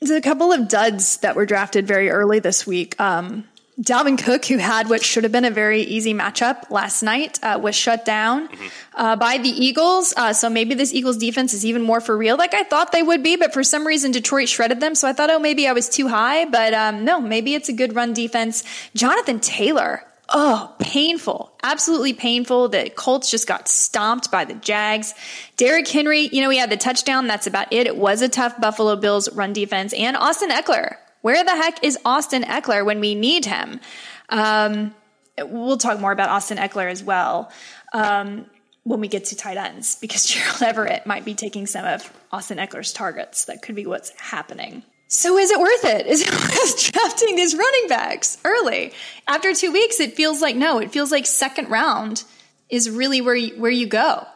There's 0.00 0.10
a 0.10 0.20
couple 0.20 0.52
of 0.52 0.68
duds 0.68 1.18
that 1.18 1.36
were 1.36 1.46
drafted 1.46 1.86
very 1.86 2.10
early 2.10 2.38
this 2.38 2.66
week. 2.66 3.00
Um, 3.00 3.44
Dalvin 3.80 4.16
Cook, 4.16 4.46
who 4.46 4.56
had 4.56 4.88
what 4.88 5.04
should 5.04 5.24
have 5.24 5.32
been 5.32 5.44
a 5.44 5.50
very 5.50 5.82
easy 5.82 6.14
matchup 6.14 6.70
last 6.70 7.02
night, 7.02 7.38
uh, 7.42 7.58
was 7.62 7.74
shut 7.74 8.06
down 8.06 8.48
mm-hmm. 8.48 8.66
uh, 8.94 9.16
by 9.16 9.36
the 9.36 9.50
Eagles. 9.50 10.14
Uh, 10.16 10.32
so 10.32 10.48
maybe 10.48 10.74
this 10.74 10.94
Eagles 10.94 11.18
defense 11.18 11.52
is 11.52 11.66
even 11.66 11.82
more 11.82 12.00
for 12.00 12.16
real, 12.16 12.38
like 12.38 12.54
I 12.54 12.62
thought 12.62 12.92
they 12.92 13.02
would 13.02 13.22
be. 13.22 13.36
But 13.36 13.52
for 13.52 13.62
some 13.62 13.86
reason, 13.86 14.12
Detroit 14.12 14.48
shredded 14.48 14.80
them. 14.80 14.94
So 14.94 15.06
I 15.06 15.12
thought, 15.12 15.28
oh, 15.28 15.38
maybe 15.38 15.68
I 15.68 15.72
was 15.72 15.90
too 15.90 16.08
high. 16.08 16.46
But 16.46 16.72
um, 16.72 17.04
no, 17.04 17.20
maybe 17.20 17.54
it's 17.54 17.68
a 17.68 17.74
good 17.74 17.94
run 17.94 18.14
defense. 18.14 18.64
Jonathan 18.94 19.40
Taylor, 19.40 20.02
oh, 20.30 20.74
painful, 20.78 21.52
absolutely 21.62 22.14
painful. 22.14 22.70
The 22.70 22.88
Colts 22.88 23.30
just 23.30 23.46
got 23.46 23.68
stomped 23.68 24.30
by 24.30 24.46
the 24.46 24.54
Jags. 24.54 25.12
Derrick 25.58 25.86
Henry, 25.86 26.30
you 26.32 26.40
know, 26.40 26.48
he 26.48 26.56
had 26.56 26.70
the 26.70 26.78
touchdown. 26.78 27.26
That's 27.26 27.46
about 27.46 27.70
it. 27.74 27.86
It 27.86 27.98
was 27.98 28.22
a 28.22 28.28
tough 28.30 28.58
Buffalo 28.58 28.96
Bills 28.96 29.30
run 29.34 29.52
defense. 29.52 29.92
And 29.92 30.16
Austin 30.16 30.48
Ekeler, 30.48 30.96
where 31.22 31.42
the 31.44 31.50
heck 31.50 31.82
is 31.82 31.98
Austin 32.04 32.42
Ekeler 32.42 32.84
when 32.84 33.00
we 33.00 33.14
need 33.14 33.44
him? 33.44 33.80
Um, 34.28 34.94
we'll 35.38 35.78
talk 35.78 36.00
more 36.00 36.12
about 36.12 36.28
Austin 36.28 36.58
Ekeler 36.58 36.90
as 36.90 37.02
well 37.02 37.50
um, 37.92 38.46
when 38.84 39.00
we 39.00 39.08
get 39.08 39.26
to 39.26 39.36
tight 39.36 39.56
ends 39.56 39.96
because 40.00 40.24
Gerald 40.26 40.62
Everett 40.62 41.06
might 41.06 41.24
be 41.24 41.34
taking 41.34 41.66
some 41.66 41.84
of 41.84 42.12
Austin 42.32 42.58
Ekeler's 42.58 42.92
targets. 42.92 43.46
That 43.46 43.62
could 43.62 43.74
be 43.74 43.86
what's 43.86 44.10
happening. 44.20 44.82
So 45.08 45.38
is 45.38 45.50
it 45.50 45.60
worth 45.60 45.84
it? 45.84 46.06
Is 46.08 46.22
it 46.22 46.32
worth 46.32 46.92
drafting 46.92 47.36
these 47.36 47.54
running 47.54 47.88
backs 47.88 48.38
early? 48.44 48.92
After 49.28 49.54
two 49.54 49.72
weeks, 49.72 50.00
it 50.00 50.14
feels 50.14 50.42
like 50.42 50.56
no. 50.56 50.78
It 50.78 50.90
feels 50.90 51.12
like 51.12 51.26
second 51.26 51.70
round 51.70 52.24
is 52.68 52.90
really 52.90 53.20
where 53.20 53.36
you, 53.36 53.60
where 53.60 53.70
you 53.70 53.86
go. 53.86 54.26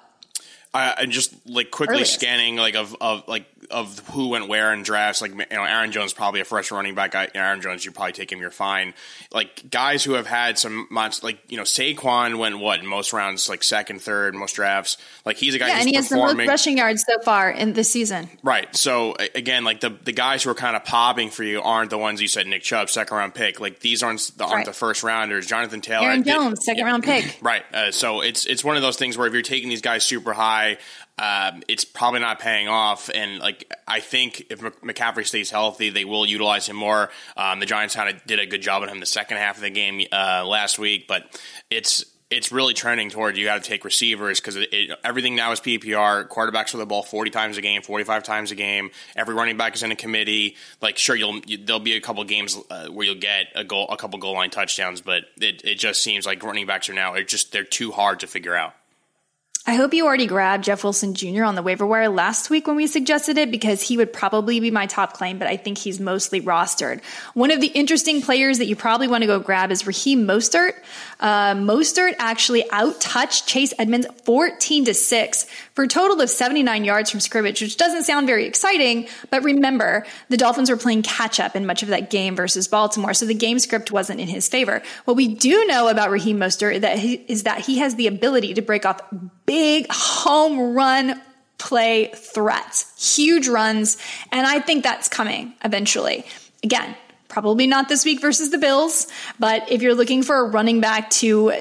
I, 0.73 1.03
am 1.03 1.11
just 1.11 1.35
like 1.49 1.73
quickly 1.73 1.97
Earliest. 1.97 2.15
scanning 2.15 2.57
like 2.57 2.77
of, 2.77 2.95
of 3.01 3.27
like 3.27 3.47
of 3.71 3.99
who 4.11 4.29
went 4.29 4.49
where 4.49 4.73
in 4.73 4.83
drafts. 4.83 5.23
Like 5.23 5.33
you 5.33 5.39
know, 5.39 5.65
Aaron 5.65 5.93
Jones 5.93 6.13
probably 6.13 6.41
a 6.41 6.45
fresh 6.45 6.71
running 6.71 6.95
back. 6.95 7.15
Aaron 7.35 7.61
Jones, 7.61 7.85
you 7.85 7.93
probably 7.93 8.13
take 8.13 8.31
him, 8.31 8.41
you're 8.41 8.51
fine. 8.51 8.95
Like 9.33 9.71
guys 9.71 10.05
who 10.05 10.15
have 10.15 10.27
had 10.27 10.59
some 10.59 10.87
months, 10.91 11.23
like 11.23 11.41
you 11.49 11.57
know, 11.57 11.63
Saquon 11.63 12.39
went 12.39 12.59
what 12.59 12.85
most 12.85 13.13
rounds, 13.13 13.49
like 13.49 13.63
second, 13.63 14.03
third, 14.03 14.35
most 14.35 14.55
drafts. 14.55 14.97
Like 15.25 15.37
he's 15.37 15.55
a 15.55 15.59
guy. 15.59 15.69
Yeah, 15.69 15.79
and 15.79 15.89
he 15.89 15.95
has 15.95 16.09
the 16.09 16.17
most 16.17 16.37
rushing 16.37 16.79
yards 16.79 17.05
so 17.09 17.23
far 17.23 17.51
in 17.51 17.73
this 17.73 17.91
season. 17.91 18.29
Right. 18.43 18.75
So 18.75 19.17
again, 19.35 19.65
like 19.65 19.81
the 19.81 19.91
the 19.91 20.13
guys 20.13 20.43
who 20.43 20.51
are 20.51 20.55
kind 20.55 20.77
of 20.77 20.85
popping 20.85 21.31
for 21.31 21.45
you 21.45 21.63
aren't 21.63 21.91
the 21.91 21.99
ones 21.99 22.21
you 22.21 22.29
said 22.29 22.47
Nick 22.47 22.63
Chubb, 22.63 22.91
second 22.91 23.17
round 23.17 23.35
pick. 23.35 23.61
Like 23.61 23.81
these 23.81 24.03
aren't 24.03 24.31
the, 24.37 24.45
aren't 24.45 24.55
right. 24.55 24.67
the 24.67 24.73
first 24.73 25.03
rounders. 25.03 25.47
Jonathan 25.47 25.81
Taylor, 25.81 26.07
Aaron 26.07 26.25
Jones, 26.25 26.65
second 26.65 26.85
yeah, 26.85 26.91
round 26.91 27.05
pick. 27.05 27.39
Right. 27.41 27.63
Uh, 27.73 27.91
so 27.91 28.21
it's 28.21 28.47
it's 28.47 28.65
one 28.65 28.77
of 28.77 28.83
those 28.83 28.97
things 28.97 29.17
where 29.17 29.27
if 29.27 29.33
you're 29.33 29.43
taking 29.43 29.69
these 29.69 29.81
guys 29.81 30.05
super 30.05 30.33
high, 30.33 30.79
um, 31.21 31.63
it's 31.69 31.85
probably 31.85 32.21
not 32.21 32.39
paying 32.39 32.67
off. 32.67 33.11
And 33.15 33.41
like 33.41 33.71
I 33.87 34.01
think 34.01 34.47
if 34.51 34.61
McCaffrey 34.61 35.27
stays 35.27 35.51
healthy, 35.51 35.91
they 35.91 36.07
will 36.07 36.25
utilize 36.25 36.67
him 36.67 36.77
more. 36.77 37.11
Um, 37.37 37.61
the 37.61 37.67
Giants 37.67 37.95
kind 37.95 38.15
of 38.15 38.25
did 38.25 38.41
a 38.41 38.47
good 38.47 38.63
job 38.63 38.83
on 38.83 38.89
him 38.89 39.01
the 39.01 39.07
second 39.07 39.37
half 39.37 39.57
of 39.57 39.63
the 39.63 39.71
game 39.71 40.01
uh, 40.11 40.45
last 40.47 40.79
week, 40.79 41.07
but 41.07 41.39
it's 41.71 42.07
it's 42.31 42.53
really 42.53 42.73
trending 42.73 43.11
toward 43.11 43.37
you 43.37 43.45
got 43.45 43.63
to 43.63 43.69
take 43.69 43.85
receivers 43.85 44.41
because 44.41 44.57
everything 45.05 45.35
now 45.35 45.53
is 45.53 45.61
PPR. 45.61 46.27
Quarterbacks 46.29 46.71
for 46.71 46.79
the 46.79 46.87
ball 46.87 47.03
forty 47.03 47.31
times 47.31 47.59
a 47.59 47.61
game, 47.61 47.83
forty 47.83 48.05
five 48.05 48.23
times 48.23 48.51
a 48.51 48.55
game. 48.55 48.91
Every 49.15 49.35
running 49.35 49.59
back 49.59 49.75
is 49.75 49.83
in 49.83 49.93
a 49.93 49.97
committee. 49.97 50.57
Like 50.81 50.97
sure, 50.97 51.17
you'll 51.17 51.41
you, 51.41 51.59
there'll 51.59 51.81
be 51.81 51.97
a 51.97 52.01
couple 52.01 52.25
games 52.25 52.57
uh, 52.71 52.87
where 52.87 53.05
you'll 53.05 53.17
get 53.17 53.49
a 53.55 53.65
goal, 53.65 53.89
a 53.91 53.99
couple 53.99 54.19
goal 54.21 54.35
line 54.35 54.49
touchdowns, 54.49 55.03
but 55.03 55.25
it, 55.39 55.63
it 55.67 55.75
just 55.75 56.03
seems 56.03 56.25
like 56.25 56.43
running 56.43 56.67
backs 56.67 56.89
are 56.89 56.95
now 56.95 57.15
just 57.21 57.53
they're 57.53 57.63
too 57.63 57.91
hard 57.91 58.21
to 58.21 58.27
figure 58.27 58.57
out. 58.57 58.73
I 59.67 59.75
hope 59.75 59.93
you 59.93 60.07
already 60.07 60.27
grabbed 60.27 60.65
Jeff 60.65 60.83
Wilson 60.85 61.13
Jr. 61.13 61.45
on 61.45 61.55
the 61.55 61.63
waiver 61.63 61.87
wire 61.87 62.09
last 62.09 62.49
week 62.49 62.67
when 62.67 62.77
we 62.77 62.87
suggested 62.87 63.37
it 63.37 63.51
because 63.51 63.83
he 63.83 63.99
would 63.99 64.11
probably 64.11 64.59
be 64.59 64.71
my 64.71 64.87
top 64.87 65.13
claim, 65.13 65.39
but 65.39 65.49
I 65.49 65.59
think 65.59 65.77
he's 65.77 66.01
mostly 66.01 66.41
rostered. 66.41 67.03
One 67.35 67.51
of 67.51 67.61
the 67.61 67.67
interesting 67.67 68.23
players 68.23 68.57
that 68.57 68.67
you 68.67 68.75
probably 68.75 69.07
want 69.07 69.23
to 69.23 69.27
go 69.27 69.39
grab 69.39 69.71
is 69.71 69.87
Raheem 69.87 70.27
Mostert. 70.27 70.73
Uh, 71.21 71.55
Mostert 71.55 72.15
actually 72.19 72.65
outtouched 72.73 73.47
Chase 73.47 73.73
Edmonds 73.79 74.07
14 74.25 74.87
to 74.87 74.95
6 74.95 75.47
for 75.75 75.85
a 75.85 75.89
total 75.89 76.21
of 76.21 76.31
79 76.31 76.85
yards 76.85 77.11
from 77.11 77.21
scrimmage, 77.21 77.61
which 77.61 77.77
doesn't 77.77 78.05
sound 78.05 78.27
very 78.27 78.47
exciting, 78.47 79.07
but 79.31 79.45
remember, 79.45 80.07
the 80.31 80.37
Dolphins 80.37 80.71
were 80.71 80.77
playing 80.77 81.03
catch 81.03 81.39
up 81.39 81.55
in 81.55 81.67
much 81.67 81.83
of 81.83 81.91
that 81.91 82.11
game 82.11 82.35
versus 82.35 82.67
Baltimore, 82.67 83.15
so 83.15 83.27
the 83.27 83.35
game 83.35 83.59
script 83.59 83.93
wasn't 83.93 84.19
in 84.19 84.29
his 84.29 84.49
favor. 84.49 84.83
What 85.05 85.17
we 85.17 85.29
do 85.35 85.67
know 85.67 85.89
about 85.89 86.11
Raheem 86.11 86.39
Mostert 86.39 86.81
that 86.81 86.99
he, 86.99 87.15
is 87.29 87.43
that 87.43 87.61
he 87.61 87.79
has 87.79 87.95
the 87.95 88.07
ability 88.07 88.55
to 88.55 88.63
break 88.63 88.87
off 88.87 89.01
big 89.45 89.87
home 89.91 90.75
run 90.75 91.21
play 91.59 92.07
threats, 92.15 93.15
huge 93.17 93.47
runs, 93.47 93.99
and 94.33 94.47
I 94.47 94.61
think 94.61 94.83
that's 94.83 95.09
coming 95.09 95.53
eventually. 95.63 96.25
Again, 96.65 96.97
probably 97.31 97.67
not 97.67 97.89
this 97.89 98.05
week 98.05 98.21
versus 98.21 98.51
the 98.51 98.59
Bills, 98.59 99.07
but 99.39 99.71
if 99.71 99.81
you're 99.81 99.95
looking 99.95 100.23
for 100.23 100.37
a 100.37 100.45
running 100.51 100.81
back 100.81 101.09
to 101.11 101.53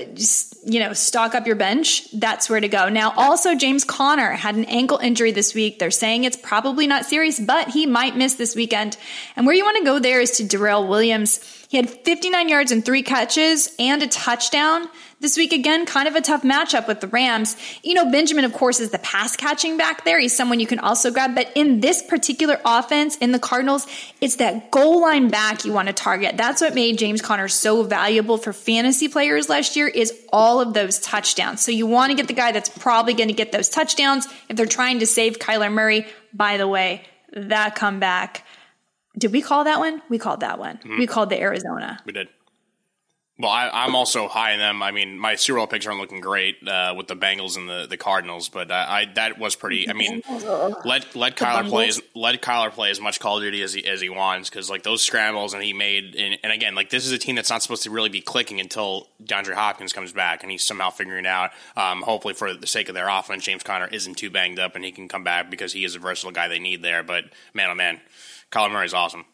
you 0.65 0.79
know, 0.79 0.93
stock 0.93 1.35
up 1.35 1.47
your 1.47 1.55
bench, 1.55 2.11
that's 2.11 2.49
where 2.49 2.59
to 2.59 2.67
go. 2.67 2.89
Now, 2.89 3.13
also 3.15 3.55
James 3.55 3.83
Conner 3.83 4.31
had 4.31 4.55
an 4.55 4.65
ankle 4.65 4.97
injury 4.97 5.31
this 5.31 5.53
week. 5.53 5.79
They're 5.79 5.91
saying 5.91 6.25
it's 6.25 6.37
probably 6.37 6.85
not 6.85 7.05
serious, 7.05 7.39
but 7.39 7.69
he 7.69 7.85
might 7.85 8.17
miss 8.17 8.35
this 8.35 8.55
weekend. 8.55 8.97
And 9.35 9.45
where 9.45 9.55
you 9.55 9.63
want 9.63 9.77
to 9.77 9.85
go 9.85 9.99
there 9.99 10.19
is 10.19 10.31
to 10.31 10.43
Darrel 10.43 10.87
Williams. 10.87 11.39
He 11.69 11.77
had 11.77 11.87
59 11.87 12.49
yards 12.49 12.71
and 12.71 12.83
three 12.83 13.03
catches 13.03 13.69
and 13.77 14.01
a 14.01 14.07
touchdown. 14.07 14.89
This 15.19 15.37
week, 15.37 15.53
again, 15.53 15.85
kind 15.85 16.07
of 16.07 16.15
a 16.15 16.21
tough 16.21 16.41
matchup 16.41 16.87
with 16.87 16.99
the 16.99 17.07
Rams. 17.07 17.55
You 17.83 17.93
know, 17.93 18.09
Benjamin, 18.09 18.43
of 18.43 18.53
course, 18.53 18.79
is 18.79 18.89
the 18.89 18.97
pass 18.97 19.35
catching 19.35 19.77
back 19.77 20.03
there. 20.03 20.19
He's 20.19 20.35
someone 20.35 20.59
you 20.59 20.65
can 20.65 20.79
also 20.79 21.11
grab. 21.11 21.35
But 21.35 21.51
in 21.53 21.79
this 21.79 22.01
particular 22.01 22.59
offense, 22.65 23.17
in 23.17 23.33
the 23.33 23.37
Cardinals, 23.37 23.85
it's 24.19 24.37
that 24.37 24.71
goal 24.71 25.01
line 25.01 25.27
back 25.27 25.63
you 25.63 25.71
want 25.71 25.89
to 25.89 25.93
target. 25.93 26.37
That's 26.37 26.59
what 26.59 26.73
made 26.73 26.97
James 26.97 27.21
Conner 27.21 27.47
so 27.47 27.83
valuable 27.83 28.39
for 28.39 28.51
fantasy 28.51 29.07
players 29.07 29.47
last 29.47 29.75
year 29.75 29.87
is 29.87 30.11
all 30.33 30.61
of 30.61 30.73
those 30.73 30.97
touchdowns. 30.97 31.63
So 31.63 31.71
you 31.71 31.85
want 31.85 32.09
to 32.09 32.15
get 32.15 32.27
the 32.27 32.33
guy 32.33 32.51
that's 32.51 32.69
probably 32.69 33.13
going 33.13 33.29
to 33.29 33.35
get 33.35 33.51
those 33.51 33.69
touchdowns 33.69 34.27
if 34.49 34.57
they're 34.57 34.65
trying 34.65 35.01
to 35.01 35.05
save 35.05 35.37
Kyler 35.37 35.71
Murray. 35.71 36.07
By 36.33 36.57
the 36.57 36.67
way, 36.67 37.03
that 37.31 37.75
comeback. 37.75 38.43
Did 39.19 39.31
we 39.31 39.41
call 39.41 39.65
that 39.65 39.79
one? 39.79 40.01
We 40.09 40.17
called 40.17 40.39
that 40.39 40.57
one. 40.57 40.77
Mm-hmm. 40.77 40.97
We 40.97 41.07
called 41.07 41.29
the 41.29 41.39
Arizona. 41.39 41.99
We 42.05 42.13
did. 42.13 42.29
Well, 43.39 43.51
I, 43.51 43.85
am 43.85 43.95
also 43.95 44.27
high 44.27 44.51
in 44.51 44.59
them. 44.59 44.83
I 44.83 44.91
mean, 44.91 45.17
my 45.17 45.35
Super 45.35 45.59
Bowl 45.59 45.67
picks 45.67 45.87
aren't 45.87 46.01
looking 46.01 46.19
great 46.19 46.57
uh, 46.67 46.93
with 46.97 47.07
the 47.07 47.15
Bengals 47.15 47.55
and 47.55 47.69
the, 47.69 47.87
the 47.89 47.95
Cardinals, 47.95 48.49
but 48.49 48.69
uh, 48.69 48.85
I 48.85 49.05
that 49.15 49.39
was 49.39 49.55
pretty. 49.55 49.89
I 49.89 49.93
mean, 49.93 50.21
let 50.83 51.15
let 51.15 51.37
Kyler 51.37 51.69
play 51.69 51.87
as, 51.87 52.01
let 52.13 52.41
Kyler 52.41 52.69
play 52.69 52.91
as 52.91 52.99
much 52.99 53.21
Call 53.21 53.37
of 53.37 53.43
Duty 53.43 53.63
as 53.63 53.71
he 53.71 53.85
as 53.85 54.01
he 54.01 54.09
wants 54.09 54.49
because 54.49 54.69
like 54.69 54.83
those 54.83 55.01
scrambles 55.01 55.53
and 55.53 55.63
he 55.63 55.71
made 55.71 56.15
and, 56.17 56.37
and, 56.43 56.51
again 56.51 56.75
like 56.75 56.89
this 56.89 57.05
is 57.05 57.13
a 57.13 57.17
team 57.17 57.35
that's 57.35 57.49
not 57.49 57.61
supposed 57.61 57.83
to 57.83 57.91
really 57.91 58.09
be 58.09 58.19
clicking 58.19 58.59
until 58.59 59.07
DeAndre 59.23 59.53
Hopkins 59.53 59.93
comes 59.93 60.11
back 60.11 60.43
and 60.43 60.51
he's 60.51 60.67
somehow 60.67 60.89
figuring 60.89 61.23
it 61.23 61.29
out. 61.29 61.51
Um, 61.77 62.01
hopefully, 62.01 62.33
for 62.33 62.53
the 62.53 62.67
sake 62.67 62.89
of 62.89 62.93
their 62.93 63.07
offense, 63.07 63.45
James 63.45 63.63
Conner 63.63 63.87
isn't 63.87 64.15
too 64.15 64.29
banged 64.29 64.59
up 64.59 64.75
and 64.75 64.83
he 64.83 64.91
can 64.91 65.07
come 65.07 65.23
back 65.23 65.49
because 65.49 65.71
he 65.71 65.85
is 65.85 65.95
a 65.95 65.99
versatile 65.99 66.33
guy 66.33 66.49
they 66.49 66.59
need 66.59 66.81
there. 66.81 67.03
But 67.03 67.23
man, 67.53 67.69
oh 67.69 67.75
man, 67.75 68.01
Kyler 68.51 68.71
Murray 68.71 68.85
is 68.85 68.93
awesome. 68.93 69.25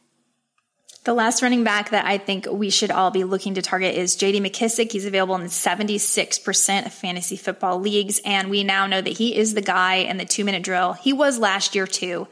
The 1.06 1.14
last 1.14 1.44
running 1.44 1.64
back 1.64 1.92
that 1.92 2.06
I 2.06 2.18
think 2.18 2.48
we 2.52 2.72
should 2.72 2.90
all 2.90 3.12
be 3.12 3.24
looking 3.24 3.54
to 3.54 3.62
target 3.62 3.96
is 3.96 4.16
JD 4.18 4.42
McKissic. 4.42 4.92
He's 4.92 5.06
available 5.06 5.36
in 5.36 5.44
76% 5.44 6.86
of 6.86 6.94
fantasy 6.94 7.38
football 7.38 7.80
leagues. 7.80 8.20
And 8.26 8.50
we 8.50 8.64
now 8.64 8.88
know 8.88 9.02
that 9.02 9.18
he 9.18 9.38
is 9.38 9.54
the 9.54 9.62
guy 9.62 9.98
in 9.98 10.18
the 10.18 10.26
two 10.26 10.44
minute 10.44 10.64
drill. 10.64 10.94
He 10.94 11.14
was 11.14 11.38
last 11.38 11.76
year 11.76 11.86
too. 11.86 12.28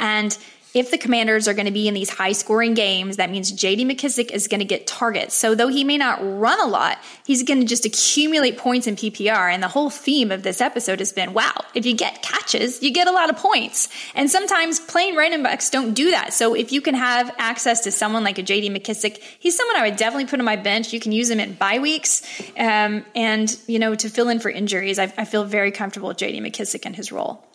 And 0.00 0.36
if 0.76 0.90
the 0.90 0.98
commanders 0.98 1.48
are 1.48 1.54
going 1.54 1.64
to 1.64 1.72
be 1.72 1.88
in 1.88 1.94
these 1.94 2.10
high 2.10 2.32
scoring 2.32 2.74
games, 2.74 3.16
that 3.16 3.30
means 3.30 3.50
JD 3.50 3.90
McKissic 3.90 4.30
is 4.30 4.46
going 4.46 4.58
to 4.58 4.66
get 4.66 4.86
targets. 4.86 5.34
So 5.34 5.54
though 5.54 5.68
he 5.68 5.84
may 5.84 5.96
not 5.96 6.18
run 6.20 6.60
a 6.60 6.66
lot, 6.66 6.98
he's 7.24 7.42
going 7.44 7.60
to 7.60 7.66
just 7.66 7.86
accumulate 7.86 8.58
points 8.58 8.86
in 8.86 8.94
PPR. 8.94 9.50
And 9.50 9.62
the 9.62 9.68
whole 9.68 9.88
theme 9.88 10.30
of 10.30 10.42
this 10.42 10.60
episode 10.60 10.98
has 10.98 11.14
been, 11.14 11.32
wow, 11.32 11.54
if 11.72 11.86
you 11.86 11.96
get 11.96 12.20
catches, 12.20 12.82
you 12.82 12.92
get 12.92 13.08
a 13.08 13.10
lot 13.10 13.30
of 13.30 13.38
points. 13.38 13.88
And 14.14 14.30
sometimes 14.30 14.78
plain 14.78 15.16
running 15.16 15.42
backs 15.42 15.70
don't 15.70 15.94
do 15.94 16.10
that. 16.10 16.34
So 16.34 16.52
if 16.52 16.72
you 16.72 16.82
can 16.82 16.94
have 16.94 17.34
access 17.38 17.80
to 17.84 17.90
someone 17.90 18.22
like 18.22 18.38
a 18.38 18.42
JD 18.42 18.68
McKissic, 18.68 19.22
he's 19.38 19.56
someone 19.56 19.76
I 19.76 19.88
would 19.88 19.96
definitely 19.96 20.26
put 20.26 20.40
on 20.40 20.44
my 20.44 20.56
bench. 20.56 20.92
You 20.92 21.00
can 21.00 21.12
use 21.12 21.30
him 21.30 21.40
in 21.40 21.54
bye 21.54 21.78
weeks. 21.78 22.20
Um, 22.58 23.02
and, 23.14 23.58
you 23.66 23.78
know, 23.78 23.94
to 23.94 24.10
fill 24.10 24.28
in 24.28 24.40
for 24.40 24.50
injuries, 24.50 24.98
I, 24.98 25.04
I 25.16 25.24
feel 25.24 25.44
very 25.44 25.70
comfortable 25.70 26.08
with 26.08 26.18
JD 26.18 26.42
McKissic 26.42 26.84
and 26.84 26.94
his 26.94 27.10
role. 27.12 27.45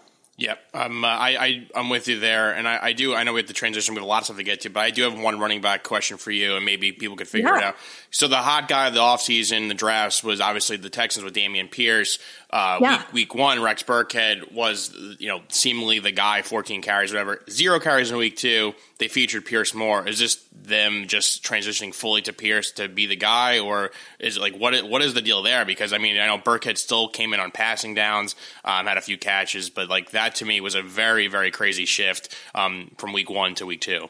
Yep, 0.41 0.59
um, 0.73 1.05
uh, 1.05 1.07
I, 1.07 1.67
I 1.75 1.79
am 1.79 1.89
with 1.89 2.07
you 2.07 2.19
there, 2.19 2.51
and 2.51 2.67
I, 2.67 2.79
I, 2.81 2.93
do. 2.93 3.13
I 3.13 3.21
know 3.21 3.33
we 3.33 3.41
have 3.41 3.47
the 3.47 3.53
transition. 3.53 3.93
We 3.93 3.99
have 3.99 4.05
a 4.05 4.09
lot 4.09 4.21
of 4.21 4.25
stuff 4.25 4.37
to 4.37 4.43
get 4.43 4.61
to, 4.61 4.71
but 4.71 4.79
I 4.79 4.89
do 4.89 5.03
have 5.03 5.19
one 5.19 5.39
running 5.39 5.61
back 5.61 5.83
question 5.83 6.17
for 6.17 6.31
you, 6.31 6.55
and 6.55 6.65
maybe 6.65 6.91
people 6.91 7.15
could 7.15 7.27
figure 7.27 7.49
yeah. 7.49 7.57
it 7.57 7.63
out. 7.63 7.75
So 8.09 8.27
the 8.27 8.37
hot 8.37 8.67
guy 8.67 8.87
of 8.87 8.95
the 8.95 9.01
offseason, 9.01 9.67
the 9.67 9.75
drafts, 9.75 10.23
was 10.23 10.41
obviously 10.41 10.77
the 10.77 10.89
Texans 10.89 11.23
with 11.23 11.35
Dameon 11.35 11.69
Pierce. 11.69 12.17
Uh, 12.49 12.79
yeah. 12.81 12.97
week, 12.97 13.13
week 13.13 13.35
one, 13.35 13.61
Rex 13.61 13.83
Burkhead 13.83 14.51
was, 14.51 14.91
you 15.19 15.27
know, 15.27 15.41
seemingly 15.49 15.99
the 15.99 16.11
guy, 16.11 16.41
14 16.41 16.81
carries, 16.81 17.13
whatever. 17.13 17.43
Zero 17.47 17.79
carries 17.79 18.09
in 18.09 18.17
week 18.17 18.35
two. 18.35 18.73
They 18.97 19.07
featured 19.07 19.45
Pierce 19.45 19.75
more. 19.75 20.07
Is 20.07 20.19
this 20.19 20.43
them 20.63 21.07
just 21.07 21.43
transitioning 21.43 21.93
fully 21.93 22.21
to 22.23 22.33
Pierce 22.33 22.71
to 22.73 22.87
be 22.87 23.05
the 23.05 23.15
guy, 23.15 23.59
or 23.59 23.91
is 24.19 24.37
it 24.37 24.41
like 24.41 24.55
what? 24.55 24.73
Is, 24.73 24.83
what 24.83 25.01
is 25.01 25.13
the 25.13 25.21
deal 25.21 25.41
there? 25.41 25.65
Because 25.65 25.93
I 25.93 25.97
mean, 25.97 26.19
I 26.19 26.27
know 26.27 26.37
Burkhead 26.37 26.77
still 26.77 27.07
came 27.07 27.33
in 27.33 27.39
on 27.39 27.51
passing 27.51 27.95
downs, 27.95 28.35
um, 28.63 28.85
had 28.85 28.97
a 28.97 29.01
few 29.01 29.17
catches, 29.17 29.69
but 29.69 29.89
like 29.89 30.11
that 30.11 30.30
to 30.35 30.45
me 30.45 30.61
was 30.61 30.75
a 30.75 30.81
very, 30.81 31.27
very 31.27 31.51
crazy 31.51 31.85
shift 31.85 32.35
um, 32.55 32.91
from 32.97 33.13
week 33.13 33.29
one 33.29 33.55
to 33.55 33.65
week 33.65 33.81
two. 33.81 34.09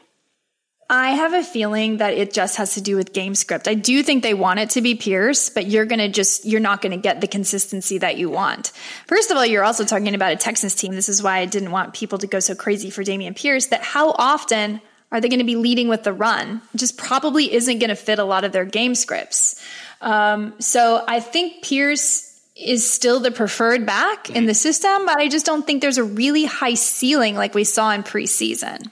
I 0.90 1.12
have 1.12 1.32
a 1.32 1.42
feeling 1.42 1.98
that 1.98 2.12
it 2.12 2.34
just 2.34 2.56
has 2.56 2.74
to 2.74 2.82
do 2.82 2.96
with 2.96 3.14
game 3.14 3.34
script. 3.34 3.66
I 3.66 3.72
do 3.72 4.02
think 4.02 4.22
they 4.22 4.34
want 4.34 4.60
it 4.60 4.70
to 4.70 4.82
be 4.82 4.94
Pierce, 4.94 5.48
but 5.48 5.66
you're 5.66 5.86
going 5.86 6.00
to 6.00 6.08
just, 6.08 6.44
you're 6.44 6.60
not 6.60 6.82
going 6.82 6.92
to 6.92 6.98
get 6.98 7.22
the 7.22 7.26
consistency 7.26 7.96
that 7.98 8.18
you 8.18 8.28
want. 8.28 8.72
First 9.06 9.30
of 9.30 9.38
all, 9.38 9.46
you're 9.46 9.64
also 9.64 9.86
talking 9.86 10.14
about 10.14 10.32
a 10.32 10.36
Texans 10.36 10.74
team. 10.74 10.92
This 10.94 11.08
is 11.08 11.22
why 11.22 11.38
I 11.38 11.46
didn't 11.46 11.70
want 11.70 11.94
people 11.94 12.18
to 12.18 12.26
go 12.26 12.40
so 12.40 12.54
crazy 12.54 12.90
for 12.90 13.02
Dameon 13.02 13.34
Pierce 13.34 13.68
that 13.68 13.82
how 13.82 14.10
often 14.18 14.82
are 15.10 15.20
they 15.20 15.30
going 15.30 15.38
to 15.38 15.46
be 15.46 15.56
leading 15.56 15.88
with 15.88 16.02
the 16.02 16.12
run? 16.12 16.60
Just 16.76 16.98
probably 16.98 17.52
isn't 17.52 17.78
going 17.78 17.88
to 17.88 17.96
fit 17.96 18.18
a 18.18 18.24
lot 18.24 18.44
of 18.44 18.52
their 18.52 18.66
game 18.66 18.94
scripts. 18.94 19.62
Um, 20.02 20.52
so 20.58 21.04
I 21.08 21.20
think 21.20 21.62
Pierce 21.62 22.31
is 22.62 22.90
still 22.90 23.20
the 23.20 23.30
preferred 23.30 23.86
back 23.86 24.28
in 24.28 24.46
the 24.46 24.52
mm-hmm. 24.52 24.56
system, 24.56 25.06
but 25.06 25.18
I 25.18 25.28
just 25.28 25.46
don't 25.46 25.66
think 25.66 25.82
there's 25.82 25.98
a 25.98 26.04
really 26.04 26.44
high 26.44 26.74
ceiling 26.74 27.34
like 27.34 27.54
we 27.54 27.64
saw 27.64 27.92
in 27.92 28.02
preseason. 28.02 28.90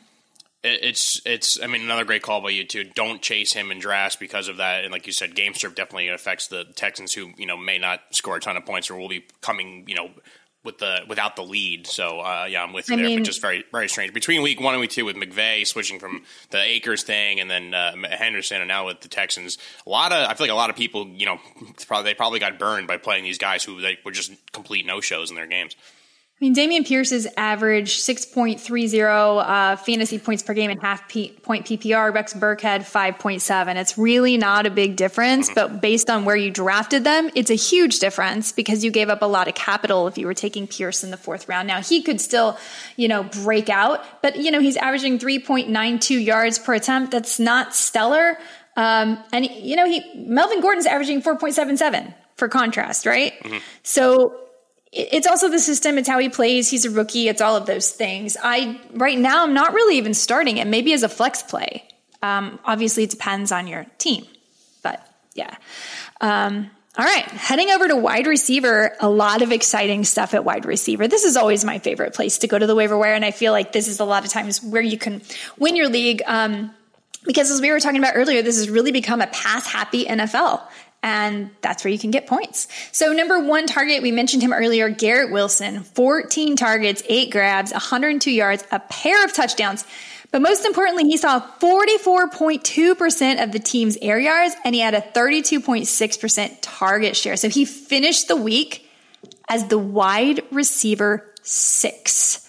It's 0.62 1.22
it's 1.24 1.58
I 1.62 1.66
mean 1.68 1.80
another 1.80 2.04
great 2.04 2.20
call 2.22 2.42
by 2.42 2.50
you 2.50 2.64
too. 2.64 2.84
Don't 2.84 3.22
chase 3.22 3.54
him 3.54 3.70
in 3.70 3.78
drafts 3.78 4.16
because 4.16 4.46
of 4.46 4.58
that, 4.58 4.84
and 4.84 4.92
like 4.92 5.06
you 5.06 5.12
said, 5.12 5.34
game 5.34 5.54
script 5.54 5.74
definitely 5.74 6.08
affects 6.08 6.48
the 6.48 6.64
Texans 6.64 7.14
who 7.14 7.30
you 7.38 7.46
know 7.46 7.56
may 7.56 7.78
not 7.78 8.00
score 8.10 8.36
a 8.36 8.40
ton 8.40 8.58
of 8.58 8.66
points 8.66 8.90
or 8.90 8.96
will 8.96 9.08
be 9.08 9.24
coming 9.40 9.84
you 9.86 9.94
know 9.94 10.10
with 10.64 10.78
the 10.78 11.00
without 11.08 11.36
the 11.36 11.42
lead. 11.42 11.86
So 11.86 12.20
uh, 12.20 12.46
yeah, 12.48 12.62
I'm 12.62 12.72
with 12.72 12.88
you 12.88 12.94
I 12.94 12.98
there, 12.98 13.06
mean, 13.06 13.18
but 13.18 13.24
just 13.24 13.40
very 13.40 13.64
very 13.72 13.88
strange 13.88 14.12
between 14.12 14.42
week 14.42 14.60
one 14.60 14.74
and 14.74 14.80
week 14.80 14.90
two 14.90 15.04
with 15.04 15.16
McVay 15.16 15.66
switching 15.66 15.98
from 15.98 16.22
the 16.50 16.60
Akers 16.60 17.02
thing 17.02 17.40
and 17.40 17.50
then 17.50 17.74
uh, 17.74 17.92
Henderson 18.10 18.60
and 18.60 18.68
now 18.68 18.86
with 18.86 19.00
the 19.00 19.08
Texans. 19.08 19.58
A 19.86 19.90
lot 19.90 20.12
of 20.12 20.28
I 20.28 20.34
feel 20.34 20.44
like 20.46 20.52
a 20.52 20.56
lot 20.56 20.70
of 20.70 20.76
people 20.76 21.08
you 21.08 21.26
know 21.26 21.38
probably 21.86 22.10
they 22.10 22.14
probably 22.14 22.38
got 22.40 22.58
burned 22.58 22.86
by 22.86 22.98
playing 22.98 23.24
these 23.24 23.38
guys 23.38 23.64
who 23.64 23.80
they 23.80 23.98
were 24.04 24.12
just 24.12 24.32
complete 24.52 24.86
no 24.86 25.00
shows 25.00 25.30
in 25.30 25.36
their 25.36 25.46
games. 25.46 25.74
I 26.40 26.46
mean, 26.46 26.54
Dameon 26.54 26.86
Pierce's 26.86 27.26
average 27.36 27.98
6.30 27.98 29.44
uh, 29.44 29.76
fantasy 29.76 30.18
points 30.18 30.42
per 30.42 30.54
game 30.54 30.70
and 30.70 30.80
half 30.80 31.06
P- 31.06 31.32
point 31.42 31.66
PPR. 31.66 32.14
Rex 32.14 32.32
Burkhead 32.32 32.80
5.7. 32.80 33.76
It's 33.76 33.98
really 33.98 34.38
not 34.38 34.64
a 34.64 34.70
big 34.70 34.96
difference, 34.96 35.50
but 35.54 35.82
based 35.82 36.08
on 36.08 36.24
where 36.24 36.36
you 36.36 36.50
drafted 36.50 37.04
them, 37.04 37.30
it's 37.34 37.50
a 37.50 37.54
huge 37.54 37.98
difference 37.98 38.52
because 38.52 38.82
you 38.82 38.90
gave 38.90 39.10
up 39.10 39.20
a 39.20 39.26
lot 39.26 39.48
of 39.48 39.54
capital 39.54 40.08
if 40.08 40.16
you 40.16 40.26
were 40.26 40.32
taking 40.32 40.66
Pierce 40.66 41.04
in 41.04 41.10
the 41.10 41.18
fourth 41.18 41.46
round. 41.46 41.68
Now, 41.68 41.82
he 41.82 42.00
could 42.00 42.22
still, 42.22 42.56
you 42.96 43.06
know, 43.06 43.22
break 43.22 43.68
out, 43.68 44.02
but, 44.22 44.36
you 44.36 44.50
know, 44.50 44.60
he's 44.60 44.78
averaging 44.78 45.18
3.92 45.18 46.24
yards 46.24 46.58
per 46.58 46.72
attempt. 46.72 47.12
That's 47.12 47.38
not 47.38 47.74
stellar. 47.74 48.38
Um, 48.76 49.22
and, 49.30 49.44
you 49.44 49.76
know, 49.76 49.84
he 49.84 50.10
Melvin 50.14 50.62
Gordon's 50.62 50.86
averaging 50.86 51.20
4.77 51.20 52.14
for 52.36 52.48
contrast, 52.48 53.04
right? 53.04 53.34
Mm-hmm. 53.42 53.58
So, 53.82 54.40
it's 54.92 55.26
also 55.26 55.48
the 55.48 55.58
system 55.58 55.98
it's 55.98 56.08
how 56.08 56.18
he 56.18 56.28
plays 56.28 56.68
he's 56.68 56.84
a 56.84 56.90
rookie 56.90 57.28
it's 57.28 57.40
all 57.40 57.56
of 57.56 57.66
those 57.66 57.90
things. 57.90 58.36
I 58.42 58.80
right 58.92 59.18
now 59.18 59.44
i'm 59.44 59.54
not 59.54 59.72
really 59.72 59.98
even 59.98 60.14
starting 60.14 60.56
it 60.58 60.66
maybe 60.66 60.92
as 60.92 61.02
a 61.02 61.08
flex 61.08 61.42
play. 61.42 61.86
Um, 62.22 62.58
obviously 62.64 63.04
it 63.04 63.10
depends 63.10 63.52
on 63.52 63.66
your 63.66 63.86
team 63.98 64.26
but 64.82 65.06
yeah. 65.34 65.54
Um, 66.20 66.70
all 66.98 67.04
right 67.04 67.24
heading 67.24 67.70
over 67.70 67.88
to 67.88 67.96
wide 67.96 68.26
receiver 68.26 68.96
a 69.00 69.08
lot 69.08 69.42
of 69.42 69.52
exciting 69.52 70.04
stuff 70.04 70.34
at 70.34 70.44
wide 70.44 70.64
receiver. 70.64 71.08
This 71.08 71.24
is 71.24 71.36
always 71.36 71.64
my 71.64 71.78
favorite 71.78 72.14
place 72.14 72.38
to 72.38 72.48
go 72.48 72.58
to 72.58 72.66
the 72.66 72.74
waiver 72.74 72.98
wire 72.98 73.14
and 73.14 73.24
i 73.24 73.30
feel 73.30 73.52
like 73.52 73.72
this 73.72 73.88
is 73.88 74.00
a 74.00 74.04
lot 74.04 74.24
of 74.24 74.30
times 74.30 74.62
where 74.62 74.82
you 74.82 74.98
can 74.98 75.22
win 75.56 75.76
your 75.76 75.88
league 75.88 76.22
um, 76.26 76.74
because 77.24 77.50
as 77.50 77.60
we 77.60 77.70
were 77.70 77.80
talking 77.80 77.98
about 77.98 78.14
earlier, 78.16 78.42
this 78.42 78.56
has 78.56 78.70
really 78.70 78.92
become 78.92 79.20
a 79.20 79.26
pass 79.26 79.66
happy 79.66 80.04
NFL. 80.04 80.62
And 81.02 81.50
that's 81.62 81.82
where 81.82 81.92
you 81.92 81.98
can 81.98 82.10
get 82.10 82.26
points. 82.26 82.68
So, 82.92 83.12
number 83.12 83.38
one 83.38 83.66
target, 83.66 84.02
we 84.02 84.12
mentioned 84.12 84.42
him 84.42 84.52
earlier, 84.52 84.90
Garrett 84.90 85.32
Wilson, 85.32 85.82
14 85.82 86.56
targets, 86.56 87.02
eight 87.08 87.30
grabs, 87.30 87.72
102 87.72 88.30
yards, 88.30 88.64
a 88.70 88.80
pair 88.80 89.24
of 89.24 89.32
touchdowns. 89.32 89.86
But 90.30 90.42
most 90.42 90.64
importantly, 90.64 91.04
he 91.04 91.16
saw 91.16 91.40
44.2% 91.58 93.42
of 93.42 93.52
the 93.52 93.58
team's 93.58 93.96
air 94.00 94.18
yards 94.18 94.54
and 94.64 94.74
he 94.74 94.80
had 94.80 94.94
a 94.94 95.00
32.6% 95.00 96.58
target 96.60 97.16
share. 97.16 97.36
So 97.36 97.48
he 97.48 97.64
finished 97.64 98.28
the 98.28 98.36
week 98.36 98.88
as 99.48 99.66
the 99.66 99.78
wide 99.78 100.42
receiver 100.52 101.34
six. 101.42 102.48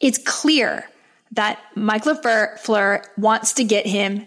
It's 0.00 0.18
clear 0.18 0.88
that 1.32 1.58
Mike 1.74 2.04
LaFleur 2.04 3.06
wants 3.16 3.54
to 3.54 3.64
get 3.64 3.86
him 3.86 4.26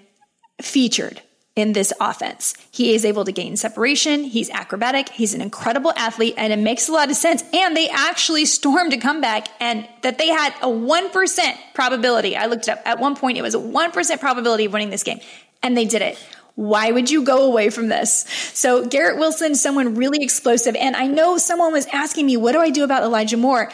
featured 0.61 1.21
in 1.57 1.73
this 1.73 1.91
offense. 1.99 2.53
He 2.69 2.93
is 2.93 3.03
able 3.03 3.25
to 3.25 3.31
gain 3.31 3.57
separation. 3.57 4.23
He's 4.23 4.49
acrobatic. 4.51 5.09
He's 5.09 5.33
an 5.33 5.41
incredible 5.41 5.91
athlete 5.97 6.35
and 6.37 6.53
it 6.53 6.59
makes 6.59 6.87
a 6.87 6.91
lot 6.91 7.09
of 7.09 7.15
sense. 7.15 7.43
And 7.51 7.75
they 7.75 7.89
actually 7.89 8.45
stormed 8.45 8.93
a 8.93 8.97
comeback 8.97 9.47
and 9.59 9.87
that 10.03 10.19
they 10.19 10.27
had 10.27 10.53
a 10.61 10.67
1% 10.67 11.57
probability. 11.73 12.37
I 12.37 12.45
looked 12.45 12.67
it 12.67 12.71
up 12.71 12.81
at 12.85 12.99
one 12.99 13.15
point. 13.15 13.39
It 13.39 13.41
was 13.41 13.55
a 13.55 13.59
1% 13.59 14.19
probability 14.19 14.65
of 14.65 14.73
winning 14.73 14.91
this 14.91 15.01
game 15.01 15.19
and 15.63 15.75
they 15.75 15.85
did 15.85 16.03
it. 16.03 16.19
Why 16.53 16.91
would 16.91 17.09
you 17.09 17.23
go 17.23 17.45
away 17.45 17.71
from 17.71 17.87
this? 17.87 18.25
So 18.53 18.85
Garrett 18.85 19.17
Wilson, 19.17 19.55
someone 19.55 19.95
really 19.95 20.23
explosive. 20.23 20.75
And 20.75 20.95
I 20.95 21.07
know 21.07 21.39
someone 21.39 21.73
was 21.73 21.87
asking 21.87 22.27
me, 22.27 22.37
what 22.37 22.51
do 22.51 22.59
I 22.59 22.69
do 22.69 22.83
about 22.83 23.01
Elijah 23.01 23.37
Moore? 23.37 23.71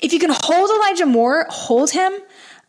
If 0.00 0.12
you 0.12 0.20
can 0.20 0.30
hold 0.32 0.70
Elijah 0.70 1.06
Moore, 1.06 1.46
hold 1.48 1.90
him. 1.90 2.12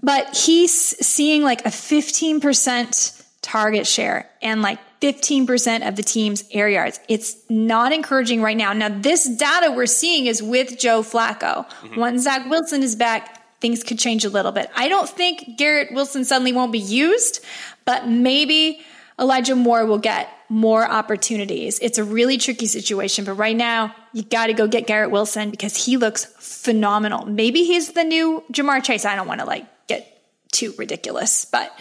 But 0.02 0.36
he's 0.36 0.74
seeing 0.74 1.44
like 1.44 1.66
a 1.66 1.70
15% 1.70 3.19
target 3.42 3.88
share 3.88 4.30
and 4.42 4.62
like 4.62 4.80
15% 5.02 5.88
of 5.88 5.96
the 5.96 6.04
team's 6.04 6.44
air 6.52 6.70
yards. 6.70 7.00
It's 7.08 7.38
not 7.50 7.94
encouraging 7.94 8.42
right 8.42 8.58
now. 8.58 8.74
Now, 8.74 8.90
this 8.90 9.26
data 9.26 9.72
we're 9.72 9.86
seeing 9.86 10.26
is 10.26 10.44
with 10.44 10.78
Joe 10.78 11.02
Flacco. 11.02 11.66
Mm-hmm. 11.66 12.00
Once 12.00 12.24
Zach 12.24 12.50
Wilson 12.50 12.84
is 12.84 12.96
back, 12.96 13.60
things 13.62 13.84
could 13.84 14.00
change 14.00 14.26
a 14.26 14.30
little 14.30 14.52
bit. 14.52 14.70
I 14.76 14.90
don't 14.90 15.10
think 15.10 15.58
Garrett 15.58 15.94
Wilson 15.94 16.26
suddenly 16.26 16.52
won't 16.52 16.72
be 16.72 16.80
used, 16.80 17.44
but 17.86 18.08
maybe 18.08 18.82
Elijah 19.20 19.56
Moore 19.56 19.86
will 19.86 19.98
get 19.98 20.30
more 20.50 20.90
opportunities. 20.90 21.80
It's 21.80 21.98
a 21.98 22.04
really 22.04 22.38
tricky 22.38 22.66
situation, 22.66 23.26
but 23.26 23.34
right 23.34 23.56
now 23.56 23.96
you 24.14 24.24
got 24.24 24.48
to 24.48 24.54
go 24.54 24.68
get 24.68 24.88
Garrett 24.88 25.12
Wilson 25.12 25.52
because 25.52 25.76
he 25.86 25.98
looks 25.98 26.26
phenomenal. 26.26 27.26
Maybe 27.26 27.64
he's 27.64 27.92
the 27.92 28.04
new 28.04 28.44
Ja'Marr 28.52 28.84
Chase. 28.84 29.06
I 29.06 29.16
don't 29.16 29.28
want 29.28 29.42
to 29.42 29.46
like 29.46 29.66
get 29.88 30.22
too 30.52 30.74
ridiculous, 30.78 31.46
but 31.46 31.72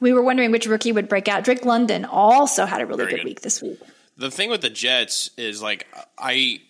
we 0.00 0.12
were 0.12 0.22
wondering 0.22 0.50
which 0.50 0.66
rookie 0.66 0.92
would 0.92 1.08
break 1.08 1.28
out. 1.28 1.44
Drake 1.44 1.64
London 1.64 2.04
also 2.04 2.66
had 2.66 2.80
a 2.80 2.86
really 2.86 3.06
good, 3.06 3.16
good 3.16 3.24
week 3.24 3.40
this 3.40 3.62
week. 3.62 3.80
The 4.16 4.30
thing 4.30 4.50
with 4.50 4.60
the 4.60 4.70
Jets 4.70 5.30
is 5.36 5.62
like 5.62 5.86
I 6.18 6.60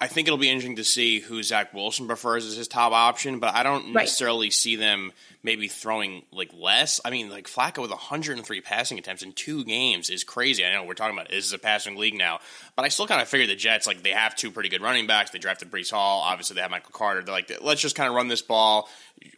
I 0.00 0.08
think 0.08 0.26
it'll 0.26 0.38
be 0.38 0.48
interesting 0.48 0.76
to 0.76 0.84
see 0.84 1.20
who 1.20 1.42
Zach 1.42 1.72
Wilson 1.72 2.06
prefers 2.06 2.44
as 2.44 2.56
his 2.56 2.66
top 2.66 2.92
option, 2.92 3.38
but 3.38 3.54
I 3.54 3.62
don't 3.62 3.86
right. 3.86 4.02
necessarily 4.02 4.50
see 4.50 4.76
them 4.76 5.12
maybe 5.42 5.68
throwing 5.68 6.22
like 6.32 6.50
less. 6.56 7.00
I 7.04 7.10
mean, 7.10 7.30
like 7.30 7.46
Flacco 7.46 7.82
with 7.82 7.90
103 7.90 8.60
passing 8.60 8.98
attempts 8.98 9.22
in 9.22 9.32
two 9.32 9.64
games 9.64 10.10
is 10.10 10.24
crazy. 10.24 10.64
I 10.64 10.72
know 10.72 10.84
we're 10.84 10.94
talking 10.94 11.16
about 11.16 11.30
this 11.30 11.44
is 11.44 11.52
a 11.52 11.58
passing 11.58 11.96
league 11.96 12.14
now, 12.14 12.40
but 12.76 12.84
I 12.84 12.88
still 12.88 13.06
kind 13.06 13.20
of 13.20 13.28
figure 13.28 13.46
the 13.46 13.56
Jets 13.56 13.86
like 13.86 14.02
they 14.02 14.10
have 14.10 14.36
two 14.36 14.50
pretty 14.50 14.68
good 14.68 14.82
running 14.82 15.06
backs. 15.06 15.30
They 15.30 15.38
drafted 15.38 15.70
Breece 15.70 15.90
Hall, 15.90 16.22
obviously 16.22 16.54
they 16.54 16.62
have 16.62 16.70
Michael 16.70 16.92
Carter. 16.92 17.22
They're 17.22 17.34
like, 17.34 17.50
let's 17.60 17.80
just 17.80 17.96
kind 17.96 18.08
of 18.08 18.14
run 18.14 18.28
this 18.28 18.42
ball, 18.42 18.88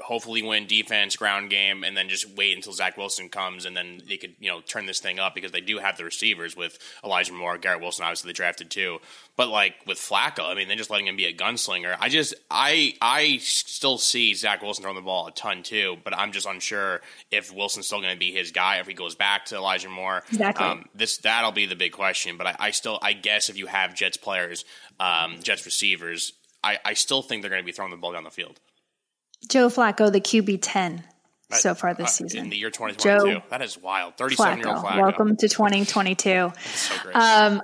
hopefully 0.01 0.43
win 0.43 0.67
defense, 0.67 1.17
ground 1.17 1.51
game, 1.51 1.85
and 1.85 1.97
then 1.97 2.09
just 2.09 2.29
wait 2.37 2.57
until 2.57 2.73
Zach 2.73 2.97
Wilson 2.97 3.29
comes, 3.29 3.65
and 3.65 3.77
then 3.77 4.01
they 4.09 4.17
could 4.17 4.35
you 4.39 4.51
know 4.51 4.61
turn 4.61 4.87
this 4.87 5.01
thing 5.01 5.19
up 5.19 5.35
because 5.35 5.53
they 5.53 5.61
do 5.61 5.79
have 5.79 5.97
the 5.97 6.05
receivers 6.05 6.57
with 6.57 6.79
Elijah 7.03 7.33
Moore, 7.33 7.59
Garrett 7.59 7.81
Wilson, 7.81 8.05
obviously 8.05 8.29
they 8.29 8.35
drafted 8.35 8.71
too. 8.71 8.99
But 9.37 9.49
like 9.49 9.75
with 9.87 9.99
Flacco, 9.99 10.45
I 10.49 10.55
mean, 10.55 10.69
they're 10.69 10.77
just 10.77 10.91
letting 10.91 11.09
him 11.09 11.17
be 11.17 11.27
a 11.27 11.35
gunslinger. 11.35 11.97
I 11.99 12.09
just 12.09 12.35
I 12.51 12.95
I 13.01 13.39
still 13.39 13.99
see 13.99 14.35
Zach 14.35 14.63
Wilson 14.63 14.83
throwing 14.83 14.97
the 14.97 15.03
ball 15.03 15.27
a 15.27 15.33
ton 15.33 15.63
too, 15.63 15.94
but 16.03 16.17
I'm 16.17 16.33
just 16.33 16.47
unsure 16.47 17.01
if 17.31 17.53
Wilson's 17.53 17.87
still 17.87 18.01
going 18.01 18.13
to 18.13 18.19
be 18.19 18.33
his 18.33 18.51
guy 18.51 18.79
if 18.79 18.87
he 18.87 18.95
goes 18.95 19.15
back 19.15 19.47
to 19.47 19.57
Elijah 19.57 19.89
Moore. 19.89 20.23
Exactly. 20.29 20.67
Um, 20.67 20.85
this 20.95 21.19
that'll 21.19 21.53
be 21.53 21.67
the 21.67 21.77
big 21.77 21.93
question. 21.93 22.37
But 22.37 22.47
I, 22.47 22.57
I, 22.59 22.71
still 22.71 22.99
I 23.03 23.13
guess 23.13 23.49
if 23.49 23.57
you 23.57 23.67
have 23.67 23.95
Jets 23.95 24.17
players, 24.17 24.65
um, 24.99 25.37
Jets 25.43 25.65
receivers, 25.65 26.33
I, 26.63 26.79
I 26.85 26.95
still 26.95 27.23
think 27.23 27.43
they're 27.43 27.51
going 27.51 27.63
to 27.63 27.67
be 27.67 27.73
throwing 27.73 27.91
the 27.91 27.97
ball 27.97 28.13
down 28.13 28.25
the 28.25 28.31
field. 28.31 28.61
Joe 29.49 29.69
Flacco, 29.69 30.11
the 30.11 30.21
QB 30.21 30.61
ten 30.63 31.05
so 31.51 31.75
far 31.75 31.95
this 31.95 32.07
uh, 32.07 32.25
season. 32.25 32.41
In 32.41 32.51
the 32.51 32.57
year 32.57 32.71
2022. 32.71 33.33
Joe 33.33 33.43
that 33.51 33.63
is 33.63 33.79
wild. 33.79 34.17
37 34.17 34.59
year 34.59 34.69
old 34.69 34.85
Flacco. 34.85 35.03
Welcome 35.03 35.37
to 35.37 35.49
2022. 35.49 36.53
so 36.65 36.95
um, 37.15 37.63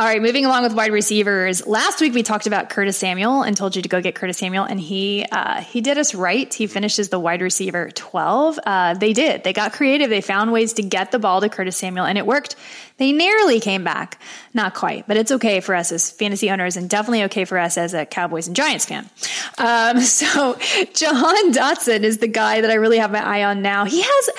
all 0.00 0.06
right, 0.06 0.22
moving 0.22 0.46
along 0.46 0.62
with 0.62 0.72
wide 0.72 0.92
receivers. 0.92 1.66
Last 1.66 2.00
week 2.00 2.14
we 2.14 2.22
talked 2.22 2.46
about 2.46 2.70
Curtis 2.70 2.96
Samuel 2.96 3.42
and 3.42 3.54
told 3.54 3.76
you 3.76 3.82
to 3.82 3.88
go 3.90 4.00
get 4.00 4.14
Curtis 4.14 4.38
Samuel, 4.38 4.64
and 4.64 4.80
he 4.80 5.26
uh, 5.30 5.60
he 5.60 5.82
did 5.82 5.98
us 5.98 6.14
right. 6.14 6.52
He 6.54 6.66
finishes 6.66 7.10
the 7.10 7.20
wide 7.20 7.42
receiver 7.42 7.90
twelve. 7.90 8.58
Uh, 8.64 8.94
they 8.94 9.12
did. 9.12 9.44
They 9.44 9.52
got 9.52 9.74
creative. 9.74 10.08
They 10.08 10.22
found 10.22 10.52
ways 10.52 10.72
to 10.74 10.82
get 10.82 11.12
the 11.12 11.18
ball 11.18 11.42
to 11.42 11.50
Curtis 11.50 11.76
Samuel, 11.76 12.06
and 12.06 12.16
it 12.16 12.24
worked. 12.24 12.56
They 12.96 13.12
nearly 13.12 13.60
came 13.60 13.84
back, 13.84 14.18
not 14.54 14.72
quite, 14.72 15.06
but 15.06 15.18
it's 15.18 15.32
okay 15.32 15.60
for 15.60 15.74
us 15.74 15.92
as 15.92 16.10
fantasy 16.10 16.50
owners, 16.50 16.78
and 16.78 16.88
definitely 16.88 17.24
okay 17.24 17.44
for 17.44 17.58
us 17.58 17.76
as 17.76 17.92
a 17.92 18.06
Cowboys 18.06 18.46
and 18.46 18.56
Giants 18.56 18.86
fan. 18.86 19.06
Um, 19.58 20.00
so 20.00 20.54
Jahan 20.94 21.52
Dotson 21.52 22.04
is 22.04 22.16
the 22.18 22.28
guy 22.28 22.62
that 22.62 22.70
I 22.70 22.74
really 22.76 22.98
have 22.98 23.12
my 23.12 23.22
eye 23.22 23.44
on 23.44 23.60
now. 23.60 23.84
He 23.84 24.00
has 24.00 24.30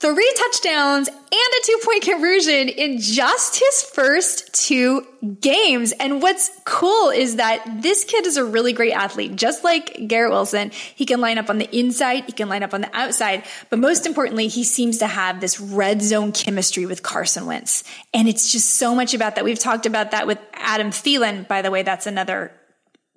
three 0.00 0.34
touchdowns 0.36 1.08
and 1.08 1.18
a 1.18 1.66
two 1.66 1.78
point 1.84 2.02
conversion 2.02 2.68
in 2.68 2.98
just 2.98 3.60
his 3.60 3.82
first 3.82 4.52
two 4.54 5.06
games. 5.40 5.92
And 5.92 6.22
what's 6.22 6.50
cool 6.64 7.10
is 7.10 7.36
that 7.36 7.62
this 7.82 8.04
kid 8.04 8.26
is 8.26 8.38
a 8.38 8.44
really 8.44 8.72
great 8.72 8.92
athlete, 8.92 9.36
just 9.36 9.62
like 9.62 10.08
Garrett 10.08 10.32
Wilson. 10.32 10.70
He 10.70 11.04
can 11.04 11.20
line 11.20 11.36
up 11.36 11.50
on 11.50 11.58
the 11.58 11.78
inside, 11.78 12.24
he 12.24 12.32
can 12.32 12.48
line 12.48 12.62
up 12.62 12.72
on 12.72 12.80
the 12.80 12.96
outside, 12.96 13.44
but 13.68 13.78
most 13.78 14.06
importantly, 14.06 14.48
he 14.48 14.64
seems 14.64 14.98
to 14.98 15.06
have 15.06 15.40
this 15.40 15.60
red 15.60 16.00
zone 16.00 16.32
chemistry 16.32 16.86
with 16.86 17.02
Carson 17.02 17.44
Wentz. 17.44 17.84
And 18.14 18.26
it's 18.26 18.50
just 18.50 18.70
so 18.70 18.94
much 18.94 19.12
about 19.12 19.34
that. 19.34 19.44
We've 19.44 19.58
talked 19.58 19.84
about 19.84 20.12
that 20.12 20.26
with 20.26 20.38
Adam 20.54 20.90
Thielen, 20.90 21.46
by 21.46 21.60
the 21.62 21.70
way. 21.70 21.82
That's 21.82 22.06
another 22.06 22.52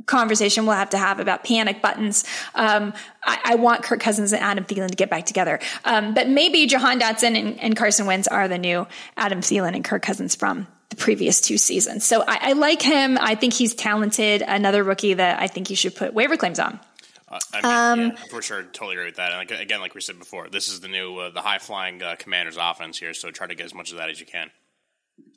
conversation 0.05 0.65
we'll 0.65 0.75
have 0.75 0.89
to 0.91 0.97
have 0.97 1.19
about 1.19 1.43
panic 1.43 1.81
buttons. 1.81 2.25
Um, 2.55 2.93
I, 3.23 3.39
I, 3.45 3.55
want 3.55 3.83
Kirk 3.83 3.99
Cousins 3.99 4.33
and 4.33 4.41
Adam 4.41 4.65
Thielen 4.65 4.89
to 4.89 4.95
get 4.95 5.09
back 5.09 5.25
together. 5.25 5.59
Um, 5.85 6.13
but 6.13 6.27
maybe 6.27 6.65
Jahan 6.65 6.99
Dotson 6.99 7.37
and, 7.37 7.59
and, 7.59 7.75
Carson 7.75 8.05
Wentz 8.05 8.27
are 8.27 8.47
the 8.47 8.57
new 8.57 8.85
Adam 9.17 9.39
Thielen 9.39 9.75
and 9.75 9.83
Kirk 9.83 10.01
Cousins 10.01 10.35
from 10.35 10.67
the 10.89 10.95
previous 10.95 11.41
two 11.41 11.57
seasons. 11.57 12.05
So 12.05 12.21
I, 12.21 12.49
I 12.49 12.53
like 12.53 12.81
him. 12.81 13.17
I 13.19 13.35
think 13.35 13.53
he's 13.53 13.73
talented. 13.73 14.41
Another 14.41 14.83
rookie 14.83 15.13
that 15.13 15.41
I 15.41 15.47
think 15.47 15.69
you 15.69 15.75
should 15.75 15.95
put 15.95 16.13
waiver 16.13 16.37
claims 16.37 16.59
on. 16.59 16.79
Uh, 17.27 17.39
I 17.53 17.61
mean, 17.61 18.09
um, 18.09 18.17
yeah, 18.17 18.23
for 18.29 18.41
sure, 18.41 18.61
totally 18.63 18.95
agree 18.95 19.05
with 19.05 19.15
that. 19.15 19.31
And 19.31 19.49
like, 19.49 19.59
again, 19.59 19.79
like 19.79 19.95
we 19.95 20.01
said 20.01 20.19
before, 20.19 20.49
this 20.49 20.67
is 20.67 20.81
the 20.81 20.87
new, 20.87 21.17
uh, 21.17 21.29
the 21.29 21.41
high 21.41 21.57
flying 21.57 22.01
uh, 22.03 22.15
Commanders 22.19 22.57
offense 22.59 22.99
here. 22.99 23.13
So 23.13 23.31
try 23.31 23.47
to 23.47 23.55
get 23.55 23.65
as 23.65 23.73
much 23.73 23.91
of 23.91 23.97
that 23.97 24.09
as 24.09 24.19
you 24.19 24.25
can. 24.25 24.51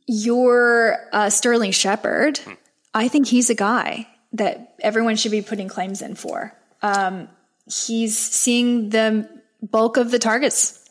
Your 0.07 0.99
uh, 1.13 1.31
Sterling 1.31 1.73
Shepard, 1.73 2.39
hmm. 2.39 2.53
I 2.93 3.09
think 3.09 3.27
he's 3.27 3.51
a 3.51 3.55
guy 3.55 4.07
that 4.37 4.75
everyone 4.81 5.17
should 5.17 5.33
be 5.33 5.43
putting 5.43 5.69
claims 5.69 6.03
in 6.03 6.15
for. 6.15 6.55
Um, 6.83 7.29
he's 7.67 8.17
seeing 8.17 8.91
the 8.91 9.29
bulk 9.63 9.97
of 9.97 10.11
the 10.11 10.19
targets. 10.19 10.83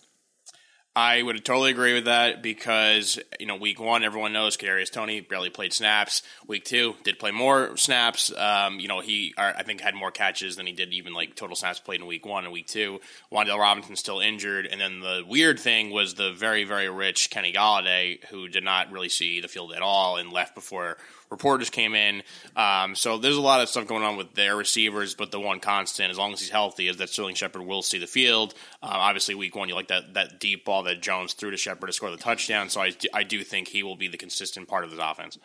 I 0.98 1.22
would 1.22 1.44
totally 1.44 1.72
agree 1.72 1.94
with 1.94 2.06
that 2.06 2.42
because 2.42 3.20
you 3.38 3.46
know 3.46 3.58
week 3.58 3.82
one 3.82 4.06
everyone 4.06 4.32
knows 4.32 4.56
Kadarius 4.56 4.90
Toney 4.90 5.20
barely 5.20 5.50
played 5.50 5.74
snaps. 5.74 6.24
Week 6.48 6.64
two 6.64 6.96
did 7.04 7.20
play 7.20 7.32
more 7.32 7.76
snaps. 7.76 8.34
Um, 8.34 8.80
you 8.80 8.88
know 8.88 9.02
he 9.02 9.34
I 9.38 9.64
think 9.64 9.82
had 9.82 9.94
more 9.94 10.12
catches 10.12 10.56
than 10.56 10.66
he 10.66 10.72
did 10.72 10.94
even 10.94 11.14
like 11.14 11.36
total 11.36 11.58
snaps 11.58 11.82
played 11.82 12.00
in 12.00 12.08
week 12.08 12.26
one 12.26 12.46
and 12.46 12.54
week 12.54 12.68
two. 12.68 13.02
Wan'Dale 13.30 13.60
Robinson 13.60 13.98
still 13.98 14.22
injured, 14.22 14.68
and 14.68 14.80
then 14.80 15.02
the 15.02 15.24
weird 15.28 15.60
thing 15.60 15.92
was 15.92 16.14
the 16.14 16.32
very 16.32 16.64
very 16.64 16.90
rich 16.90 17.30
Kenny 17.30 17.52
Golladay 17.52 18.24
who 18.28 18.48
did 18.48 18.64
not 18.64 18.90
really 18.90 19.10
see 19.10 19.42
the 19.42 19.50
field 19.50 19.74
at 19.74 19.82
all 19.82 20.16
and 20.16 20.32
left 20.32 20.56
before 20.56 20.96
reporters 21.36 21.70
came 21.70 21.96
in. 21.96 22.24
Um, 22.56 22.96
so 22.96 23.18
there's 23.18 23.36
a 23.36 23.42
lot 23.42 23.60
of 23.60 23.68
stuff 23.68 23.88
going 23.88 24.04
on 24.04 24.16
with 24.16 24.36
their 24.36 24.56
receivers, 24.56 25.16
but 25.16 25.32
the 25.32 25.40
one 25.40 25.60
constant, 25.60 26.10
as 26.10 26.18
long 26.18 26.32
as 26.32 26.40
he's 26.40 26.50
healthy, 26.50 26.88
is 26.88 26.96
that 26.98 27.10
Sterling 27.10 27.36
Shepard 27.36 27.62
will 27.62 27.82
see 27.82 28.00
the 28.00 28.08
field. 28.08 28.54
Uh, 28.82 28.88
obviously, 28.92 29.36
week 29.36 29.54
one, 29.54 29.68
you 29.68 29.76
like 29.76 29.90
that, 29.90 30.14
that 30.14 30.40
deep 30.40 30.64
ball 30.64 30.84
that 30.84 31.02
Jones 31.02 31.34
threw 31.34 31.52
to 31.52 31.58
Shepard 31.58 31.90
to 31.90 31.94
score 31.94 32.10
the 32.10 32.18
touchdown. 32.18 32.70
So 32.70 32.82
I, 32.82 32.94
I 33.14 33.24
do 33.24 33.44
think 33.44 33.68
he 33.68 33.84
will 33.84 33.98
be 33.98 34.08
the 34.08 34.18
consistent 34.18 34.70
part 34.70 34.86
of 34.86 34.92
this 34.92 35.00
offense. 35.02 35.38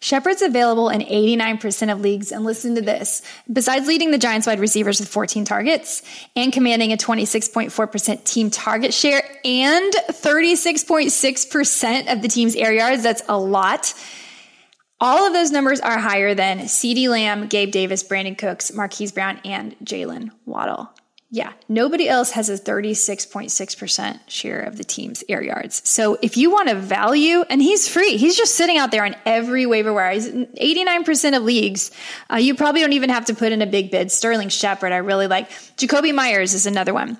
Shepard's 0.00 0.42
available 0.42 0.90
in 0.90 1.00
89% 1.00 1.92
of 1.92 2.00
leagues. 2.00 2.32
And 2.32 2.44
listen 2.44 2.74
to 2.76 2.82
this. 2.82 3.22
Besides 3.52 3.86
leading 3.86 4.10
the 4.10 4.18
Giants 4.18 4.46
wide 4.46 4.60
receivers 4.60 5.00
with 5.00 5.08
14 5.08 5.44
targets 5.44 6.02
and 6.34 6.52
commanding 6.52 6.92
a 6.92 6.96
26.4% 6.96 8.24
team 8.24 8.50
target 8.50 8.94
share 8.94 9.22
and 9.44 9.92
36.6% 10.10 12.12
of 12.12 12.22
the 12.22 12.28
team's 12.28 12.54
air 12.54 12.72
yards, 12.72 13.02
that's 13.02 13.22
a 13.28 13.38
lot. 13.38 13.94
All 14.98 15.26
of 15.26 15.34
those 15.34 15.50
numbers 15.50 15.80
are 15.80 15.98
higher 15.98 16.34
than 16.34 16.60
CeeDee 16.60 17.08
Lamb, 17.08 17.48
Gabe 17.48 17.70
Davis, 17.70 18.02
Brandin 18.02 18.38
Cooks, 18.38 18.72
Marquise 18.72 19.12
Brown, 19.12 19.40
and 19.44 19.76
Jaylen 19.84 20.30
Waddle. 20.46 20.90
Yeah, 21.28 21.52
nobody 21.68 22.08
else 22.08 22.30
has 22.32 22.48
a 22.48 22.56
36.6% 22.56 24.20
share 24.28 24.60
of 24.60 24.78
the 24.78 24.84
team's 24.84 25.24
air 25.28 25.42
yards. 25.42 25.82
So 25.88 26.16
if 26.22 26.36
you 26.36 26.52
want 26.52 26.68
a 26.68 26.76
value, 26.76 27.42
and 27.50 27.60
he's 27.60 27.88
free, 27.88 28.16
he's 28.16 28.36
just 28.36 28.54
sitting 28.54 28.78
out 28.78 28.92
there 28.92 29.04
on 29.04 29.16
every 29.26 29.66
waiver 29.66 29.92
wire. 29.92 30.12
He's 30.12 30.28
89% 30.30 31.36
of 31.36 31.42
leagues. 31.42 31.90
Uh, 32.30 32.36
you 32.36 32.54
probably 32.54 32.80
don't 32.80 32.92
even 32.92 33.10
have 33.10 33.24
to 33.24 33.34
put 33.34 33.50
in 33.50 33.60
a 33.60 33.66
big 33.66 33.90
bid. 33.90 34.12
Sterling 34.12 34.50
Shepard, 34.50 34.92
I 34.92 34.98
really 34.98 35.26
like. 35.26 35.50
Jakobi 35.76 36.14
Meyers 36.14 36.54
is 36.54 36.64
another 36.64 36.94
one. 36.94 37.18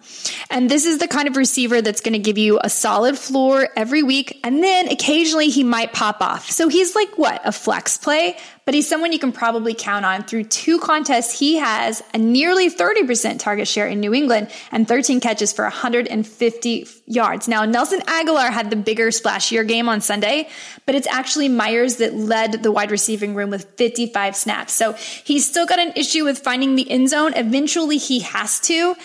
And 0.51 0.71
this 0.71 0.87
is 0.87 0.99
the 0.99 1.09
kind 1.09 1.27
of 1.27 1.37
receiver 1.37 1.83
that's 1.83 2.01
going 2.01 2.13
to 2.13 2.21
give 2.21 2.39
you 2.39 2.61
a 2.63 2.71
solid 2.71 3.19
floor 3.19 3.69
every 3.75 4.05
week. 4.05 4.39
And 4.45 4.63
then 4.63 4.89
occasionally 4.89 5.49
he 5.49 5.65
might 5.65 5.93
pop 5.93 6.21
off. 6.21 6.49
So 6.49 6.69
he's 6.69 6.95
like 6.95 7.19
what? 7.19 7.41
A 7.45 7.51
flex 7.51 7.99
play, 7.99 8.37
but 8.67 8.75
he's 8.75 8.89
someone 8.89 9.13
you 9.13 9.19
can 9.21 9.31
probably 9.31 9.75
count 9.75 10.05
on. 10.05 10.25
Through 10.25 10.45
two 10.45 10.81
contests, 10.81 11.39
he 11.39 11.57
has 11.57 12.03
a 12.13 12.19
nearly 12.19 12.69
30% 12.69 13.39
target 13.39 13.69
share 13.69 13.87
in 13.87 14.01
New 14.01 14.13
England 14.13 14.51
and 14.73 14.89
13 14.89 15.21
catches 15.21 15.53
for 15.53 15.63
150 15.63 16.89
yards. 17.07 17.47
Now, 17.47 17.65
Nelson 17.65 18.01
Agholor 18.01 18.51
had 18.51 18.71
the 18.71 18.77
bigger, 18.77 19.09
splashier 19.09 19.67
game 19.67 19.89
on 19.89 20.01
Sunday, 20.01 20.49
but 20.85 20.97
it's 20.97 21.07
actually 21.07 21.49
Meyers 21.49 21.97
that 21.97 22.15
led 22.15 22.65
the 22.65 22.73
wide 22.73 22.91
receiving 22.91 23.37
room 23.37 23.51
with 23.51 23.67
55 23.77 24.35
snaps. 24.35 24.73
So 24.73 24.95
he's 24.95 25.49
still 25.49 25.65
got 25.65 25.79
an 25.79 25.93
issue 25.95 26.25
with 26.25 26.41
finding 26.41 26.75
the 26.75 26.91
end 26.91 27.09
zone. 27.09 27.35
Eventually, 27.37 27.99
he 27.99 28.21
has 28.21 28.59
to. 28.61 28.97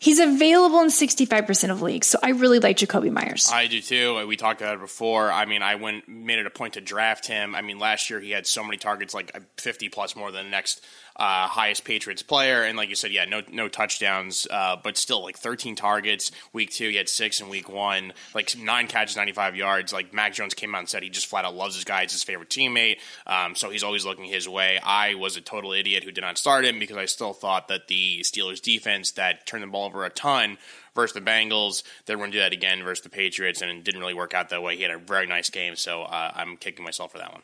He's 0.00 0.20
available 0.20 0.80
in 0.80 0.88
65% 0.88 1.70
of 1.70 1.82
leagues. 1.82 2.06
So 2.06 2.18
I 2.22 2.30
really 2.30 2.60
like 2.60 2.76
Jakobi 2.76 3.10
Meyers. 3.10 3.50
I 3.52 3.66
do 3.66 3.80
too. 3.80 4.26
We 4.26 4.36
talked 4.36 4.60
about 4.60 4.76
it 4.76 4.80
before. 4.80 5.32
I 5.32 5.44
mean, 5.44 5.62
I 5.62 5.74
went 5.74 6.08
made 6.08 6.38
it 6.38 6.46
a 6.46 6.50
point 6.50 6.74
to 6.74 6.80
draft 6.80 7.26
him. 7.26 7.54
I 7.54 7.62
mean, 7.62 7.78
last 7.78 8.08
year 8.08 8.20
he 8.20 8.30
had 8.30 8.46
so 8.46 8.62
many 8.62 8.76
targets, 8.76 9.12
like 9.12 9.36
50 9.58 9.88
plus 9.88 10.14
more 10.14 10.30
than 10.30 10.46
the 10.46 10.50
next 10.50 10.84
uh, 11.18 11.48
highest 11.48 11.84
Patriots 11.84 12.22
player. 12.22 12.62
And 12.62 12.76
like 12.76 12.88
you 12.88 12.94
said, 12.94 13.10
yeah, 13.10 13.24
no 13.24 13.42
no 13.50 13.68
touchdowns, 13.68 14.46
uh, 14.50 14.76
but 14.82 14.96
still 14.96 15.22
like 15.22 15.36
13 15.36 15.74
targets. 15.74 16.30
Week 16.52 16.70
two, 16.70 16.88
he 16.88 16.96
had 16.96 17.08
six 17.08 17.40
in 17.40 17.48
week 17.48 17.68
one, 17.68 18.12
like 18.34 18.56
nine 18.56 18.86
catches, 18.86 19.16
95 19.16 19.56
yards. 19.56 19.92
Like 19.92 20.14
Mac 20.14 20.34
Jones 20.34 20.54
came 20.54 20.74
out 20.74 20.80
and 20.80 20.88
said 20.88 21.02
he 21.02 21.10
just 21.10 21.26
flat 21.26 21.44
out 21.44 21.54
loves 21.54 21.74
this 21.74 21.84
guy. 21.84 22.02
It's 22.02 22.12
his 22.12 22.22
favorite 22.22 22.50
teammate. 22.50 22.98
Um, 23.26 23.54
so 23.54 23.70
he's 23.70 23.82
always 23.82 24.04
looking 24.04 24.24
his 24.24 24.48
way. 24.48 24.78
I 24.82 25.14
was 25.14 25.36
a 25.36 25.40
total 25.40 25.72
idiot 25.72 26.04
who 26.04 26.12
did 26.12 26.20
not 26.20 26.38
start 26.38 26.64
him 26.64 26.78
because 26.78 26.96
I 26.96 27.06
still 27.06 27.32
thought 27.32 27.68
that 27.68 27.88
the 27.88 28.20
Steelers 28.20 28.60
defense 28.60 29.12
that 29.12 29.46
turned 29.46 29.62
the 29.62 29.68
ball 29.68 29.86
over 29.86 30.04
a 30.04 30.10
ton 30.10 30.58
versus 30.94 31.14
the 31.14 31.20
Bengals. 31.20 31.82
They're 32.06 32.16
going 32.16 32.30
to 32.30 32.36
do 32.36 32.42
that 32.42 32.52
again 32.52 32.82
versus 32.82 33.02
the 33.02 33.10
Patriots, 33.10 33.62
and 33.62 33.70
it 33.70 33.84
didn't 33.84 34.00
really 34.00 34.14
work 34.14 34.34
out 34.34 34.50
that 34.50 34.62
way. 34.62 34.76
He 34.76 34.82
had 34.82 34.90
a 34.90 34.98
very 34.98 35.26
nice 35.26 35.50
game, 35.50 35.76
so 35.76 36.02
uh, 36.02 36.32
I'm 36.34 36.56
kicking 36.56 36.84
myself 36.84 37.12
for 37.12 37.18
that 37.18 37.32
one. 37.32 37.42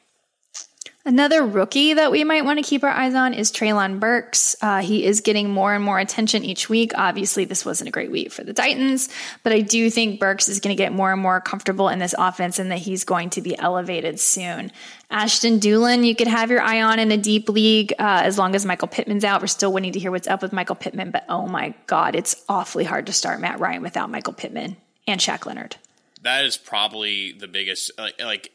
Another 1.07 1.45
rookie 1.45 1.93
that 1.93 2.11
we 2.11 2.25
might 2.25 2.47
want 2.47 2.59
to 2.59 2.63
keep 2.63 2.83
our 2.83 2.91
eyes 2.91 3.15
on 3.15 3.35
is 3.35 3.53
Treylon 3.53 4.01
Burks. 4.01 4.57
Uh, 4.63 4.81
he 4.81 5.05
is 5.05 5.21
getting 5.21 5.51
more 5.51 5.75
and 5.75 5.85
more 5.85 5.99
attention 5.99 6.45
each 6.45 6.71
week. 6.71 6.93
Obviously, 6.95 7.45
this 7.45 7.63
wasn't 7.63 7.89
a 7.89 7.91
great 7.91 8.11
week 8.11 8.33
for 8.33 8.43
the 8.43 8.55
Titans, 8.55 9.11
but 9.43 9.53
I 9.53 9.61
do 9.61 9.91
think 9.91 10.19
Burks 10.19 10.49
is 10.49 10.61
going 10.61 10.75
to 10.75 10.83
get 10.83 10.95
more 10.95 11.13
and 11.13 11.21
more 11.21 11.43
comfortable 11.43 11.91
in 11.91 11.99
this 11.99 12.15
offense 12.17 12.59
and 12.59 12.71
that 12.71 12.79
he's 12.79 13.05
going 13.05 13.29
to 13.31 13.43
be 13.43 13.59
elevated 13.59 14.19
soon. 14.19 14.73
Ashton 15.11 15.61
Dulin, 15.61 16.07
you 16.07 16.17
could 16.17 16.27
have 16.27 16.51
your 16.51 16.63
eye 16.63 16.81
on 16.81 16.99
in 16.99 17.13
a 17.13 17.19
deep 17.19 17.51
league 17.51 17.93
uh, 17.99 18.23
as 18.25 18.39
long 18.39 18.55
as 18.55 18.65
Michael 18.65 18.89
Pittman's 18.89 19.25
out. 19.25 19.43
We're 19.43 19.49
still 19.49 19.75
waiting 19.75 19.93
to 19.93 19.99
hear 19.99 20.11
what's 20.11 20.27
up 20.27 20.41
with 20.41 20.55
Michael 20.55 20.75
Pittman, 20.75 21.11
but 21.11 21.27
oh 21.29 21.47
my 21.47 21.75
God, 21.87 22.17
it's 22.17 22.43
awfully 22.49 22.85
hard 22.85 23.05
to 23.09 23.13
start 23.13 23.41
Matt 23.41 23.61
Ryan 23.61 23.83
without 23.83 24.09
Michael 24.09 24.33
Pittman 24.33 24.79
and 25.07 25.21
Shaq 25.21 25.45
Leonard. 25.45 25.77
That 26.23 26.47
is 26.47 26.57
probably 26.57 27.33
the 27.33 27.47
biggest, 27.47 27.91
like 27.99 28.53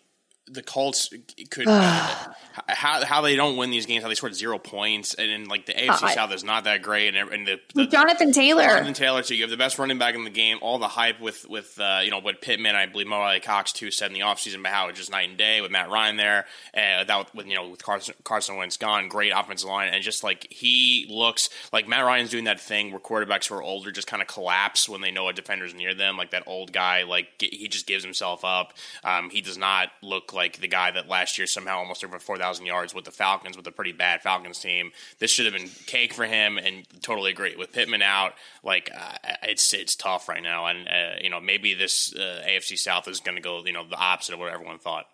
the 0.51 0.61
Colts 0.61 1.13
could 1.49 1.67
how 2.67 3.05
how 3.05 3.21
they 3.21 3.35
don't 3.35 3.57
win 3.57 3.69
these 3.69 3.85
games, 3.85 4.03
how 4.03 4.09
they 4.09 4.15
scored 4.15 4.35
zero 4.35 4.57
points, 4.57 5.13
and 5.13 5.29
then 5.29 5.45
like 5.45 5.65
the 5.65 5.73
AFC 5.73 6.03
uh, 6.03 6.09
South 6.09 6.33
is 6.33 6.43
not 6.43 6.63
that 6.65 6.81
great, 6.81 7.15
and, 7.15 7.31
and 7.31 7.47
the, 7.47 7.59
the, 7.73 7.87
Jonathan 7.87 8.31
Taylor, 8.31 8.63
Jonathan 8.63 8.93
Taylor, 8.93 9.23
so 9.23 9.33
you 9.33 9.41
have 9.43 9.49
the 9.49 9.57
best 9.57 9.79
running 9.79 9.97
back 9.97 10.15
in 10.15 10.23
the 10.23 10.29
game. 10.29 10.57
All 10.61 10.79
the 10.79 10.87
hype 10.87 11.19
with 11.19 11.47
with 11.49 11.79
uh, 11.79 12.01
you 12.03 12.11
know 12.11 12.19
what 12.19 12.41
Pittman, 12.41 12.75
I 12.75 12.85
believe 12.85 13.07
Mo 13.07 13.17
Alie-Cox 13.17 13.73
too 13.73 13.91
said 13.91 14.07
in 14.07 14.13
the 14.13 14.21
offseason 14.21 14.59
about 14.59 14.73
how 14.73 14.87
it's 14.89 14.97
just 14.97 15.11
night 15.11 15.29
and 15.29 15.37
day 15.37 15.61
with 15.61 15.71
Matt 15.71 15.89
Ryan 15.89 16.17
there, 16.17 16.45
and 16.73 17.07
that 17.07 17.35
with 17.35 17.47
you 17.47 17.55
know 17.55 17.69
with 17.69 17.83
Carson 17.83 18.15
Carson 18.23 18.57
Wentz 18.57 18.77
gone, 18.77 19.07
great 19.07 19.31
offensive 19.35 19.69
line, 19.69 19.89
and 19.93 20.03
just 20.03 20.23
like 20.23 20.47
he 20.49 21.05
looks 21.09 21.49
like 21.71 21.87
Matt 21.87 22.05
Ryan's 22.05 22.29
doing 22.29 22.45
that 22.45 22.59
thing 22.59 22.91
where 22.91 22.99
quarterbacks 22.99 23.47
who 23.47 23.55
are 23.55 23.63
older 23.63 23.91
just 23.91 24.07
kind 24.07 24.21
of 24.21 24.27
collapse 24.27 24.89
when 24.89 25.01
they 25.01 25.11
know 25.11 25.27
a 25.27 25.33
defender's 25.33 25.73
near 25.73 25.93
them, 25.93 26.17
like 26.17 26.31
that 26.31 26.43
old 26.47 26.71
guy, 26.71 27.03
like 27.03 27.27
he 27.39 27.67
just 27.67 27.87
gives 27.87 28.03
himself 28.03 28.43
up. 28.43 28.73
Um, 29.03 29.29
he 29.29 29.41
does 29.41 29.57
not 29.57 29.89
look 30.01 30.33
like 30.33 30.38
the 30.47 30.67
guy 30.67 30.91
that 30.91 31.07
last 31.07 31.37
year 31.37 31.47
somehow 31.47 31.77
almost 31.77 32.03
over 32.03 32.19
4,000 32.19 32.65
yards 32.65 32.93
with 32.93 33.05
the 33.05 33.11
Falcons 33.11 33.57
with 33.57 33.67
a 33.67 33.71
pretty 33.71 33.91
bad 33.91 34.21
Falcons 34.21 34.59
team. 34.59 34.91
This 35.19 35.31
should 35.31 35.45
have 35.45 35.53
been 35.53 35.69
cake 35.85 36.13
for 36.13 36.25
him, 36.25 36.57
and 36.57 36.85
totally 37.01 37.31
agree 37.31 37.55
with 37.55 37.71
Pittman 37.71 38.01
out. 38.01 38.33
Like 38.63 38.89
uh, 38.95 39.13
it's 39.43 39.73
it's 39.73 39.95
tough 39.95 40.29
right 40.29 40.41
now, 40.41 40.67
and 40.67 40.87
uh, 40.87 41.15
you 41.21 41.29
know 41.29 41.39
maybe 41.39 41.73
this 41.73 42.13
uh, 42.15 42.43
AFC 42.47 42.77
South 42.77 43.07
is 43.07 43.19
going 43.19 43.35
to 43.35 43.41
go 43.41 43.63
you 43.65 43.73
know 43.73 43.87
the 43.87 43.97
opposite 43.97 44.33
of 44.33 44.39
what 44.39 44.51
everyone 44.51 44.79
thought. 44.79 45.05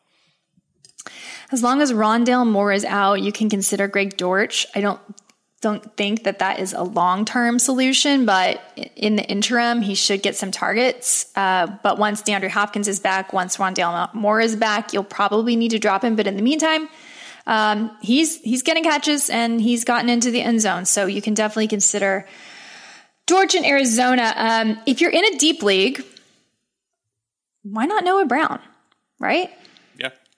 As 1.52 1.62
long 1.62 1.82
as 1.82 1.92
Rondale 1.92 2.48
Moore 2.48 2.72
is 2.72 2.84
out, 2.86 3.22
you 3.22 3.32
can 3.32 3.50
consider 3.50 3.88
Greg 3.88 4.18
Dortch. 4.18 4.66
I 4.74 4.82
don't 4.82 5.00
don't 5.62 5.95
think 5.97 6.26
that 6.26 6.39
that 6.39 6.60
is 6.60 6.74
a 6.74 6.84
long 6.84 7.26
term 7.26 7.60
solution, 7.60 8.26
but 8.26 8.62
in 8.95 9.16
the 9.16 9.24
interim, 9.24 9.82
he 9.82 9.95
should 9.95 10.22
get 10.22 10.36
some 10.36 10.51
targets. 10.51 11.32
Uh, 11.36 11.68
but 11.82 11.97
once 11.97 12.22
DeAndre 12.22 12.49
Hopkins 12.49 12.88
is 12.88 12.99
back, 12.99 13.34
once 13.34 13.58
Rondale 13.58 14.14
Moore 14.14 14.41
is 14.41 14.56
back, 14.56 14.93
you'll 14.93 15.03
probably 15.03 15.56
need 15.56 15.72
to 15.72 15.80
drop 15.80 16.03
him. 16.03 16.16
But 16.16 16.28
in 16.28 16.36
the 16.36 16.43
meantime, 16.43 16.88
um, 17.47 17.95
he's 18.01 18.39
he's 18.41 18.64
getting 18.64 18.84
catches 18.84 19.30
and 19.30 19.62
he's 19.62 19.86
gotten 19.86 20.10
into 20.10 20.32
the 20.32 20.41
end 20.41 20.62
zone, 20.62 20.86
so 20.86 21.06
you 21.06 21.22
can 21.22 21.34
definitely 21.34 21.68
consider 21.68 22.28
Dortch 23.26 23.56
in 23.56 23.66
Arizona. 23.66 24.34
Um, 24.36 24.80
if 24.86 25.01
you're 25.01 25.12
in 25.12 25.26
a 25.26 25.38
deep 25.38 25.64
league, 25.64 26.03
why 27.64 27.86
not 27.86 28.03
Noah 28.03 28.26
Brown, 28.26 28.60
right? 29.20 29.51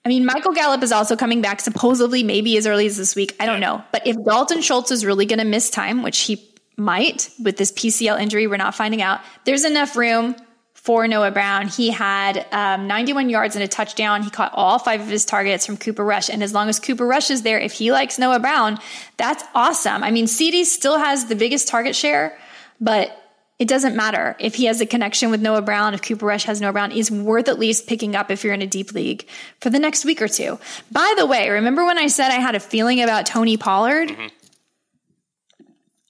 I 0.08 0.10
mean, 0.10 0.26
Michael 0.26 0.54
Gallup 0.54 0.84
is 0.84 0.94
also 0.94 1.18
coming 1.18 1.42
back, 1.42 1.60
supposedly 1.60 2.24
maybe 2.24 2.56
as 2.56 2.66
early 2.66 2.86
as 2.86 2.96
this 2.96 3.14
week. 3.14 3.36
I 3.42 3.46
don't 3.46 3.60
know. 3.60 3.84
But 3.92 4.08
if 4.08 4.16
Dalton 4.24 4.62
Schultz 4.62 4.90
is 4.90 5.04
really 5.04 5.26
going 5.26 5.40
to 5.40 5.46
miss 5.46 5.70
time, 5.70 6.02
which 6.02 6.20
he 6.20 6.50
might 6.78 7.30
with 7.44 7.58
this 7.58 7.74
PCL 7.74 8.18
injury, 8.18 8.48
we're 8.48 8.56
not 8.56 8.74
finding 8.74 9.02
out, 9.02 9.20
there's 9.44 9.66
enough 9.66 9.98
room 9.98 10.38
for 10.76 11.10
Noah 11.10 11.32
Brown. 11.32 11.68
He 11.68 11.90
had 11.90 12.46
um, 12.54 12.88
91 12.88 13.30
yards 13.30 13.58
and 13.58 13.64
a 13.66 13.68
touchdown. 13.68 14.24
He 14.24 14.30
caught 14.30 14.54
all 14.54 14.80
five 14.80 15.02
of 15.02 15.08
his 15.10 15.26
targets 15.26 15.66
from 15.66 15.76
Cooper 15.76 16.06
Rush. 16.06 16.30
And 16.30 16.42
as 16.42 16.54
long 16.54 16.70
as 16.70 16.80
Cooper 16.80 17.06
Rush 17.06 17.30
is 17.30 17.42
there, 17.42 17.60
if 17.60 17.74
he 17.74 17.92
likes 17.92 18.18
Noah 18.18 18.40
Brown, 18.40 18.80
that's 19.18 19.44
awesome. 19.54 20.06
I 20.06 20.12
mean, 20.12 20.28
CeeDee 20.28 20.64
still 20.64 21.00
has 21.00 21.26
the 21.26 21.36
biggest 21.36 21.68
target 21.68 21.98
share, 21.98 22.38
but 22.80 23.27
it 23.60 23.68
doesn't 23.68 23.96
matter 23.96 24.36
if 24.40 24.56
he 24.56 24.66
has 24.66 24.82
a 24.82 24.86
connection 24.86 25.32
with 25.32 25.42
Noah 25.42 25.64
Brown, 25.64 25.96
if 25.96 26.04
Cooper 26.04 26.28
Rush 26.28 26.44
has 26.44 26.62
Noah 26.62 26.74
Brown, 26.74 26.92
is 26.92 27.10
worth 27.10 27.48
at 27.48 27.58
least 27.58 27.88
picking 27.88 28.16
up 28.16 28.30
if 28.30 28.44
you're 28.44 28.54
in 28.54 28.62
a 28.62 28.68
deep 28.68 28.94
league 28.94 29.28
for 29.62 29.72
the 29.72 29.80
next 29.80 30.06
week 30.06 30.22
or 30.22 30.28
two. 30.28 30.60
By 30.92 31.16
the 31.18 31.26
way, 31.26 31.50
remember 31.50 31.84
when 31.84 31.98
I 31.98 32.08
said 32.08 32.30
I 32.30 32.36
had 32.36 32.54
a 32.54 32.60
feeling 32.60 33.02
about 33.02 33.26
Tony 33.26 33.58
Pollard? 33.58 34.10
Mm-hmm. 34.10 34.28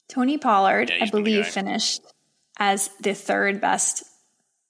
Tony 0.10 0.38
Pollard, 0.38 0.90
yeah, 0.90 1.06
I 1.06 1.10
believe, 1.10 1.48
finished 1.48 2.02
as 2.58 2.90
the 3.02 3.14
third 3.14 3.62
best 3.62 4.04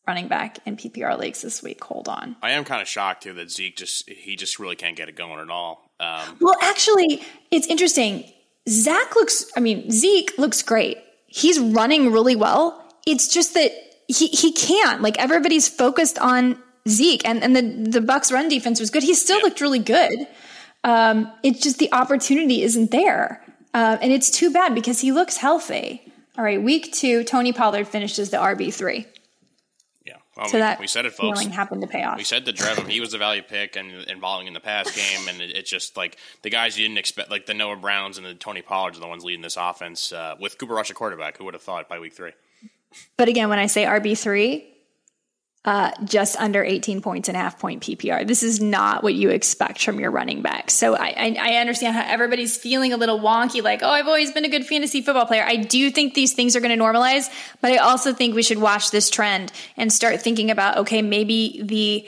running 0.08 0.28
back 0.28 0.60
in 0.66 0.78
PPR 0.78 1.18
leagues 1.18 1.42
this 1.42 1.64
week. 1.64 1.84
Hold 1.84 2.08
on. 2.08 2.36
I 2.44 2.52
am 2.52 2.64
kind 2.64 2.82
of 2.82 2.88
shocked 2.88 3.24
too 3.24 3.34
that 3.34 3.50
Zeke 3.50 3.76
just 3.76 4.10
he 4.10 4.36
just 4.36 4.60
really 4.60 4.76
can't 4.76 4.96
get 4.96 5.10
it 5.10 5.16
going 5.16 5.40
at 5.40 5.50
all. 5.50 5.90
Um, 6.00 6.38
well, 6.40 6.58
actually, 6.62 7.24
it's 7.50 7.68
interesting. 7.68 8.24
Zach 8.70 9.16
looks. 9.16 9.50
I 9.56 9.62
mean, 9.62 9.90
Zeke 9.90 10.38
looks 10.38 10.62
great 10.62 10.98
he's 11.28 11.60
running 11.60 12.12
really 12.12 12.36
well. 12.36 12.84
It's 13.06 13.28
just 13.28 13.54
that 13.54 13.72
he 14.08 14.28
he 14.28 14.52
can't. 14.52 15.02
Like 15.02 15.18
everybody's 15.20 15.68
focused 15.68 16.18
on 16.20 16.62
Zeke, 16.88 17.28
and 17.28 17.44
and 17.44 17.56
the 17.56 18.00
the 18.00 18.06
Bucs 18.06 18.32
run 18.32 18.50
defense 18.50 18.80
was 18.80 18.90
good. 18.90 19.04
He 19.04 19.14
still 19.14 19.38
yeah. 19.38 19.44
looked 19.44 19.62
really 19.62 19.80
good. 19.80 20.28
Um, 20.84 21.32
it's 21.44 21.62
just 21.62 21.80
the 21.80 21.92
opportunity 21.92 22.64
isn't 22.64 22.92
there, 22.92 23.44
uh, 23.74 23.98
and 24.02 24.12
it's 24.12 24.32
too 24.32 24.52
bad 24.52 24.74
because 24.74 25.00
he 25.02 25.12
looks 25.12 25.38
healthy. 25.38 26.02
All 26.38 26.44
right, 26.44 26.62
week 26.62 26.94
two, 26.94 27.24
Tony 27.24 27.52
Pollard 27.52 27.88
finishes 27.88 28.30
the 28.30 28.38
RB 28.38 28.74
three. 28.74 29.08
Well, 30.38 30.48
so 30.48 30.58
we, 30.58 30.62
that 30.62 30.80
we 30.80 30.88
said 30.88 31.06
it, 31.06 31.14
folks. 31.14 31.44
happened 31.48 31.82
to 31.82 31.88
pay 31.88 32.04
off. 32.04 32.18
We 32.18 32.24
said 32.24 32.46
to 32.46 32.54
Drev 32.54 32.88
he 32.88 33.00
was 33.00 33.12
the 33.12 33.18
value 33.18 33.42
pick 33.42 33.76
and 33.76 33.92
involving 34.04 34.48
in 34.48 34.54
the 34.54 34.60
pass 34.60 34.96
game, 34.96 35.28
and 35.28 35.42
it's 35.42 35.58
it 35.58 35.66
just 35.66 35.98
like 35.98 36.18
the 36.44 36.52
guys 36.52 36.78
you 36.78 36.86
didn't 36.86 37.00
expect, 37.00 37.32
like 37.32 37.48
the 37.48 37.56
Noah 37.56 37.76
Browns 37.76 38.18
and 38.18 38.26
the 38.26 38.36
Tony 38.36 38.62
Pollards 38.62 38.98
are 38.98 39.02
the 39.02 39.08
ones 39.08 39.24
leading 39.24 39.42
this 39.42 39.58
offense 39.58 40.14
uh, 40.14 40.36
with 40.40 40.58
Cooper 40.60 40.76
Rush 40.76 40.92
a 40.92 40.94
quarterback. 40.94 41.38
Who 41.38 41.46
would 41.46 41.56
have 41.56 41.64
thought 41.64 41.90
by 41.90 41.98
week 41.98 42.14
three? 42.14 42.34
But 43.18 43.28
again, 43.30 43.50
when 43.50 43.60
I 43.60 43.66
say 43.66 43.86
RB 43.86 44.18
three, 44.18 44.66
uh, 45.66 45.92
just 46.06 46.38
under 46.38 46.64
18 46.64 47.02
points 47.02 47.28
and 47.28 47.36
a 47.36 47.40
half 47.40 47.60
point 47.60 47.84
PPR. 47.84 48.26
This 48.26 48.42
is 48.42 48.62
not 48.62 49.04
what 49.04 49.14
you 49.14 49.30
expect 49.30 49.84
from 49.84 50.00
your 50.00 50.12
running 50.12 50.42
back. 50.42 50.72
So 50.72 50.96
I, 50.96 51.08
I, 51.08 51.38
I, 51.40 51.56
understand 51.56 51.94
how 51.94 52.04
everybody's 52.06 52.56
feeling 52.56 52.94
a 52.94 52.98
little 52.98 53.20
wonky, 53.20 53.62
like, 53.62 53.84
oh, 53.84 53.90
I've 53.90 54.08
always 54.08 54.32
been 54.32 54.46
a 54.46 54.50
good 54.50 54.66
fantasy 54.66 55.02
football 55.02 55.26
player. 55.26 55.44
I 55.44 55.58
do 55.58 55.92
think 55.92 56.14
these 56.14 56.32
things 56.32 56.56
are 56.56 56.62
going 56.62 56.78
to 56.78 56.82
normalize, 56.82 57.30
but 57.60 57.72
I 57.72 57.78
also 57.78 58.14
think 58.14 58.34
we 58.34 58.44
should 58.44 58.60
watch 58.60 58.92
this 58.92 59.10
trend 59.10 59.52
and 59.76 59.92
start 59.92 60.22
thinking 60.22 60.52
about, 60.52 60.78
okay, 60.78 61.02
maybe 61.02 61.60
the 61.62 62.08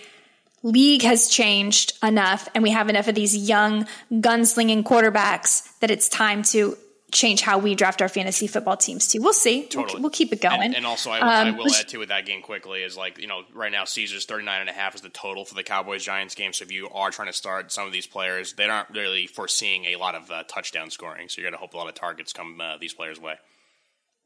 league 0.64 1.02
has 1.02 1.28
changed 1.28 1.97
enough 2.02 2.47
and 2.54 2.64
we 2.64 2.70
have 2.72 2.89
enough 2.89 3.10
of 3.10 3.16
these 3.16 3.36
young 3.36 3.88
gunslinging 4.12 4.84
quarterbacks 4.84 5.68
that 5.80 5.91
it's 5.91 6.08
time 6.08 6.43
to 6.43 6.78
change 7.12 7.41
how 7.41 7.57
we 7.57 7.76
draft 7.76 8.01
our 8.01 8.10
fantasy 8.10 8.47
football 8.47 8.78
teams 8.78 9.07
too. 9.07 9.22
We'll 9.22 9.34
see. 9.34 9.64
Totally. 9.64 9.95
We'll, 9.95 10.03
we'll 10.03 10.12
keep 10.12 10.34
it 10.34 10.41
going. 10.41 10.62
And, 10.62 10.76
and 10.76 10.86
also, 10.86 11.12
I, 11.12 11.20
um, 11.20 11.55
I 11.55 11.57
will 11.57 11.74
add 11.74 11.88
to 11.89 11.97
with 11.97 12.10
that 12.10 12.26
game 12.26 12.41
quickly 12.41 12.84
is 12.84 12.97
like, 12.97 13.20
you 13.20 13.28
know, 13.28 13.43
right 13.53 13.72
now 13.72 13.86
Caesars 13.86 14.26
39 14.26 14.62
and 14.62 14.70
a 14.70 14.74
half 14.74 14.95
is 14.95 15.01
the 15.01 15.10
total 15.10 15.45
for 15.45 15.55
the 15.55 15.64
Cowboys 15.64 16.03
Giants 16.03 16.36
game. 16.36 16.53
So 16.53 16.64
if 16.64 16.72
you 16.72 16.89
are 16.89 17.12
trying 17.12 17.28
to 17.28 17.34
start 17.34 17.72
some 17.72 17.86
of 17.86 17.93
these 17.93 18.07
players, 18.07 18.53
they 18.53 18.66
aren't 18.66 18.89
really 18.89 19.28
foreseeing 19.28 19.86
a 19.86 19.95
lot 19.95 20.16
of 20.16 20.30
uh, 20.32 20.43
touchdown 20.47 20.89
scoring. 20.89 21.30
So 21.30 21.41
you're 21.41 21.49
going 21.49 21.57
to 21.57 21.62
hope 21.62 21.74
a 21.74 21.78
lot 21.78 21.88
of 21.88 21.95
targets 21.95 22.34
come 22.34 22.60
uh, 22.62 22.78
these 22.78 22.93
players' 22.93 23.20
way. 23.20 23.36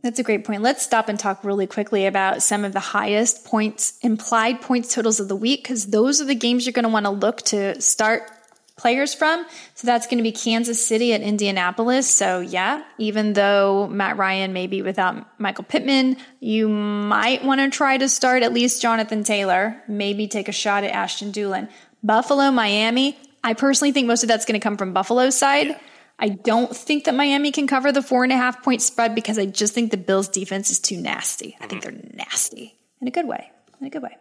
That's 0.02 0.20
a 0.20 0.24
great 0.24 0.44
point. 0.44 0.62
Let's 0.62 0.84
stop 0.84 1.08
and 1.08 1.18
talk 1.18 1.46
really 1.46 1.66
quickly 1.66 2.06
about 2.06 2.44
some 2.44 2.66
of 2.66 2.74
the 2.74 2.82
highest 2.82 3.46
points, 3.46 3.98
implied 4.02 4.60
points 4.62 4.94
totals 4.94 5.22
of 5.22 5.30
the 5.30 5.36
week, 5.36 5.64
because 5.64 5.88
those 5.88 6.20
are 6.20 6.26
the 6.26 6.36
games 6.36 6.66
you're 6.66 6.74
going 6.74 6.84
to 6.84 6.90
want 6.90 7.06
to 7.06 7.10
look 7.10 7.42
to 7.44 7.80
start 7.82 8.30
players 8.76 9.14
from. 9.14 9.46
So 9.76 9.86
that's 9.86 10.08
going 10.08 10.18
to 10.18 10.24
be 10.24 10.32
Kansas 10.32 10.84
City 10.84 11.14
at 11.14 11.22
Indianapolis. 11.22 12.10
So 12.10 12.40
yeah, 12.40 12.84
even 12.98 13.34
though 13.34 13.88
Matt 13.88 14.18
Ryan 14.18 14.54
may 14.54 14.68
be 14.68 14.82
without 14.82 15.40
Michael 15.40 15.64
Pittman, 15.64 16.18
you 16.40 16.68
might 16.68 17.44
want 17.46 17.62
to 17.62 17.70
try 17.70 17.98
to 17.98 18.10
start 18.10 18.44
at 18.44 18.54
least 18.54 18.82
Jonathan 18.82 19.24
Taylor, 19.24 19.82
maybe 19.88 20.28
take 20.28 20.48
a 20.48 20.54
shot 20.54 20.84
at 20.84 20.92
Ashton 20.92 21.32
Dulin. 21.32 21.70
Buffalo, 22.04 22.52
Miami. 22.52 23.18
I 23.44 23.54
personally 23.54 23.92
think 23.92 24.08
most 24.08 24.24
of 24.24 24.30
that's 24.30 24.46
going 24.46 24.60
to 24.60 24.64
come 24.64 24.78
from 24.78 24.94
Buffalo's 24.94 25.38
side. 25.38 25.68
Yeah. 25.68 25.80
I 26.20 26.30
don't 26.30 26.76
think 26.76 27.06
that 27.06 27.16
Miami 27.16 27.52
can 27.52 27.68
cover 27.68 27.92
the 27.92 28.02
four 28.02 28.24
and 28.24 28.32
a 28.32 28.38
half 28.38 28.64
point 28.64 28.82
spread 28.82 29.16
because 29.16 29.38
I 29.38 29.46
just 29.46 29.74
think 29.74 29.92
the 29.92 29.98
Bills 29.98 30.30
defense 30.30 30.70
is 30.70 30.80
too 30.80 30.98
nasty. 30.98 31.58
I 31.60 31.68
think 31.68 31.84
mm-hmm. 31.84 31.98
they're 31.98 32.16
nasty 32.16 32.78
in 33.02 33.08
a 33.08 33.12
good 33.12 33.28
way. 33.28 33.52
In 33.82 33.88
a 33.88 33.90
good 33.90 34.04
way. 34.04 34.16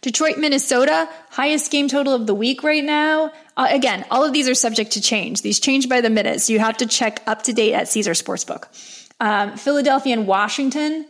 Detroit, 0.00 0.38
Minnesota, 0.38 1.08
highest 1.30 1.70
game 1.70 1.88
total 1.88 2.14
of 2.14 2.26
the 2.26 2.34
week 2.34 2.62
right 2.62 2.84
now. 2.84 3.32
Uh, 3.56 3.68
again, 3.70 4.04
all 4.10 4.24
of 4.24 4.32
these 4.32 4.48
are 4.48 4.54
subject 4.54 4.92
to 4.92 5.00
change. 5.00 5.42
These 5.42 5.60
change 5.60 5.88
by 5.88 6.00
the 6.00 6.10
minute, 6.10 6.40
so 6.40 6.52
you 6.52 6.58
have 6.58 6.76
to 6.78 6.86
check 6.86 7.22
up 7.26 7.42
to 7.42 7.52
date 7.52 7.74
at 7.74 7.88
Caesar 7.88 8.12
Sportsbook. 8.12 8.66
Um, 9.20 9.56
Philadelphia 9.56 10.12
and 10.12 10.26
Washington 10.26 11.06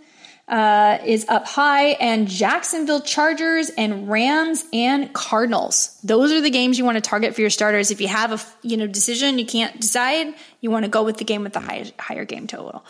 uh, 0.49 0.99
is 1.05 1.27
up 1.29 1.47
high, 1.47 1.89
and 2.01 2.29
Jacksonville 2.29 3.01
Chargers 3.01 3.71
and 3.71 4.09
Rams 4.09 4.65
and 4.73 5.13
Cardinals. 5.13 5.99
Those 6.05 6.31
are 6.31 6.41
the 6.41 6.51
games 6.51 6.79
you 6.79 6.85
want 6.85 6.97
to 6.97 7.01
target 7.01 7.35
for 7.35 7.41
your 7.41 7.51
starters. 7.51 7.91
If 7.91 8.01
you 8.01 8.09
have 8.09 8.33
a 8.33 8.67
you 8.67 8.77
know 8.77 8.87
decision 8.87 9.39
you 9.39 9.47
can't 9.47 9.81
decide, 9.81 10.35
you 10.61 10.71
want 10.71 10.85
to 10.85 10.89
go 10.89 11.03
with 11.03 11.17
the 11.17 11.25
game 11.25 11.43
with 11.43 11.53
the 11.53 11.61
high, 11.61 11.93
higher 11.99 12.25
game 12.25 12.47
total. 12.47 12.85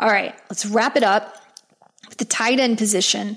All 0.00 0.08
right, 0.08 0.34
let's 0.48 0.66
wrap 0.66 0.96
it 0.96 1.04
up 1.04 1.36
with 2.08 2.18
the 2.18 2.24
tight 2.24 2.58
end 2.58 2.78
position. 2.78 3.36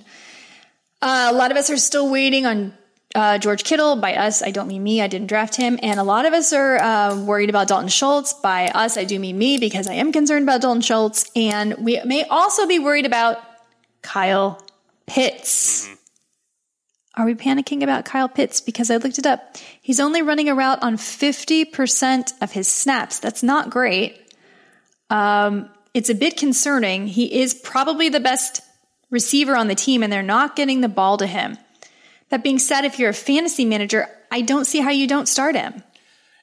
Uh, 1.04 1.28
a 1.30 1.34
lot 1.34 1.52
of 1.52 1.58
us 1.58 1.70
are 1.70 1.76
still 1.76 2.10
waiting 2.10 2.46
on 2.46 2.74
uh, 3.14 3.38
George 3.38 3.66
Kittle. 3.66 3.98
By 3.98 4.16
us, 4.16 4.42
I 4.42 4.52
don't 4.52 4.70
mean 4.70 4.82
me. 4.82 5.02
I 5.02 5.08
didn't 5.08 5.28
draft 5.28 5.54
him. 5.54 5.78
And 5.84 6.00
a 6.00 6.04
lot 6.04 6.26
of 6.26 6.32
us 6.32 6.54
are 6.54 6.78
uh, 6.78 7.22
worried 7.22 7.50
about 7.50 7.68
Dalton 7.68 7.90
Schultz. 7.90 8.32
By 8.32 8.70
us, 8.70 8.96
I 8.96 9.04
do 9.04 9.20
mean 9.20 9.38
me 9.38 9.58
because 9.58 9.86
I 9.90 9.96
am 9.96 10.14
concerned 10.14 10.44
about 10.44 10.62
Dalton 10.62 10.82
Schultz. 10.82 11.30
And 11.36 11.76
we 11.80 12.02
may 12.06 12.24
also 12.24 12.66
be 12.68 12.80
worried 12.80 13.06
about 13.06 13.38
Kyle 14.02 14.66
Pitts. 15.06 15.88
Mm-hmm. 15.88 15.94
Are 17.22 17.26
we 17.26 17.36
panicking 17.36 17.84
about 17.84 18.06
Kyle 18.06 18.30
Pitts? 18.30 18.62
Because 18.62 18.90
I 18.90 18.96
looked 18.96 19.20
it 19.20 19.26
up. 19.26 19.58
He's 19.82 20.00
only 20.00 20.22
running 20.22 20.48
a 20.48 20.56
route 20.56 20.82
on 20.82 20.96
50% 20.96 22.32
of 22.42 22.54
his 22.54 22.70
snaps. 22.70 23.20
That's 23.20 23.44
not 23.44 23.70
great. 23.70 24.34
Um, 25.10 25.70
it's 25.94 26.10
a 26.10 26.16
bit 26.16 26.38
concerning. 26.38 27.08
He 27.08 27.42
is 27.42 27.54
probably 27.54 28.08
the 28.08 28.22
best 28.22 28.62
receiver 29.14 29.56
on 29.56 29.70
the 29.70 29.76
team 29.76 30.04
and 30.04 30.12
they're 30.12 30.22
not 30.22 30.58
getting 30.58 30.82
the 30.82 30.90
ball 30.90 31.16
to 31.18 31.28
him. 31.28 31.58
That 32.30 32.44
being 32.44 32.60
said, 32.60 32.84
if 32.84 33.00
you're 33.00 33.12
a 33.12 33.14
fantasy 33.14 33.64
manager, 33.64 34.08
I 34.32 34.42
don't 34.42 34.66
see 34.66 34.82
how 34.82 34.90
you 34.90 35.08
don't 35.08 35.28
start 35.28 35.56
him. 35.56 35.84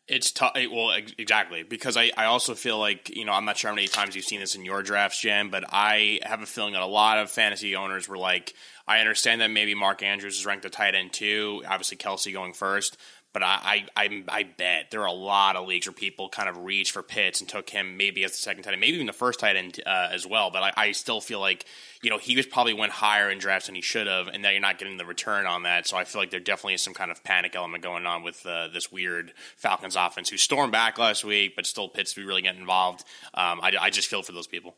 It's 0.06 0.30
tough. 0.32 0.52
Well, 0.54 0.90
exactly. 1.18 1.62
Because 1.62 1.96
I, 1.96 2.10
I 2.16 2.24
also 2.24 2.54
feel 2.54 2.78
like, 2.78 3.14
you 3.14 3.24
know, 3.24 3.32
I'm 3.32 3.44
not 3.44 3.56
sure 3.56 3.70
how 3.70 3.74
many 3.74 3.86
times 3.86 4.16
you've 4.16 4.24
seen 4.24 4.40
this 4.40 4.54
in 4.54 4.64
your 4.64 4.82
drafts, 4.82 5.20
Jen, 5.20 5.50
but 5.50 5.64
I 5.68 6.20
have 6.22 6.42
a 6.42 6.46
feeling 6.46 6.72
that 6.72 6.82
a 6.82 6.86
lot 6.86 7.18
of 7.18 7.30
fantasy 7.30 7.76
owners 7.76 8.08
were 8.08 8.18
like, 8.18 8.54
I 8.88 8.98
understand 9.00 9.40
that 9.40 9.50
maybe 9.50 9.74
Mark 9.74 10.02
Andrews 10.02 10.38
is 10.38 10.46
ranked 10.46 10.64
a 10.64 10.70
tight 10.70 10.96
end 10.96 11.12
too. 11.12 11.62
Obviously, 11.68 11.96
Kelce 11.96 12.32
going 12.32 12.54
first. 12.54 12.96
But 13.32 13.44
I, 13.44 13.86
I, 13.96 14.04
I, 14.04 14.24
I 14.28 14.42
bet 14.42 14.90
there 14.90 15.02
are 15.02 15.06
a 15.06 15.12
lot 15.12 15.54
of 15.54 15.68
leagues 15.68 15.86
where 15.86 15.92
people 15.92 16.28
kind 16.28 16.48
of 16.48 16.58
reached 16.58 16.90
for 16.90 17.02
Pitts 17.02 17.40
and 17.40 17.48
took 17.48 17.70
him 17.70 17.96
maybe 17.96 18.24
as 18.24 18.32
the 18.32 18.38
second 18.38 18.64
tight 18.64 18.72
end, 18.72 18.80
maybe 18.80 18.94
even 18.94 19.06
the 19.06 19.12
first 19.12 19.38
tight 19.38 19.54
end 19.54 19.80
uh, 19.86 20.08
as 20.10 20.26
well. 20.26 20.50
But 20.50 20.62
I, 20.62 20.72
I 20.76 20.92
still 20.92 21.20
feel 21.20 21.38
like 21.38 21.64
you 22.02 22.10
know 22.10 22.18
he 22.18 22.34
was 22.34 22.46
probably 22.46 22.74
went 22.74 22.92
higher 22.92 23.30
in 23.30 23.38
drafts 23.38 23.66
than 23.66 23.76
he 23.76 23.82
should 23.82 24.08
have, 24.08 24.26
and 24.26 24.42
now 24.42 24.50
you're 24.50 24.60
not 24.60 24.78
getting 24.78 24.96
the 24.96 25.04
return 25.04 25.46
on 25.46 25.62
that. 25.62 25.86
So 25.86 25.96
I 25.96 26.04
feel 26.04 26.20
like 26.20 26.30
there 26.30 26.40
definitely 26.40 26.74
is 26.74 26.82
some 26.82 26.94
kind 26.94 27.10
of 27.10 27.22
panic 27.22 27.54
element 27.54 27.84
going 27.84 28.04
on 28.04 28.24
with 28.24 28.44
uh, 28.44 28.68
this 28.68 28.90
weird 28.90 29.32
Falcons 29.56 29.94
offense 29.94 30.28
who 30.28 30.36
stormed 30.36 30.72
back 30.72 30.98
last 30.98 31.24
week, 31.24 31.54
but 31.54 31.66
still 31.66 31.88
Pitts 31.88 32.14
to 32.14 32.20
be 32.20 32.26
really 32.26 32.42
getting 32.42 32.60
involved. 32.60 33.04
Um, 33.34 33.60
I, 33.62 33.72
I 33.80 33.90
just 33.90 34.08
feel 34.08 34.22
for 34.22 34.32
those 34.32 34.48
people. 34.48 34.74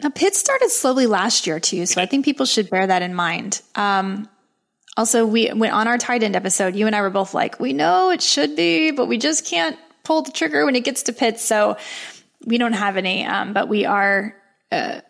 Now 0.00 0.10
Pitts 0.10 0.38
started 0.38 0.70
slowly 0.70 1.06
last 1.06 1.46
year 1.46 1.60
too, 1.60 1.84
so 1.84 2.00
I 2.00 2.06
think 2.06 2.24
people 2.24 2.46
should 2.46 2.70
bear 2.70 2.86
that 2.86 3.02
in 3.02 3.14
mind. 3.14 3.60
Um, 3.74 4.28
also, 4.98 5.24
we 5.24 5.52
went 5.52 5.72
on 5.72 5.86
our 5.86 5.96
tight 5.96 6.24
end 6.24 6.34
episode. 6.34 6.74
You 6.74 6.88
and 6.88 6.96
I 6.96 7.02
were 7.02 7.08
both 7.08 7.32
like, 7.32 7.60
we 7.60 7.72
know 7.72 8.10
it 8.10 8.20
should 8.20 8.56
be, 8.56 8.90
but 8.90 9.06
we 9.06 9.16
just 9.16 9.46
can't 9.46 9.78
pull 10.02 10.22
the 10.22 10.32
trigger 10.32 10.66
when 10.66 10.74
it 10.74 10.82
gets 10.82 11.04
to 11.04 11.12
Pitts. 11.12 11.44
So 11.44 11.76
we 12.44 12.58
don't 12.58 12.72
have 12.72 12.96
any, 12.96 13.24
um, 13.24 13.52
but 13.52 13.68
we 13.68 13.84
are 13.84 14.34
uh, 14.72 15.00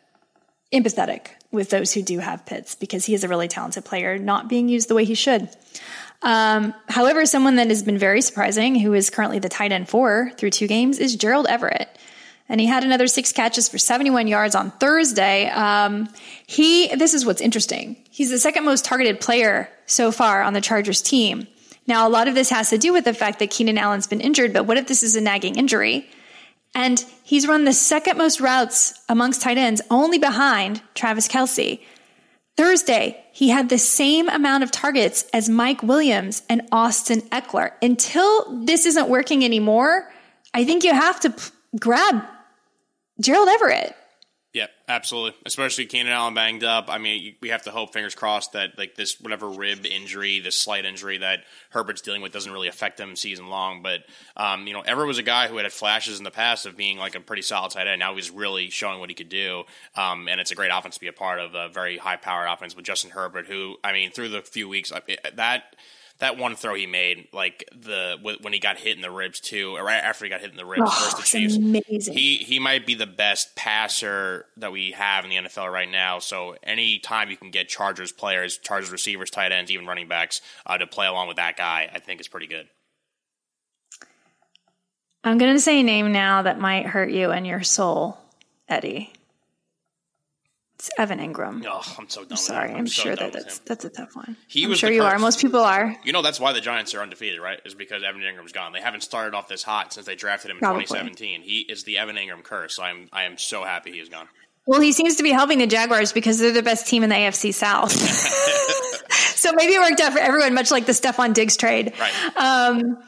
empathetic 0.74 1.28
with 1.50 1.70
those 1.70 1.94
who 1.94 2.02
do 2.02 2.18
have 2.18 2.44
Pitts 2.44 2.74
because 2.74 3.06
he 3.06 3.14
is 3.14 3.24
a 3.24 3.28
really 3.28 3.48
talented 3.48 3.86
player, 3.86 4.18
not 4.18 4.46
being 4.46 4.68
used 4.68 4.88
the 4.88 4.94
way 4.94 5.06
he 5.06 5.14
should. 5.14 5.48
Um, 6.20 6.74
however, 6.90 7.24
someone 7.24 7.56
that 7.56 7.68
has 7.68 7.82
been 7.82 7.96
very 7.96 8.20
surprising, 8.20 8.74
who 8.74 8.92
is 8.92 9.08
currently 9.08 9.38
the 9.38 9.48
tight 9.48 9.72
end 9.72 9.88
four 9.88 10.32
through 10.36 10.50
two 10.50 10.66
games, 10.66 10.98
is 10.98 11.16
Gerald 11.16 11.46
Everett 11.48 11.88
and 12.48 12.60
he 12.60 12.66
had 12.66 12.84
another 12.84 13.06
six 13.06 13.32
catches 13.32 13.68
for 13.68 13.78
71 13.78 14.26
yards 14.26 14.54
on 14.54 14.70
Thursday. 14.72 15.48
Um, 15.48 16.08
he, 16.46 16.94
this 16.94 17.14
is 17.14 17.26
what's 17.26 17.40
interesting. 17.40 17.96
He's 18.10 18.30
the 18.30 18.38
second 18.38 18.64
most 18.64 18.84
targeted 18.84 19.20
player 19.20 19.68
so 19.86 20.10
far 20.10 20.42
on 20.42 20.54
the 20.54 20.60
Chargers 20.60 21.02
team. 21.02 21.46
Now, 21.86 22.06
a 22.06 22.10
lot 22.10 22.28
of 22.28 22.34
this 22.34 22.50
has 22.50 22.70
to 22.70 22.78
do 22.78 22.92
with 22.92 23.04
the 23.04 23.14
fact 23.14 23.38
that 23.38 23.50
Keenan 23.50 23.78
Allen's 23.78 24.06
been 24.06 24.20
injured, 24.20 24.52
but 24.52 24.64
what 24.64 24.76
if 24.76 24.86
this 24.86 25.02
is 25.02 25.16
a 25.16 25.20
nagging 25.20 25.56
injury? 25.56 26.08
And 26.74 27.04
he's 27.24 27.48
run 27.48 27.64
the 27.64 27.72
second 27.72 28.18
most 28.18 28.40
routes 28.40 28.94
amongst 29.08 29.40
tight 29.40 29.58
ends, 29.58 29.80
only 29.90 30.18
behind 30.18 30.82
Travis 30.94 31.28
Kelce. 31.28 31.80
Thursday, 32.56 33.24
he 33.32 33.48
had 33.50 33.68
the 33.68 33.78
same 33.78 34.28
amount 34.28 34.64
of 34.64 34.70
targets 34.70 35.24
as 35.32 35.48
Mike 35.48 35.82
Williams 35.82 36.42
and 36.48 36.62
Austin 36.72 37.20
Ekeler. 37.30 37.72
Until 37.80 38.64
this 38.64 38.84
isn't 38.84 39.08
working 39.08 39.44
anymore, 39.44 40.12
I 40.52 40.64
think 40.64 40.82
you 40.84 40.92
have 40.92 41.20
to 41.20 41.30
p- 41.30 41.50
grab 41.78 42.24
Gerald 43.20 43.48
Everett. 43.48 43.94
Yep, 44.54 44.70
absolutely. 44.88 45.38
Especially 45.44 45.84
Keenan 45.84 46.10
Allen 46.10 46.32
banged 46.32 46.64
up. 46.64 46.86
I 46.88 46.96
mean, 46.96 47.36
we 47.42 47.50
have 47.50 47.64
to 47.64 47.70
hope, 47.70 47.92
fingers 47.92 48.14
crossed, 48.14 48.52
that 48.52 48.78
like 48.78 48.94
this 48.94 49.20
whatever 49.20 49.50
rib 49.50 49.84
injury, 49.84 50.40
this 50.40 50.56
slight 50.56 50.86
injury 50.86 51.18
that 51.18 51.40
Herbert's 51.68 52.00
dealing 52.00 52.22
with 52.22 52.32
doesn't 52.32 52.50
really 52.50 52.66
affect 52.66 52.98
him 52.98 53.14
season 53.14 53.50
long. 53.50 53.82
But 53.82 54.04
um, 54.38 54.66
you 54.66 54.72
know, 54.72 54.80
Everett 54.80 55.06
was 55.06 55.18
a 55.18 55.22
guy 55.22 55.48
who 55.48 55.58
had 55.58 55.64
had 55.64 55.72
flashes 55.72 56.16
in 56.16 56.24
the 56.24 56.30
past 56.30 56.64
of 56.64 56.78
being 56.78 56.96
like 56.96 57.14
a 57.14 57.20
pretty 57.20 57.42
solid 57.42 57.72
tight 57.72 57.88
end. 57.88 58.00
Now 58.00 58.14
he's 58.14 58.30
really 58.30 58.70
showing 58.70 59.00
what 59.00 59.10
he 59.10 59.14
could 59.14 59.28
do, 59.28 59.64
um, 59.94 60.28
and 60.28 60.40
it's 60.40 60.50
a 60.50 60.54
great 60.54 60.70
offense 60.72 60.94
to 60.94 61.00
be 61.00 61.08
a 61.08 61.12
part 61.12 61.40
of. 61.40 61.54
A 61.54 61.68
very 61.68 61.98
high 61.98 62.16
powered 62.16 62.48
offense 62.48 62.74
with 62.74 62.86
Justin 62.86 63.10
Herbert, 63.10 63.46
who 63.46 63.76
I 63.84 63.92
mean, 63.92 64.12
through 64.12 64.30
the 64.30 64.40
few 64.40 64.66
weeks 64.66 64.90
that 65.36 65.62
that 66.20 66.36
one 66.36 66.56
throw 66.56 66.74
he 66.74 66.86
made, 66.86 67.28
like 67.32 67.68
the 67.72 68.16
when 68.40 68.52
he 68.52 68.58
got 68.58 68.76
hit 68.76 68.96
in 68.96 69.02
the 69.02 69.10
ribs 69.10 69.38
too, 69.38 69.76
or 69.76 69.84
right 69.84 70.02
after 70.02 70.24
he 70.24 70.30
got 70.30 70.40
hit 70.40 70.50
in 70.50 70.56
the 70.56 70.66
ribs 70.66 70.82
oh, 70.84 71.04
versus 71.04 71.14
the 71.14 71.22
Chiefs. 71.22 71.56
Amazing. 71.56 72.14
He 72.14 72.38
he 72.38 72.58
might 72.58 72.86
be 72.86 72.94
the 72.94 73.06
best 73.06 73.54
passer 73.54 74.46
that 74.56 74.72
we 74.72 74.92
have 74.92 75.24
in 75.24 75.30
the 75.30 75.36
NFL 75.36 75.72
right 75.72 75.90
now. 75.90 76.18
So 76.18 76.56
any 76.62 76.98
time 76.98 77.30
you 77.30 77.36
can 77.36 77.50
get 77.50 77.68
Chargers 77.68 78.10
players, 78.10 78.58
Chargers 78.58 78.90
receivers, 78.90 79.30
tight 79.30 79.52
ends, 79.52 79.70
even 79.70 79.86
running 79.86 80.08
backs 80.08 80.40
uh, 80.66 80.76
to 80.76 80.86
play 80.86 81.06
along 81.06 81.28
with 81.28 81.36
that 81.36 81.56
guy, 81.56 81.88
I 81.92 82.00
think 82.00 82.20
is 82.20 82.28
pretty 82.28 82.48
good. 82.48 82.68
I'm 85.24 85.38
going 85.38 85.52
to 85.52 85.60
say 85.60 85.80
a 85.80 85.82
name 85.82 86.12
now 86.12 86.42
that 86.42 86.58
might 86.58 86.86
hurt 86.86 87.10
you 87.10 87.30
and 87.30 87.46
your 87.46 87.62
soul, 87.62 88.18
Eddie. 88.68 89.12
It's 90.78 90.90
Evan 90.96 91.18
Engram. 91.18 91.64
Oh, 91.68 91.82
I'm 91.98 92.08
so 92.08 92.20
done. 92.20 92.32
I'm 92.32 92.36
sorry. 92.36 92.70
I'm, 92.70 92.76
I'm 92.76 92.86
so 92.86 93.02
sure 93.02 93.16
that 93.16 93.32
that's 93.32 93.58
that's 93.60 93.84
a 93.84 93.88
tough 93.90 94.14
one. 94.14 94.36
He 94.46 94.64
I'm 94.64 94.74
sure 94.74 94.92
you 94.92 95.02
curse. 95.02 95.14
are. 95.14 95.18
Most 95.18 95.40
people 95.40 95.58
are. 95.60 95.96
You 96.04 96.12
know 96.12 96.22
that's 96.22 96.38
why 96.38 96.52
the 96.52 96.60
Giants 96.60 96.94
are 96.94 97.00
undefeated, 97.00 97.40
right? 97.40 97.60
Is 97.64 97.74
because 97.74 98.04
Evan 98.04 98.20
Engram's 98.20 98.52
gone. 98.52 98.72
They 98.72 98.80
haven't 98.80 99.00
started 99.00 99.34
off 99.34 99.48
this 99.48 99.64
hot 99.64 99.92
since 99.92 100.06
they 100.06 100.14
drafted 100.14 100.52
him 100.52 100.58
in 100.58 100.60
Probably. 100.60 100.84
2017. 100.84 101.42
He 101.42 101.60
is 101.62 101.82
the 101.82 101.98
Evan 101.98 102.14
Engram 102.14 102.44
curse. 102.44 102.76
So 102.76 102.84
I'm 102.84 103.08
I 103.12 103.24
am 103.24 103.38
so 103.38 103.64
happy 103.64 103.90
he 103.90 103.98
is 103.98 104.08
gone. 104.08 104.28
Well, 104.68 104.82
he 104.82 104.92
seems 104.92 105.16
to 105.16 105.22
be 105.22 105.30
helping 105.30 105.60
the 105.60 105.66
Jaguars 105.66 106.12
because 106.12 106.38
they're 106.38 106.52
the 106.52 106.62
best 106.62 106.86
team 106.86 107.02
in 107.02 107.08
the 107.08 107.16
AFC 107.16 107.54
South. 107.54 107.90
so 109.10 109.50
maybe 109.54 109.72
it 109.72 109.80
worked 109.80 109.98
out 109.98 110.12
for 110.12 110.18
everyone, 110.18 110.52
much 110.52 110.70
like 110.70 110.84
the 110.84 110.92
Stefon 110.92 111.32
Diggs 111.32 111.56
trade. 111.56 111.94
Right. 111.98 112.36
Um, 112.36 112.98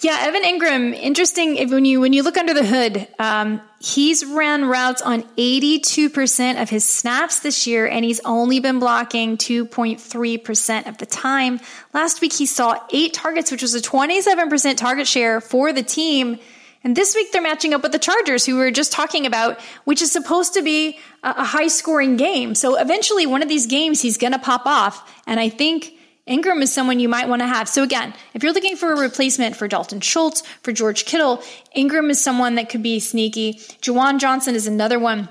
yeah, 0.00 0.16
Evan 0.22 0.42
Engram. 0.42 0.94
Interesting. 0.94 1.56
If, 1.56 1.70
when 1.70 1.84
you 1.84 2.00
when 2.00 2.14
you 2.14 2.22
look 2.22 2.38
under 2.38 2.54
the 2.54 2.64
hood, 2.64 3.06
um, 3.18 3.60
he's 3.78 4.24
ran 4.24 4.64
routes 4.64 5.02
on 5.02 5.24
eighty 5.36 5.80
two 5.80 6.08
percent 6.08 6.58
of 6.58 6.70
his 6.70 6.82
snaps 6.82 7.40
this 7.40 7.66
year, 7.66 7.86
and 7.86 8.06
he's 8.06 8.20
only 8.24 8.60
been 8.60 8.78
blocking 8.78 9.36
two 9.36 9.66
point 9.66 10.00
three 10.00 10.38
percent 10.38 10.86
of 10.86 10.96
the 10.96 11.04
time. 11.04 11.60
Last 11.92 12.22
week, 12.22 12.32
he 12.32 12.46
saw 12.46 12.78
eight 12.90 13.12
targets, 13.12 13.52
which 13.52 13.60
was 13.60 13.74
a 13.74 13.82
twenty 13.82 14.22
seven 14.22 14.48
percent 14.48 14.78
target 14.78 15.06
share 15.06 15.42
for 15.42 15.74
the 15.74 15.82
team. 15.82 16.38
And 16.84 16.96
this 16.96 17.14
week 17.14 17.32
they're 17.32 17.42
matching 17.42 17.74
up 17.74 17.82
with 17.82 17.92
the 17.92 17.98
Chargers, 17.98 18.44
who 18.44 18.54
we 18.54 18.60
were 18.60 18.70
just 18.70 18.92
talking 18.92 19.26
about, 19.26 19.60
which 19.84 20.02
is 20.02 20.10
supposed 20.10 20.54
to 20.54 20.62
be 20.62 20.98
a 21.22 21.44
high 21.44 21.68
scoring 21.68 22.16
game. 22.16 22.54
So 22.54 22.76
eventually 22.76 23.26
one 23.26 23.42
of 23.42 23.48
these 23.48 23.66
games 23.66 24.00
he's 24.00 24.18
going 24.18 24.32
to 24.32 24.38
pop 24.38 24.66
off. 24.66 25.22
And 25.26 25.38
I 25.38 25.48
think 25.48 25.92
Engram 26.26 26.62
is 26.62 26.72
someone 26.72 27.00
you 27.00 27.08
might 27.08 27.28
want 27.28 27.40
to 27.42 27.46
have. 27.46 27.68
So 27.68 27.82
again, 27.82 28.14
if 28.34 28.42
you're 28.42 28.52
looking 28.52 28.76
for 28.76 28.92
a 28.92 28.98
replacement 28.98 29.56
for 29.56 29.68
Dalton 29.68 30.00
Schultz, 30.00 30.42
for 30.62 30.72
George 30.72 31.04
Kittle, 31.04 31.42
Engram 31.76 32.10
is 32.10 32.22
someone 32.22 32.56
that 32.56 32.68
could 32.68 32.82
be 32.82 33.00
sneaky. 33.00 33.54
Juwan 33.80 34.18
Johnson 34.18 34.54
is 34.54 34.66
another 34.66 34.98
one. 34.98 35.28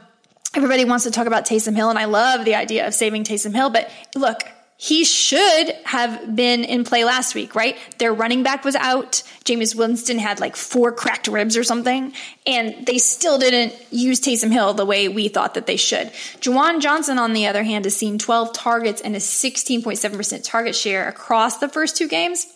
Everybody 0.54 0.84
wants 0.84 1.06
to 1.06 1.12
talk 1.12 1.28
about 1.28 1.46
Taysom 1.46 1.78
Hill, 1.78 1.90
and 1.90 1.98
I 1.98 2.06
love 2.06 2.44
the 2.44 2.56
idea 2.56 2.86
of 2.86 2.94
saving 2.94 3.24
Taysom 3.24 3.56
Hill. 3.56 3.70
But 3.70 3.90
look, 4.16 4.42
he 4.84 5.04
should 5.06 5.76
have 5.84 6.36
been 6.36 6.64
in 6.64 6.84
play 6.84 7.06
last 7.06 7.36
week, 7.36 7.54
right? 7.54 7.78
Their 8.00 8.12
running 8.12 8.42
back 8.42 8.66
was 8.66 8.76
out. 8.76 9.22
Jameis 9.46 9.76
Winston 9.76 10.18
had 10.18 10.40
like 10.40 10.56
four 10.56 10.92
cracked 10.92 11.28
ribs 11.28 11.56
or 11.56 11.64
something, 11.64 12.14
and 12.48 12.84
they 12.88 12.98
still 12.98 13.38
didn't 13.38 13.76
use 13.92 14.20
Taysom 14.20 14.52
Hill 14.52 14.74
the 14.74 14.84
way 14.84 15.08
we 15.08 15.28
thought 15.28 15.54
that 15.54 15.68
they 15.68 15.78
should. 15.78 16.08
Juwan 16.40 16.82
Johnson, 16.82 17.20
on 17.20 17.34
the 17.34 17.46
other 17.46 17.62
hand, 17.62 17.86
has 17.86 17.96
seen 17.96 18.18
12 18.18 18.54
targets 18.54 19.02
and 19.02 19.16
a 19.16 19.20
16.7% 19.20 20.44
target 20.44 20.76
share 20.76 21.08
across 21.08 21.60
the 21.60 21.70
first 21.70 21.96
two 21.96 22.08
games. 22.08 22.48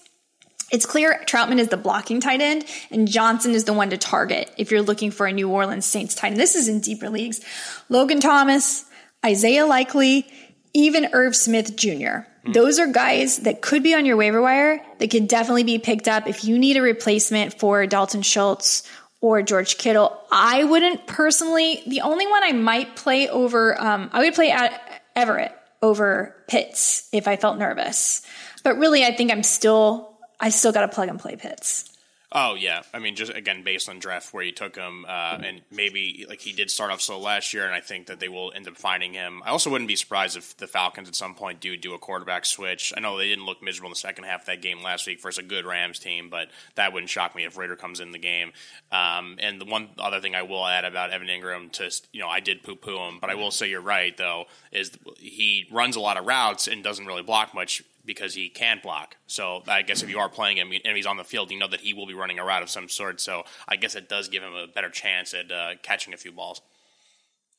It's 0.71 0.87
clear 0.87 1.21
Trautman 1.27 1.59
is 1.59 1.67
the 1.67 1.77
blocking 1.77 2.21
tight 2.21 2.41
end 2.41 2.65
and 2.89 3.07
Johnson 3.07 3.51
is 3.51 3.65
the 3.65 3.73
one 3.73 3.91
to 3.91 3.99
target 3.99 4.51
if 4.57 4.71
you're 4.71 4.81
looking 4.81 5.11
for 5.11 5.27
a 5.27 5.31
New 5.31 5.51
Orleans 5.51 5.85
Saints 5.85 6.15
tight 6.15 6.31
end. 6.31 6.39
This 6.39 6.55
is 6.55 6.67
in 6.67 6.79
deeper 6.79 7.07
leagues. 7.07 7.39
Logan 7.87 8.19
Thomas, 8.19 8.85
Isaiah 9.23 9.67
Likely, 9.67 10.27
even 10.75 11.07
Irv 11.13 11.35
Smith 11.35 11.75
Jr. 11.75 11.87
Mm-hmm. 11.89 12.51
Those 12.51 12.77
are 12.77 12.87
guys 12.87 13.37
that 13.39 13.61
could 13.61 13.81
be 13.81 13.95
on 13.95 14.05
your 14.05 14.17
waiver 14.17 14.41
wire 14.41 14.85
that 14.99 15.09
could 15.09 15.27
definitely 15.27 15.63
be 15.63 15.79
picked 15.79 16.07
up 16.07 16.27
if 16.27 16.43
you 16.43 16.59
need 16.59 16.77
a 16.77 16.81
replacement 16.81 17.57
for 17.57 17.87
Dalton 17.87 18.21
Schultz 18.21 18.83
or 19.21 19.41
George 19.41 19.77
Kittle. 19.77 20.15
I 20.31 20.65
wouldn't 20.65 21.07
personally, 21.07 21.81
the 21.87 22.01
only 22.01 22.27
one 22.27 22.43
I 22.43 22.51
might 22.51 22.95
play 22.95 23.29
over, 23.29 23.81
um, 23.81 24.09
I 24.13 24.19
would 24.19 24.35
play 24.35 24.51
at 24.51 25.01
Everett 25.15 25.57
over 25.81 26.35
Pitts 26.47 27.07
if 27.13 27.27
I 27.27 27.37
felt 27.37 27.57
nervous. 27.57 28.21
But 28.63 28.77
really, 28.77 29.05
I 29.05 29.15
think 29.15 29.31
I'm 29.31 29.43
still, 29.43 30.17
I 30.39 30.49
still 30.49 30.73
got 30.73 30.81
to 30.81 30.89
plug 30.89 31.07
and 31.07 31.19
play 31.19 31.37
Pitts. 31.37 31.89
Oh 32.31 32.55
yeah, 32.55 32.81
I 32.93 32.99
mean, 32.99 33.15
just 33.15 33.31
again 33.31 33.63
based 33.63 33.87
on 33.87 33.99
draft 33.99 34.33
where 34.33 34.43
you 34.43 34.51
took 34.51 34.75
him, 34.75 35.05
uh, 35.07 35.37
and 35.43 35.61
maybe 35.71 36.25
like 36.27 36.41
he 36.41 36.53
did 36.53 36.71
start 36.71 36.91
off 36.91 37.01
slow 37.01 37.19
last 37.19 37.53
year, 37.53 37.65
and 37.65 37.73
I 37.73 37.79
think 37.79 38.07
that 38.07 38.19
they 38.19 38.27
will 38.27 38.51
end 38.55 38.67
up 38.67 38.77
finding 38.77 39.13
him. 39.13 39.43
I 39.45 39.49
also 39.49 39.69
wouldn't 39.69 39.87
be 39.87 39.95
surprised 39.95 40.35
if 40.35 40.57
the 40.57 40.67
Falcons 40.67 41.07
at 41.07 41.15
some 41.15 41.35
point 41.35 41.59
do 41.59 41.77
do 41.77 41.93
a 41.93 41.99
quarterback 41.99 42.45
switch. 42.45 42.93
I 42.95 42.99
know 42.99 43.17
they 43.17 43.27
didn't 43.27 43.45
look 43.45 43.61
miserable 43.61 43.89
in 43.89 43.91
the 43.91 43.97
second 43.97 44.23
half 44.25 44.41
of 44.41 44.45
that 44.47 44.61
game 44.61 44.81
last 44.81 45.05
week 45.07 45.21
versus 45.21 45.43
a 45.43 45.47
good 45.47 45.65
Rams 45.65 45.99
team, 45.99 46.29
but 46.29 46.49
that 46.75 46.93
wouldn't 46.93 47.09
shock 47.09 47.35
me 47.35 47.45
if 47.45 47.57
Ridder 47.57 47.75
comes 47.75 47.99
in 47.99 48.11
the 48.11 48.19
game. 48.19 48.53
Um, 48.91 49.37
and 49.39 49.61
the 49.61 49.65
one 49.65 49.89
other 49.99 50.19
thing 50.19 50.35
I 50.35 50.41
will 50.41 50.65
add 50.65 50.85
about 50.85 51.11
Evan 51.11 51.27
Engram, 51.27 51.71
to 51.73 51.91
you 52.11 52.21
know, 52.21 52.29
I 52.29 52.39
did 52.39 52.63
poo 52.63 52.75
poo 52.75 52.97
him, 52.97 53.19
but 53.21 53.29
I 53.29 53.35
will 53.35 53.51
say 53.51 53.69
you're 53.69 53.81
right 53.81 54.15
though, 54.17 54.45
is 54.71 54.91
he 55.19 55.67
runs 55.71 55.95
a 55.95 56.01
lot 56.01 56.17
of 56.17 56.25
routes 56.25 56.67
and 56.67 56.83
doesn't 56.83 57.05
really 57.05 57.23
block 57.23 57.53
much 57.53 57.83
because 58.05 58.33
he 58.33 58.49
can 58.49 58.79
block. 58.81 59.15
So 59.27 59.63
I 59.67 59.81
guess 59.81 60.03
if 60.03 60.09
you 60.09 60.19
are 60.19 60.29
playing 60.29 60.57
him 60.57 60.71
and 60.83 60.95
he's 60.95 61.05
on 61.05 61.17
the 61.17 61.23
field, 61.23 61.51
you 61.51 61.59
know 61.59 61.67
that 61.67 61.81
he 61.81 61.93
will 61.93 62.05
be 62.05 62.13
running 62.13 62.39
a 62.39 62.45
route 62.45 62.63
of 62.63 62.69
some 62.69 62.89
sort. 62.89 63.19
So 63.19 63.43
I 63.67 63.75
guess 63.75 63.95
it 63.95 64.09
does 64.09 64.27
give 64.27 64.43
him 64.43 64.53
a 64.53 64.67
better 64.67 64.89
chance 64.89 65.33
at 65.33 65.51
uh, 65.51 65.71
catching 65.81 66.13
a 66.13 66.17
few 66.17 66.31
balls. 66.31 66.61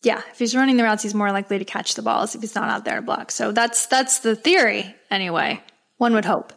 Yeah, 0.03 0.23
if 0.31 0.39
he's 0.39 0.55
running 0.55 0.77
the 0.77 0.85
routes, 0.85 1.03
he's 1.03 1.15
more 1.15 1.33
likely 1.33 1.59
to 1.59 1.65
catch 1.65 1.95
the 1.95 2.03
balls 2.03 2.35
if 2.35 2.41
he's 2.41 2.55
not 2.55 2.69
out 2.69 2.85
there 2.85 2.97
to 2.97 3.03
block. 3.03 3.31
So 3.31 3.51
that's 3.51 3.87
that's 3.87 4.21
the 4.21 4.37
theory 4.37 4.95
anyway. 5.11 5.63
One 5.97 6.15
would 6.15 6.25
hope. 6.25 6.53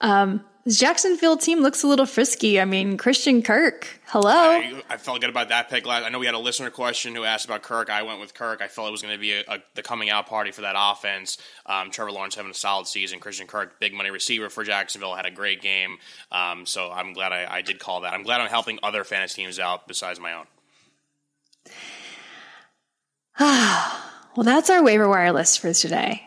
Um, 0.00 0.44
this 0.66 0.78
Jacksonville 0.78 1.36
team 1.36 1.60
looks 1.60 1.84
a 1.84 1.86
little 1.86 2.06
frisky. 2.06 2.60
I 2.60 2.64
mean, 2.64 2.96
Christian 2.96 3.40
Kirk, 3.40 4.00
hello. 4.06 4.32
I, 4.32 4.82
I, 4.90 4.96
felt 4.96 5.20
good 5.20 5.30
about 5.30 5.50
that 5.50 5.70
pick. 5.70 5.86
I 5.86 6.08
know 6.08 6.18
we 6.18 6.26
had 6.26 6.34
a 6.34 6.40
listener 6.40 6.70
question 6.70 7.14
who 7.14 7.22
asked 7.22 7.44
about 7.44 7.62
Kirk. 7.62 7.88
I 7.88 8.02
went 8.02 8.18
with 8.18 8.34
Kirk. 8.34 8.60
I 8.60 8.66
felt 8.66 8.88
it 8.88 8.90
was 8.90 9.00
going 9.00 9.14
to 9.14 9.20
be 9.20 9.32
a, 9.32 9.44
a, 9.46 9.58
the 9.76 9.82
coming 9.82 10.10
out 10.10 10.26
party 10.26 10.50
for 10.50 10.62
that 10.62 10.74
offense. 10.76 11.38
Um, 11.66 11.92
Trevor 11.92 12.10
Lawrence 12.10 12.34
having 12.34 12.50
a 12.50 12.54
solid 12.54 12.88
season. 12.88 13.20
Christian 13.20 13.46
Kirk, 13.46 13.78
big 13.78 13.94
money 13.94 14.10
receiver 14.10 14.50
for 14.50 14.64
Jacksonville, 14.64 15.14
had 15.14 15.24
a 15.24 15.30
great 15.30 15.62
game. 15.62 15.98
Um, 16.32 16.66
so 16.66 16.90
I'm 16.90 17.12
glad 17.12 17.32
I, 17.32 17.46
I 17.48 17.62
did 17.62 17.78
call 17.78 18.00
that. 18.00 18.12
I'm 18.12 18.24
glad 18.24 18.40
I'm 18.40 18.50
helping 18.50 18.80
other 18.82 19.04
fantasy 19.04 19.42
teams 19.42 19.60
out 19.60 19.86
besides 19.86 20.18
my 20.18 20.32
own. 20.32 20.46
well, 24.36 24.44
that's 24.44 24.68
our 24.68 24.82
waiver 24.82 25.08
wire 25.08 25.32
list 25.32 25.60
for 25.60 25.72
today. 25.72 26.26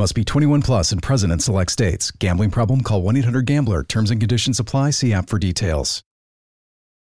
Must 0.00 0.14
be 0.14 0.24
21 0.24 0.62
plus 0.62 0.92
and 0.92 1.02
present 1.02 1.30
in 1.30 1.40
select 1.40 1.70
states. 1.70 2.10
Gambling 2.10 2.52
problem? 2.52 2.80
Call 2.80 3.02
1 3.02 3.18
800 3.18 3.44
GAMBLER. 3.44 3.84
Terms 3.84 4.10
and 4.10 4.18
conditions 4.18 4.58
apply. 4.58 4.90
See 4.92 5.12
app 5.12 5.28
for 5.28 5.38
details. 5.38 6.02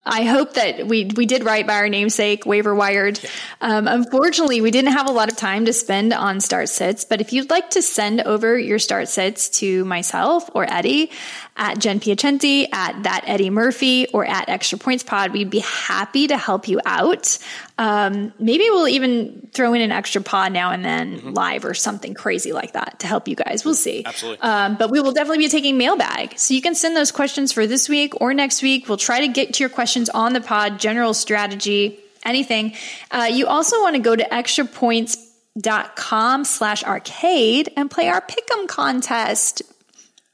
I 0.09 0.23
hope 0.23 0.55
that 0.55 0.87
we 0.87 1.07
we 1.17 1.27
did 1.27 1.43
right 1.43 1.67
by 1.67 1.75
our 1.75 1.89
namesake, 1.89 2.47
waiver 2.47 2.73
wired. 2.77 3.19
Um, 3.61 3.89
unfortunately, 3.89 4.61
we 4.61 4.71
didn't 4.71 4.93
have 4.93 5.09
a 5.09 5.13
lot 5.13 5.29
of 5.29 5.37
time 5.37 5.65
to 5.65 5.73
spend 5.73 6.13
on 6.13 6.41
start 6.41 6.69
sits. 6.69 7.05
But 7.05 7.21
if 7.21 7.33
you'd 7.33 7.51
like 7.51 7.71
to 7.71 7.83
send 7.83 8.21
over 8.21 8.57
your 8.57 8.79
start 8.79 9.09
sits 9.09 9.49
to 9.59 9.85
myself 9.85 10.49
or 10.55 10.73
Eddie, 10.73 11.11
at 11.57 11.79
Jen 11.79 12.01
Piacenti, 12.01 12.69
at 12.73 13.03
that 13.05 13.25
Eddie 13.27 13.51
Murphy, 13.51 14.07
or 14.09 14.27
at 14.27 14.49
Extra 14.49 14.79
Points 14.79 15.03
Pod. 15.03 15.33
We'd 15.33 15.51
be 15.51 15.61
happy 15.61 16.27
to 16.27 16.37
help 16.37 16.69
you 16.69 16.81
out. 16.85 17.39
Um, 17.79 18.33
maybe 18.39 18.65
we'll 18.71 18.89
even 18.89 19.49
throw 19.53 19.73
in 19.75 19.81
an 19.81 19.93
extra 19.93 20.23
pod 20.23 20.53
now 20.53 20.71
and 20.71 20.85
then 20.85 21.17
mm-hmm. 21.17 21.33
live 21.33 21.65
or 21.65 21.75
something 21.75 22.15
crazy 22.15 22.53
like 22.53 22.73
that 22.73 23.01
to 23.01 23.07
help 23.07 23.29
you 23.29 23.37
guys. 23.37 23.65
We'll 23.65 23.75
see. 23.75 24.05
Absolutely. 24.05 24.41
Um, 24.41 24.77
but 24.77 24.91
we 24.91 25.01
will 25.01 25.13
definitely 25.13 25.45
be 25.45 25.49
taking 25.49 25.77
mailbag. 25.79 26.39
So 26.39 26.55
you 26.55 26.63
can 26.63 26.75
send 26.75 26.97
those 26.97 27.13
questions 27.13 27.53
for 27.53 27.67
this 27.67 27.89
week 27.89 28.21
or 28.21 28.35
next 28.35 28.63
week. 28.63 28.89
We'll 28.89 28.97
try 28.99 29.21
to 29.21 29.29
get 29.29 29.55
to 29.55 29.63
your 29.63 29.71
questions 29.71 30.09
on 30.09 30.33
the 30.33 30.41
pod, 30.41 30.79
general 30.79 31.15
strategy, 31.15 31.99
anything. 32.25 32.75
Uh, 33.11 33.29
you 33.31 33.47
also 33.47 33.81
want 33.81 33.97
to 33.97 34.03
go 34.03 34.17
to 34.17 34.35
extra 34.35 34.65
points 34.65 35.17
dot 35.59 35.97
com 35.97 36.45
slash 36.45 36.85
arcade 36.85 37.73
and 37.77 37.91
play 37.91 38.09
our 38.09 38.21
pick'em 38.21 38.69
contest 38.69 39.63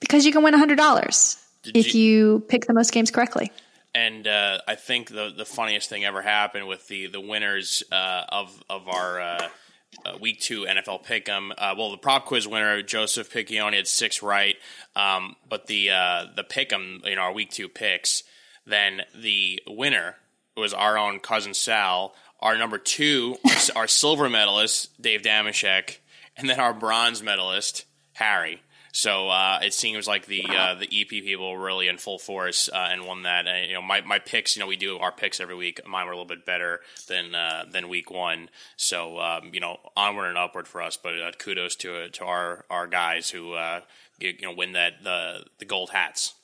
because 0.02 0.26
you 0.26 0.32
can 0.32 0.42
win 0.42 0.54
$100 0.54 1.42
if 1.74 1.94
you, 1.94 2.00
you 2.00 2.40
pick 2.40 2.66
the 2.66 2.74
most 2.74 2.92
games 2.92 3.10
correctly. 3.10 3.50
And 3.94 4.26
uh, 4.26 4.58
I 4.66 4.74
think 4.74 5.10
the 5.10 5.32
the 5.36 5.44
funniest 5.44 5.88
thing 5.90 6.04
ever 6.04 6.22
happened 6.22 6.66
with 6.66 6.88
the 6.88 7.08
the 7.08 7.20
winners 7.20 7.82
uh, 7.92 8.24
of 8.28 8.62
of 8.70 8.88
our 8.88 9.20
uh, 9.20 9.48
uh 10.06 10.18
week 10.18 10.40
two 10.40 10.62
NFL 10.62 11.04
Pick'em. 11.04 11.52
Uh, 11.56 11.74
well, 11.76 11.90
the 11.90 11.98
prop 11.98 12.24
quiz 12.24 12.48
winner 12.48 12.82
Joseph 12.82 13.30
Piccioni 13.30 13.76
had 13.76 13.86
six 13.86 14.22
right, 14.22 14.56
um, 14.96 15.36
but 15.46 15.66
the 15.66 15.90
uh, 15.90 16.26
the 16.34 16.44
Pick'em, 16.44 17.06
you 17.06 17.16
know, 17.16 17.22
our 17.22 17.32
week 17.34 17.50
two 17.50 17.68
picks. 17.68 18.22
Then 18.64 19.02
the 19.14 19.60
winner 19.66 20.16
was 20.56 20.72
our 20.72 20.96
own 20.96 21.20
cousin 21.20 21.52
Sal. 21.52 22.14
Our 22.40 22.56
number 22.56 22.78
two, 22.78 23.36
our, 23.44 23.56
our 23.82 23.88
silver 23.88 24.30
medalist 24.30 25.00
Dave 25.02 25.20
Dameshek, 25.20 25.98
and 26.36 26.48
then 26.48 26.60
our 26.60 26.72
bronze 26.72 27.22
medalist 27.22 27.84
Harry. 28.14 28.62
So 28.92 29.30
uh, 29.30 29.60
it 29.62 29.72
seems 29.72 30.06
like 30.06 30.26
the 30.26 30.44
uh, 30.46 30.74
the 30.74 30.84
EP 30.84 31.08
people 31.08 31.50
were 31.50 31.64
really 31.64 31.88
in 31.88 31.96
full 31.96 32.18
force 32.18 32.68
uh, 32.68 32.88
and 32.90 33.06
won 33.06 33.22
that. 33.22 33.46
And, 33.46 33.66
you 33.66 33.72
know, 33.74 33.80
my, 33.80 34.02
my 34.02 34.18
picks. 34.18 34.54
You 34.54 34.60
know, 34.60 34.66
we 34.66 34.76
do 34.76 34.98
our 34.98 35.10
picks 35.10 35.40
every 35.40 35.54
week. 35.54 35.80
Mine 35.88 36.06
were 36.06 36.12
a 36.12 36.14
little 36.14 36.26
bit 36.26 36.44
better 36.44 36.80
than 37.08 37.34
uh, 37.34 37.64
than 37.70 37.88
week 37.88 38.10
one. 38.10 38.50
So 38.76 39.18
um, 39.18 39.50
you 39.54 39.60
know, 39.60 39.78
onward 39.96 40.26
and 40.26 40.36
upward 40.36 40.68
for 40.68 40.82
us. 40.82 40.98
But 40.98 41.20
uh, 41.20 41.32
kudos 41.38 41.74
to 41.76 42.10
to 42.10 42.24
our 42.24 42.66
our 42.68 42.86
guys 42.86 43.30
who 43.30 43.54
uh, 43.54 43.80
you 44.20 44.34
know 44.42 44.52
win 44.52 44.72
that 44.72 45.02
the 45.02 45.46
the 45.58 45.64
gold 45.64 45.90
hats. 45.90 46.34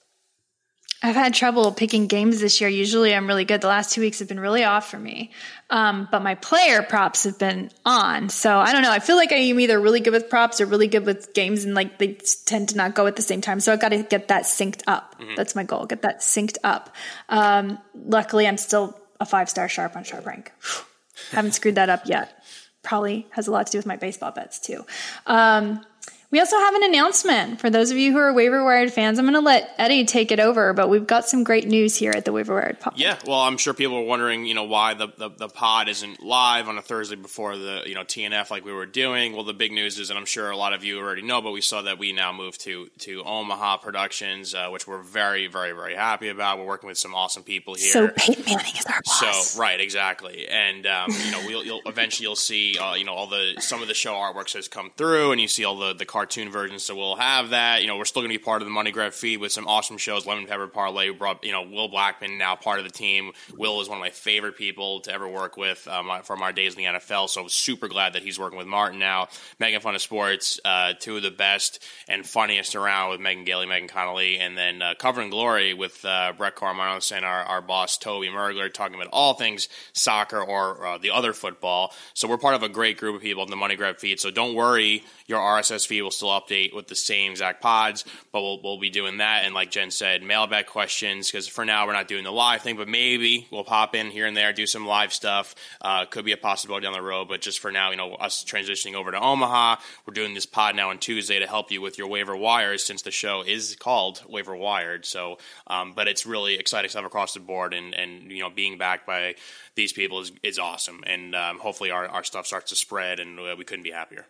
I've 1.01 1.15
had 1.15 1.33
trouble 1.33 1.71
picking 1.71 2.09
games 2.09 2.41
this 2.41 2.61
year. 2.61 2.69
Usually 2.69 3.15
I'm 3.15 3.29
really 3.29 3.45
good. 3.45 3.61
The 3.61 3.69
last 3.69 3.93
two 3.93 4.01
weeks 4.01 4.19
have 4.19 4.27
been 4.27 4.41
really 4.41 4.65
off 4.65 4.91
for 4.91 4.99
me. 4.99 5.31
Um, 5.71 6.09
but 6.11 6.23
my 6.23 6.35
player 6.35 6.83
props 6.83 7.23
have 7.23 7.39
been 7.39 7.71
on. 7.85 8.31
So 8.31 8.59
I 8.59 8.73
don't 8.73 8.83
know. 8.83 8.91
I 8.91 8.99
feel 8.99 9.15
like 9.15 9.31
I 9.31 9.37
am 9.37 9.61
either 9.61 9.81
really 9.81 10.01
good 10.01 10.13
with 10.13 10.29
props 10.29 10.61
or 10.61 10.67
really 10.67 10.89
good 10.89 11.07
with 11.07 11.33
games 11.35 11.65
and 11.65 11.75
like 11.75 11.99
they 11.99 12.15
tend 12.47 12.71
to 12.71 12.77
not 12.77 12.97
go 12.97 13.07
at 13.07 13.15
the 13.15 13.23
same 13.23 13.41
time. 13.41 13.61
So 13.61 13.73
I've 13.73 13.81
got 13.81 13.91
to 13.91 14.03
get 14.03 14.29
that 14.29 14.43
synced 14.43 14.83
up. 14.89 15.15
Mm-hmm. 15.21 15.37
That's 15.37 15.55
my 15.55 15.63
goal. 15.63 15.87
Get 15.87 16.03
that 16.03 16.21
synced 16.21 16.59
up. 16.65 16.95
Um, 17.29 17.79
luckily 17.95 18.49
I'm 18.49 18.59
still 18.59 18.99
a 19.21 19.27
five 19.27 19.49
star 19.49 19.69
sharp 19.69 19.95
on 19.95 20.03
sharp 20.03 20.27
rank. 20.27 20.53
Haven't 21.31 21.53
screwed 21.53 21.77
that 21.77 21.91
up 21.91 22.03
yet. 22.07 22.45
Probably 22.83 23.27
has 23.31 23.47
a 23.47 23.53
lot 23.53 23.67
to 23.67 23.73
do 23.73 23.79
with 23.79 23.87
my 23.87 23.97
baseball 23.97 24.33
bets 24.33 24.59
too. 24.59 24.85
Um, 25.27 25.85
we 26.31 26.41
also 26.41 26.59
have 26.59 26.75
an 26.75 26.83
announcement 26.85 27.59
for 27.59 27.71
those 27.71 27.91
of 27.91 27.97
you 27.97 28.13
who 28.13 28.19
are 28.19 28.35
waiver 28.35 28.63
wired 28.63 28.93
fans. 28.93 29.19
I'm 29.19 29.25
going 29.25 29.35
to 29.35 29.41
let 29.41 29.75
Eddie 29.79 30.05
take 30.05 30.31
it 30.31 30.39
over, 30.39 30.75
but 30.75 30.91
we've 30.91 31.07
got 31.07 31.27
some 31.27 31.43
great 31.43 31.67
news 31.67 31.97
here 31.97 32.13
at 32.13 32.27
the 32.27 32.33
waiver 32.33 32.55
wired 32.55 32.81
pod. 32.81 32.95
Yeah, 32.97 33.17
well, 33.27 33.41
I'm 33.41 33.57
sure 33.57 33.73
people 33.73 33.97
are 33.97 34.05
wondering, 34.05 34.45
you 34.45 34.53
know, 34.53 34.65
why 34.65 34.93
the, 34.93 35.09
the, 35.17 35.31
the 35.31 35.49
pod 35.49 35.89
isn't 35.89 36.23
live 36.23 36.69
on 36.69 36.77
a 36.77 36.83
Thursday 36.83 37.17
before 37.17 37.57
the 37.57 37.83
you 37.87 37.95
know 37.95 38.03
TNF 38.03 38.51
like 38.51 38.65
we 38.65 38.73
were 38.73 38.85
doing. 38.85 39.33
Well, 39.33 39.45
the 39.45 39.55
big 39.55 39.73
news 39.73 39.99
is, 39.99 40.11
and 40.11 40.19
I'm 40.19 40.27
sure 40.27 40.51
a 40.51 40.57
lot 40.57 40.75
of 40.75 40.85
you 40.85 40.99
already 40.99 41.23
know, 41.23 41.41
but 41.41 41.53
we 41.53 41.63
saw 41.63 41.81
that 41.83 41.99
we 41.99 42.13
now 42.13 42.33
moved 42.33 42.61
to 42.63 42.89
to 42.99 43.23
Omaha 43.25 43.79
Productions, 43.79 44.55
uh, 44.55 44.69
which 44.69 44.87
we're 44.87 45.03
very 45.03 45.47
very 45.47 45.73
very 45.73 45.95
happy 45.95 46.29
about. 46.29 46.59
We're 46.59 46.67
working 46.67 46.89
with 46.89 46.99
some 46.99 47.15
awesome 47.15 47.43
people 47.43 47.75
here. 47.75 47.91
So 47.91 48.09
Peyton 48.09 48.45
Manning 48.45 48.75
is 48.77 48.85
our 48.85 49.01
boss. 49.03 49.51
So 49.51 49.61
right, 49.61 49.81
exactly, 49.81 50.47
and 50.47 50.87
um, 50.87 51.11
you 51.25 51.31
know, 51.31 51.41
we'll 51.47 51.65
you'll, 51.65 51.81
eventually 51.87 52.25
you'll 52.25 52.37
see, 52.37 52.77
uh, 52.79 52.95
you 52.95 53.05
know, 53.05 53.15
all 53.15 53.29
the 53.29 53.55
some 53.61 53.81
of 53.81 53.89
the 53.89 53.95
show 53.95 54.13
artworks 54.13 54.53
has 54.53 54.69
come 54.69 54.91
through, 54.97 55.33
and 55.33 55.41
you 55.41 55.49
see 55.49 55.65
all 55.65 55.79
the 55.79 55.95
the 55.95 56.05
cartoon 56.19 56.51
versions. 56.51 56.83
So 56.83 56.97
we'll 56.97 57.15
have 57.15 57.51
that. 57.51 57.81
You 57.81 57.87
know, 57.87 57.97
we're 57.97 58.05
still 58.05 58.23
going 58.23 58.33
to 58.33 58.37
be 58.37 58.43
part 58.43 58.61
of 58.61 58.67
the 58.67 58.73
Money 58.73 58.91
Grab 58.91 59.13
feed 59.13 59.37
with 59.37 59.53
some 59.53 59.69
awesome 59.69 59.99
shows. 59.99 60.27
Lemon 60.27 60.47
Pepper 60.49 60.67
Parlay 60.67 61.11
brought, 61.11 61.45
you 61.45 61.53
know, 61.53 61.63
Will 61.63 61.89
Blackmon 61.89 62.39
now 62.39 62.57
part 62.57 62.81
of 62.81 62.85
the 62.85 62.91
team. 62.91 63.31
Will 63.57 63.81
is 63.81 63.89
one 63.89 63.99
of 63.99 64.03
my 64.03 64.11
favorite 64.11 64.57
people 64.57 64.99
to 65.03 65.13
ever 65.13 65.29
work 65.29 65.57
with 65.57 65.87
um, 65.87 66.11
from 66.25 66.43
our 66.43 66.53
days 66.53 66.75
in 66.75 66.83
the 66.83 66.91
NFL. 66.99 67.29
So 67.29 67.43
I'm 67.43 67.49
super 67.49 67.87
glad 67.87 68.15
that 68.15 68.23
he's 68.23 68.37
working 68.37 68.59
with 68.59 68.67
Martin 68.67 68.99
now. 68.99 69.29
Megan 69.61 69.81
Fun 69.81 69.95
of 69.95 70.03
Sports, 70.03 70.59
uh, 70.65 70.95
two 70.99 71.19
of 71.19 71.23
the 71.23 71.31
best 71.31 71.85
and 72.09 72.27
funniest 72.27 72.75
around 72.75 73.11
with 73.11 73.21
Megan 73.21 73.45
Gailey, 73.45 73.67
Megan 73.67 73.89
Connolly, 73.89 74.39
and 74.39 74.59
then 74.59 74.83
uh, 74.83 74.95
Covering 74.99 75.31
Glory 75.31 75.73
with 75.73 76.05
uh, 76.05 76.33
Brett 76.37 76.57
Carmanos 76.57 77.17
and 77.17 77.25
our, 77.25 77.45
our 77.45 77.63
boss 77.63 77.97
Toby 77.97 78.27
Mergler 78.27 78.75
talking 78.75 78.97
about 78.97 79.11
all 79.13 79.35
things 79.35 79.69
soccer 79.93 80.43
or 80.43 80.85
uh, 80.85 80.99
the 80.99 81.13
other 81.13 81.33
football. 81.33 81.95
So 82.15 82.27
we're 82.27 82.39
part 82.39 82.57
of 82.57 82.65
a 82.65 82.69
great 82.69 82.99
group 82.99 83.15
of 83.15 83.23
people 83.23 83.45
in 83.45 83.51
the 83.51 83.57
Money 83.57 83.77
Grab 83.77 83.99
feed. 83.99 84.19
So 84.19 84.33
don't 84.33 84.57
worry, 84.57 85.05
your 85.29 85.39
RSS 85.39 85.87
feed 85.87 86.08
will 86.09 86.13
still 86.13 86.29
update 86.29 86.75
with 86.75 86.89
the 86.89 86.97
same 86.97 87.33
exact 87.33 87.61
pods, 87.61 88.05
but 88.33 88.41
we'll, 88.41 88.61
we'll 88.63 88.79
be 88.79 88.89
doing 88.89 89.19
that. 89.19 89.45
And 89.45 89.55
like 89.55 89.71
Jen 89.71 89.91
said, 89.91 90.23
mailbag 90.23 90.67
questions, 90.67 91.31
because 91.31 91.47
for 91.47 91.67
now 91.67 91.87
we're 91.87 91.93
not 91.93 92.09
doing 92.09 92.25
the 92.25 92.33
live 92.33 92.63
thing, 92.63 92.77
but 92.77 92.89
maybe 92.89 93.47
we'll 93.53 93.65
pop 93.65 93.95
in 93.95 94.11
here 94.11 94.27
and 94.27 94.37
there, 94.37 94.53
do 94.55 94.67
some 94.67 94.87
live 94.87 95.13
stuff. 95.13 95.55
Uh, 95.83 96.07
could 96.07 96.25
be 96.25 96.33
a 96.33 96.39
possibility 96.39 96.85
down 96.85 96.95
the 96.95 97.03
road, 97.03 97.29
but 97.29 97.43
just 97.43 97.61
for 97.61 97.71
now, 97.71 97.91
you 97.91 97.99
know, 97.99 98.15
us 98.15 98.43
transitioning 98.43 98.95
over 98.95 99.11
to 99.11 99.21
Omaha, 99.21 99.77
we're 100.07 100.15
doing 100.15 100.33
this 100.33 100.47
pod 100.47 100.75
now 100.75 100.89
on 100.89 100.99
Tuesday 100.99 101.39
to 101.39 101.47
help 101.47 101.71
you 101.71 101.83
with 101.83 101.99
your 101.99 102.09
waiver 102.09 102.37
wires 102.37 102.85
since 102.85 103.03
the 103.03 103.11
show 103.11 103.43
is 103.43 103.77
called 103.79 104.23
Waiver 104.27 104.57
Wired. 104.57 105.05
So, 105.05 105.37
um, 105.67 105.93
but 105.95 106.09
it's 106.09 106.25
really 106.25 106.55
exciting 106.55 106.89
stuff 106.89 107.05
across 107.05 107.35
the 107.35 107.41
board, 107.41 107.75
and, 107.75 107.95
and 107.95 108.33
you 108.33 108.41
know, 108.41 108.51
being 108.51 108.79
backed 108.79 109.07
by 109.07 109.35
these 109.75 109.93
people 109.93 110.21
is, 110.21 110.33
is 110.43 110.59
awesome. 110.59 111.05
And 111.07 111.35
um, 111.35 111.59
hopefully 111.59 111.91
our, 111.91 112.09
our 112.09 112.25
stuff 112.25 112.47
starts 112.47 112.71
to 112.71 112.77
spread, 112.77 113.21
and 113.21 113.39
uh, 113.39 113.57
we 113.59 113.65
couldn't 113.65 113.85
be 113.85 113.91
happier 113.91 114.27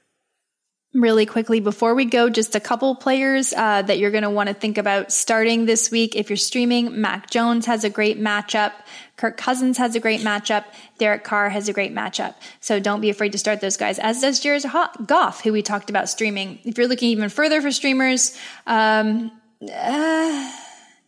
really 0.95 1.27
quickly 1.27 1.61
before 1.61 1.95
we 1.95 2.07
go 2.07 2.31
just 2.31 2.55
a 2.55 2.61
couple 2.61 2.95
players 2.95 3.53
uh, 3.53 3.83
that 3.83 3.99
you're 3.99 4.11
going 4.11 4.23
to 4.23 4.31
want 4.31 4.49
to 4.49 4.55
think 4.55 4.79
about 4.79 5.13
starting 5.13 5.67
this 5.67 5.91
week. 5.91 6.17
If 6.17 6.31
you're 6.31 6.37
streaming 6.39 6.99
mac 7.01 7.29
jones 7.29 7.67
has 7.67 7.85
a 7.85 7.91
great 7.91 8.19
matchup. 8.19 8.73
Kirk 9.17 9.37
cousins 9.37 9.77
has 9.77 9.95
a 9.95 10.01
great 10.01 10.21
matchup. 10.21 10.65
Derek 10.97 11.25
carr 11.25 11.51
has 11.51 11.69
a 11.69 11.75
great 11.75 11.95
matchup. 11.95 12.35
So 12.61 12.81
don't 12.81 13.03
be 13.03 13.11
afraid 13.11 13.33
to 13.33 13.39
start 13.39 13.61
those 13.61 13.77
guys 13.77 13.99
as 13.99 14.23
does 14.23 14.41
jared 14.41 14.65
goff 15.07 15.43
who 15.43 15.53
we 15.53 15.61
talked 15.61 15.91
about 15.91 16.09
streaming. 16.09 16.59
If 16.65 16.79
you're 16.79 16.89
looking 16.89 17.11
even 17.11 17.29
further 17.29 17.61
for 17.61 17.71
streamers 17.71 18.39
um, 18.67 19.31
uh, 19.71 20.53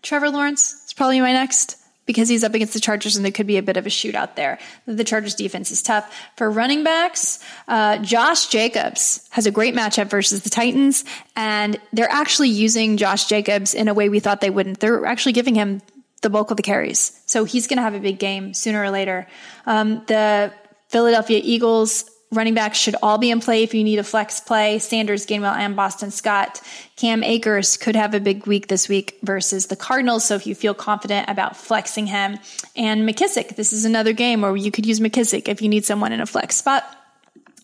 trevor 0.02 0.28
lawrence 0.28 0.84
is 0.86 0.92
probably 0.92 1.20
my 1.20 1.32
next 1.32 1.79
because 2.06 2.28
he's 2.28 2.42
up 2.42 2.54
against 2.54 2.74
the 2.74 2.80
Chargers 2.80 3.16
and 3.16 3.24
there 3.24 3.32
could 3.32 3.46
be 3.46 3.56
a 3.56 3.62
bit 3.62 3.76
of 3.76 3.86
a 3.86 3.90
shootout 3.90 4.34
there. 4.34 4.58
The 4.86 5.04
Chargers 5.04 5.34
defense 5.34 5.70
is 5.70 5.82
tough. 5.82 6.12
For 6.36 6.50
running 6.50 6.82
backs, 6.82 7.38
uh, 7.68 7.98
Josh 7.98 8.48
Jacobs 8.48 9.28
has 9.30 9.46
a 9.46 9.50
great 9.50 9.74
matchup 9.74 10.10
versus 10.10 10.42
the 10.42 10.50
Titans, 10.50 11.04
and 11.36 11.78
they're 11.92 12.10
actually 12.10 12.48
using 12.48 12.96
Josh 12.96 13.26
Jacobs 13.26 13.74
in 13.74 13.88
a 13.88 13.94
way 13.94 14.08
we 14.08 14.20
thought 14.20 14.40
they 14.40 14.50
wouldn't. 14.50 14.80
They're 14.80 15.06
actually 15.06 15.32
giving 15.32 15.54
him 15.54 15.82
the 16.22 16.30
bulk 16.30 16.50
of 16.50 16.56
the 16.56 16.62
carries. 16.62 17.20
So 17.26 17.44
he's 17.44 17.66
going 17.66 17.78
to 17.78 17.82
have 17.82 17.94
a 17.94 18.00
big 18.00 18.18
game 18.18 18.54
sooner 18.54 18.82
or 18.82 18.90
later. 18.90 19.26
Um, 19.66 20.02
the 20.06 20.52
Philadelphia 20.88 21.40
Eagles 21.42 22.10
Running 22.32 22.54
backs 22.54 22.78
should 22.78 22.94
all 23.02 23.18
be 23.18 23.32
in 23.32 23.40
play 23.40 23.64
if 23.64 23.74
you 23.74 23.82
need 23.82 23.98
a 23.98 24.04
flex 24.04 24.38
play. 24.38 24.78
Sanders, 24.78 25.26
Gainwell, 25.26 25.56
and 25.56 25.74
Boston 25.74 26.12
Scott. 26.12 26.60
Cam 26.94 27.24
Akers 27.24 27.76
could 27.76 27.96
have 27.96 28.14
a 28.14 28.20
big 28.20 28.46
week 28.46 28.68
this 28.68 28.88
week 28.88 29.18
versus 29.24 29.66
the 29.66 29.74
Cardinals. 29.74 30.24
So 30.26 30.36
if 30.36 30.46
you 30.46 30.54
feel 30.54 30.72
confident 30.72 31.28
about 31.28 31.56
flexing 31.56 32.06
him 32.06 32.38
and 32.76 33.02
McKissic, 33.08 33.56
this 33.56 33.72
is 33.72 33.84
another 33.84 34.12
game 34.12 34.42
where 34.42 34.54
you 34.54 34.70
could 34.70 34.86
use 34.86 35.00
McKissic 35.00 35.48
if 35.48 35.60
you 35.60 35.68
need 35.68 35.84
someone 35.84 36.12
in 36.12 36.20
a 36.20 36.26
flex 36.26 36.54
spot. 36.54 36.84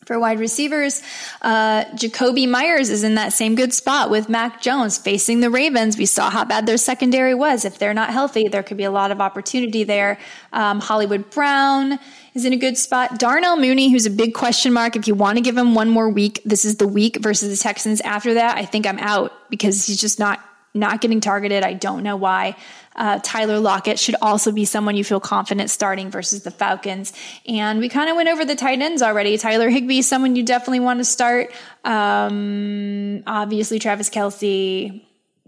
For 0.05 0.21
wide 0.21 0.39
receivers, 0.39 1.03
uh, 1.43 1.85
Jakobi 1.97 2.49
Meyers 2.49 2.91
is 2.91 3.03
in 3.03 3.17
that 3.17 3.33
same 3.33 3.57
good 3.57 3.75
spot 3.75 4.09
with 4.09 4.29
Mac 4.29 4.63
Jones 4.63 4.99
facing 4.99 5.41
the 5.41 5.51
Ravens. 5.51 5.99
We 5.99 6.07
saw 6.07 6.31
how 6.31 6.45
bad 6.45 6.65
their 6.65 6.77
secondary 6.77 7.35
was. 7.35 7.65
If 7.65 7.79
they're 7.79 7.95
not 7.95 8.11
healthy, 8.11 8.47
there 8.47 8.63
could 8.63 8.77
be 8.77 8.85
a 8.85 8.91
lot 8.93 9.11
of 9.11 9.21
opportunity 9.21 9.83
there. 9.83 10.19
Um, 10.53 10.79
Hollywood 10.79 11.29
Brown 11.31 11.99
is 12.37 12.45
in 12.45 12.53
a 12.53 12.57
good 12.57 12.77
spot. 12.77 13.19
Darnell 13.19 13.57
Mooney, 13.57 13.91
who's 13.91 14.07
a 14.07 14.11
big 14.11 14.35
question 14.35 14.73
mark. 14.73 14.95
If 14.95 15.09
you 15.09 15.15
want 15.15 15.39
to 15.39 15.43
give 15.43 15.57
him 15.57 15.75
one 15.75 15.89
more 15.89 16.09
week, 16.09 16.41
this 16.45 16.65
is 16.65 16.77
the 16.77 16.87
week 16.87 17.17
versus 17.21 17.51
the 17.51 17.63
Texans. 17.63 18.01
After 18.03 18.35
that, 18.35 18.57
I 18.57 18.65
think 18.65 18.87
I'm 18.87 18.99
out 18.99 19.33
because 19.51 19.87
he's 19.87 20.01
just 20.01 20.19
not 20.19 20.41
not 20.75 21.01
getting 21.01 21.21
targeted. 21.21 21.65
I 21.65 21.73
don't 21.73 22.03
know 22.03 22.17
why. 22.17 22.55
Uh, 22.95 23.19
Tyler 23.23 23.59
Lockett 23.59 23.99
should 23.99 24.17
also 24.21 24.53
be 24.53 24.65
someone 24.65 24.97
you 24.97 25.05
feel 25.05 25.21
confident 25.21 25.71
starting 25.71 26.11
versus 26.11 26.43
the 26.43 26.51
Falcons. 26.51 27.13
And 27.47 27.79
we 27.79 27.89
kind 27.89 28.11
of 28.11 28.17
went 28.17 28.29
over 28.29 28.45
the 28.45 28.55
tight 28.55 28.81
ends 28.81 29.01
already. 29.03 29.39
Tyler 29.39 29.71
Higbee 29.71 29.99
is 29.99 30.09
someone 30.09 30.37
you 30.37 30.43
definitely 30.43 30.81
want 30.81 31.01
to 31.01 31.05
start. 31.05 31.51
Um, 31.85 33.23
obviously, 33.27 33.79
Travis 33.79 34.11
Kelce, 34.11 35.03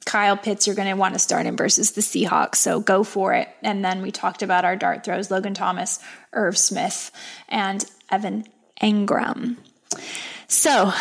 Kyle 0.05 0.37
Pitts, 0.37 0.67
you're 0.67 0.77
going 0.77 0.89
to 0.89 0.95
want 0.95 1.15
to 1.15 1.19
start 1.19 1.47
him 1.47 1.57
versus 1.57 1.93
the 1.93 2.01
Seahawks. 2.01 2.57
So 2.57 2.81
go 2.81 3.05
for 3.05 3.35
it. 3.35 3.49
And 3.63 3.85
then 3.85 4.03
we 4.03 4.11
talked 4.11 4.43
about 4.43 4.65
our 4.65 4.77
dart 4.77 5.05
throws 5.05 5.31
Logan 5.31 5.55
Thomas, 5.55 5.99
Irv 6.33 6.57
Smith, 6.57 7.11
and 7.49 7.85
Evan 8.11 8.45
Engram. 8.81 9.57
So 10.47 10.93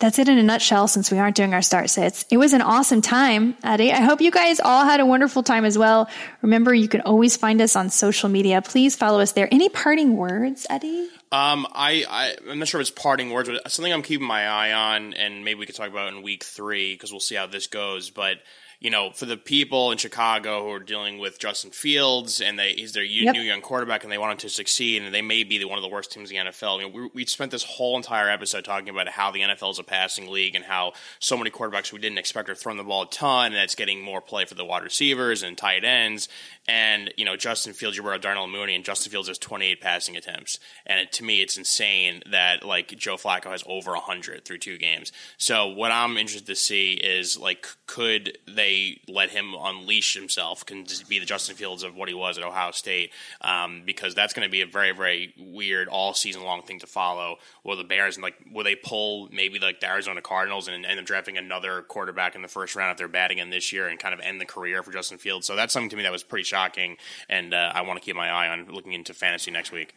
that's 0.00 0.18
it 0.18 0.28
in 0.28 0.38
a 0.38 0.42
nutshell 0.42 0.88
since 0.88 1.10
we 1.10 1.18
aren't 1.18 1.36
doing 1.36 1.54
our 1.54 1.62
start 1.62 1.90
sits. 1.90 2.24
It 2.30 2.38
was 2.38 2.54
an 2.54 2.62
awesome 2.62 3.02
time, 3.02 3.54
Eddie. 3.62 3.92
I 3.92 4.00
hope 4.00 4.20
you 4.20 4.30
guys 4.30 4.58
all 4.58 4.84
had 4.84 4.98
a 4.98 5.06
wonderful 5.06 5.42
time 5.42 5.64
as 5.64 5.76
well. 5.76 6.08
Remember, 6.42 6.74
you 6.74 6.88
can 6.88 7.02
always 7.02 7.36
find 7.36 7.60
us 7.60 7.76
on 7.76 7.90
social 7.90 8.28
media. 8.28 8.62
Please 8.62 8.96
follow 8.96 9.20
us 9.20 9.32
there. 9.32 9.46
Any 9.52 9.68
parting 9.68 10.16
words, 10.16 10.66
Eddie? 10.70 11.08
Um, 11.32 11.66
I, 11.72 12.04
I, 12.08 12.50
am 12.50 12.58
not 12.58 12.66
sure 12.66 12.80
if 12.80 12.88
it's 12.88 13.00
parting 13.00 13.30
words, 13.30 13.48
but 13.48 13.70
something 13.70 13.92
I'm 13.92 14.02
keeping 14.02 14.26
my 14.26 14.48
eye 14.48 14.72
on, 14.72 15.14
and 15.14 15.44
maybe 15.44 15.60
we 15.60 15.66
could 15.66 15.76
talk 15.76 15.88
about 15.88 16.12
in 16.12 16.22
week 16.22 16.42
three 16.42 16.94
because 16.94 17.12
we'll 17.12 17.20
see 17.20 17.36
how 17.36 17.46
this 17.46 17.68
goes. 17.68 18.10
But 18.10 18.38
you 18.80 18.88
know, 18.88 19.10
for 19.10 19.26
the 19.26 19.36
people 19.36 19.92
in 19.92 19.98
Chicago 19.98 20.64
who 20.64 20.70
are 20.70 20.80
dealing 20.80 21.18
with 21.18 21.38
Justin 21.38 21.70
Fields 21.70 22.40
and 22.40 22.58
they 22.58 22.72
he's 22.72 22.92
their 22.92 23.04
yep. 23.04 23.34
new 23.34 23.42
young 23.42 23.60
quarterback 23.60 24.04
and 24.04 24.10
they 24.12 24.16
want 24.16 24.32
him 24.32 24.38
to 24.38 24.48
succeed 24.48 25.02
and 25.02 25.14
they 25.14 25.20
may 25.20 25.44
be 25.44 25.62
one 25.66 25.76
of 25.76 25.82
the 25.82 25.88
worst 25.88 26.10
teams 26.10 26.30
in 26.30 26.36
the 26.36 26.50
NFL. 26.50 26.80
I 26.80 26.84
mean, 26.84 26.92
we, 26.94 27.10
we 27.12 27.26
spent 27.26 27.50
this 27.50 27.62
whole 27.62 27.96
entire 27.98 28.30
episode 28.30 28.64
talking 28.64 28.88
about 28.88 29.08
how 29.08 29.30
the 29.30 29.40
NFL 29.40 29.72
is 29.72 29.78
a 29.78 29.84
passing 29.84 30.28
league 30.28 30.54
and 30.54 30.64
how 30.64 30.94
so 31.18 31.36
many 31.36 31.50
quarterbacks 31.50 31.92
we 31.92 31.98
didn't 31.98 32.18
expect 32.18 32.48
are 32.48 32.54
throwing 32.54 32.78
the 32.78 32.84
ball 32.84 33.02
a 33.02 33.10
ton 33.10 33.52
and 33.52 33.60
it's 33.60 33.74
getting 33.74 34.02
more 34.02 34.22
play 34.22 34.46
for 34.46 34.54
the 34.54 34.64
wide 34.64 34.82
receivers 34.82 35.42
and 35.42 35.58
tight 35.58 35.84
ends. 35.84 36.28
And, 36.70 37.12
you 37.16 37.24
know, 37.24 37.36
Justin 37.36 37.72
Fields, 37.72 37.96
you 37.96 38.02
brought 38.04 38.22
Darnell 38.22 38.46
Mooney, 38.46 38.76
and 38.76 38.84
Justin 38.84 39.10
Fields 39.10 39.26
has 39.26 39.38
28 39.38 39.80
passing 39.80 40.16
attempts. 40.16 40.60
And 40.86 41.00
it, 41.00 41.12
to 41.14 41.24
me, 41.24 41.42
it's 41.42 41.58
insane 41.58 42.22
that, 42.30 42.64
like, 42.64 42.96
Joe 42.96 43.16
Flacco 43.16 43.50
has 43.50 43.64
over 43.66 43.90
100 43.90 44.44
through 44.44 44.58
two 44.58 44.78
games. 44.78 45.10
So 45.36 45.66
what 45.66 45.90
I'm 45.90 46.16
interested 46.16 46.46
to 46.46 46.54
see 46.54 46.92
is, 46.92 47.36
like, 47.36 47.66
could 47.86 48.38
they 48.46 48.69
let 49.08 49.30
him 49.30 49.54
unleash 49.58 50.14
himself, 50.14 50.64
can 50.64 50.84
be 51.08 51.18
the 51.18 51.26
Justin 51.26 51.56
Fields 51.56 51.82
of 51.82 51.94
what 51.96 52.08
he 52.08 52.14
was 52.14 52.38
at 52.38 52.44
Ohio 52.44 52.70
State? 52.70 53.12
Um, 53.40 53.82
because 53.84 54.14
that's 54.14 54.32
going 54.32 54.46
to 54.46 54.50
be 54.50 54.60
a 54.60 54.66
very, 54.66 54.92
very 54.92 55.34
weird 55.38 55.88
all 55.88 56.14
season 56.14 56.44
long 56.44 56.62
thing 56.62 56.78
to 56.80 56.86
follow. 56.86 57.36
Will 57.64 57.76
the 57.76 57.84
Bears, 57.84 58.16
and 58.16 58.22
like, 58.22 58.34
will 58.52 58.64
they 58.64 58.74
pull 58.74 59.28
maybe, 59.32 59.58
like, 59.58 59.80
the 59.80 59.88
Arizona 59.88 60.20
Cardinals 60.22 60.68
and 60.68 60.84
end 60.84 60.98
up 60.98 61.06
drafting 61.06 61.38
another 61.38 61.82
quarterback 61.82 62.34
in 62.34 62.42
the 62.42 62.48
first 62.48 62.76
round 62.76 62.92
if 62.92 62.98
they're 62.98 63.08
batting 63.08 63.38
in 63.38 63.50
this 63.50 63.72
year 63.72 63.88
and 63.88 63.98
kind 63.98 64.14
of 64.14 64.20
end 64.20 64.40
the 64.40 64.46
career 64.46 64.82
for 64.82 64.92
Justin 64.92 65.18
Fields? 65.18 65.46
So 65.46 65.56
that's 65.56 65.72
something 65.72 65.90
to 65.90 65.96
me 65.96 66.02
that 66.02 66.12
was 66.12 66.22
pretty 66.22 66.44
shocking, 66.44 66.96
and 67.28 67.54
uh, 67.54 67.72
I 67.74 67.82
want 67.82 68.00
to 68.00 68.04
keep 68.04 68.16
my 68.16 68.28
eye 68.28 68.48
on 68.48 68.66
looking 68.66 68.92
into 68.92 69.14
fantasy 69.14 69.50
next 69.50 69.72
week. 69.72 69.94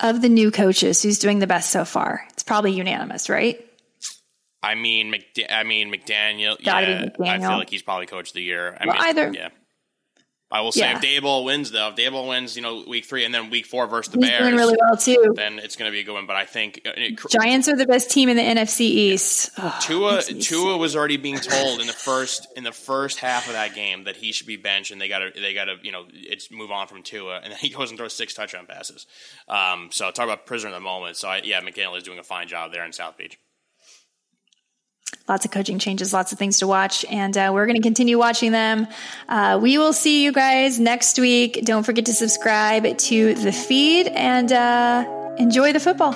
Of 0.00 0.20
the 0.20 0.28
new 0.28 0.50
coaches, 0.50 1.02
who's 1.02 1.18
doing 1.18 1.38
the 1.38 1.46
best 1.46 1.70
so 1.70 1.84
far? 1.84 2.26
It's 2.30 2.42
probably 2.42 2.72
unanimous, 2.72 3.28
right? 3.28 3.64
I 4.62 4.74
mean, 4.74 5.12
McD- 5.12 5.50
I 5.50 5.64
mean 5.64 5.92
McDaniel. 5.92 6.62
Gotta 6.62 6.86
yeah, 6.86 7.04
McDaniel. 7.06 7.28
I 7.28 7.38
feel 7.38 7.58
like 7.58 7.70
he's 7.70 7.82
probably 7.82 8.06
coach 8.06 8.28
of 8.28 8.34
the 8.34 8.42
year. 8.42 8.76
I 8.80 8.86
well, 8.86 8.94
mean, 8.94 9.04
either. 9.04 9.32
Yeah. 9.32 9.48
I 10.52 10.60
will 10.60 10.70
say 10.70 10.80
yeah. 10.80 10.98
if 10.98 11.02
Daboll 11.02 11.44
wins 11.44 11.70
though, 11.70 11.88
if 11.88 11.96
Daboll 11.96 12.28
wins, 12.28 12.56
you 12.56 12.62
know, 12.62 12.84
week 12.86 13.06
three 13.06 13.24
and 13.24 13.34
then 13.34 13.48
week 13.48 13.64
four 13.64 13.86
versus 13.86 14.12
the 14.12 14.20
He's 14.20 14.28
Bears, 14.28 14.42
doing 14.42 14.54
really 14.54 14.76
well 14.78 14.96
too. 14.98 15.32
Then 15.34 15.58
it's 15.58 15.76
going 15.76 15.90
to 15.90 15.92
be 15.92 16.00
a 16.00 16.04
good 16.04 16.12
one. 16.12 16.26
But 16.26 16.36
I 16.36 16.44
think 16.44 16.82
uh, 16.84 16.90
it, 16.94 17.18
Giants 17.30 17.68
are 17.68 17.76
the 17.76 17.86
best 17.86 18.10
team 18.10 18.28
in 18.28 18.36
the 18.36 18.42
NFC 18.42 18.80
East. 18.82 19.50
Oh, 19.56 19.78
Tua 19.80 20.22
Tua 20.22 20.76
was 20.76 20.94
already 20.94 21.16
being 21.16 21.38
told 21.38 21.80
in 21.80 21.86
the 21.86 21.94
first 21.94 22.46
in 22.54 22.64
the 22.64 22.72
first 22.72 23.18
half 23.18 23.46
of 23.46 23.54
that 23.54 23.74
game 23.74 24.04
that 24.04 24.16
he 24.16 24.30
should 24.30 24.46
be 24.46 24.56
benched 24.56 24.90
and 24.90 25.00
they 25.00 25.08
got 25.08 25.20
to 25.20 25.40
they 25.40 25.54
got 25.54 25.64
to 25.64 25.76
you 25.82 25.90
know 25.90 26.04
it's 26.12 26.50
move 26.50 26.70
on 26.70 26.86
from 26.86 27.02
Tua 27.02 27.40
and 27.42 27.50
then 27.50 27.58
he 27.58 27.70
goes 27.70 27.88
and 27.88 27.98
throws 27.98 28.12
six 28.12 28.34
touchdown 28.34 28.66
passes. 28.66 29.06
Um, 29.48 29.88
so 29.90 30.10
talk 30.10 30.24
about 30.24 30.44
prisoner 30.44 30.68
of 30.68 30.74
the 30.74 30.80
moment. 30.80 31.16
So 31.16 31.28
I, 31.28 31.40
yeah, 31.42 31.62
McDaniel 31.62 31.96
is 31.96 32.02
doing 32.02 32.18
a 32.18 32.24
fine 32.24 32.46
job 32.46 32.72
there 32.72 32.84
in 32.84 32.92
South 32.92 33.16
Beach 33.16 33.38
lots 35.28 35.44
of 35.44 35.50
coaching 35.50 35.78
changes, 35.78 36.12
lots 36.12 36.32
of 36.32 36.38
things 36.38 36.58
to 36.58 36.66
watch, 36.66 37.04
and 37.06 37.36
uh, 37.36 37.50
we're 37.52 37.66
going 37.66 37.76
to 37.76 37.82
continue 37.82 38.18
watching 38.18 38.52
them. 38.52 38.86
Uh, 39.28 39.58
we 39.60 39.78
will 39.78 39.92
see 39.92 40.24
you 40.24 40.32
guys 40.32 40.78
next 40.78 41.18
week. 41.18 41.64
Don't 41.64 41.84
forget 41.84 42.06
to 42.06 42.14
subscribe 42.14 42.96
to 42.98 43.34
the 43.34 43.52
feed 43.52 44.08
and 44.08 44.52
uh, 44.52 45.04
enjoy 45.38 45.72
the 45.72 45.80
football. 45.80 46.14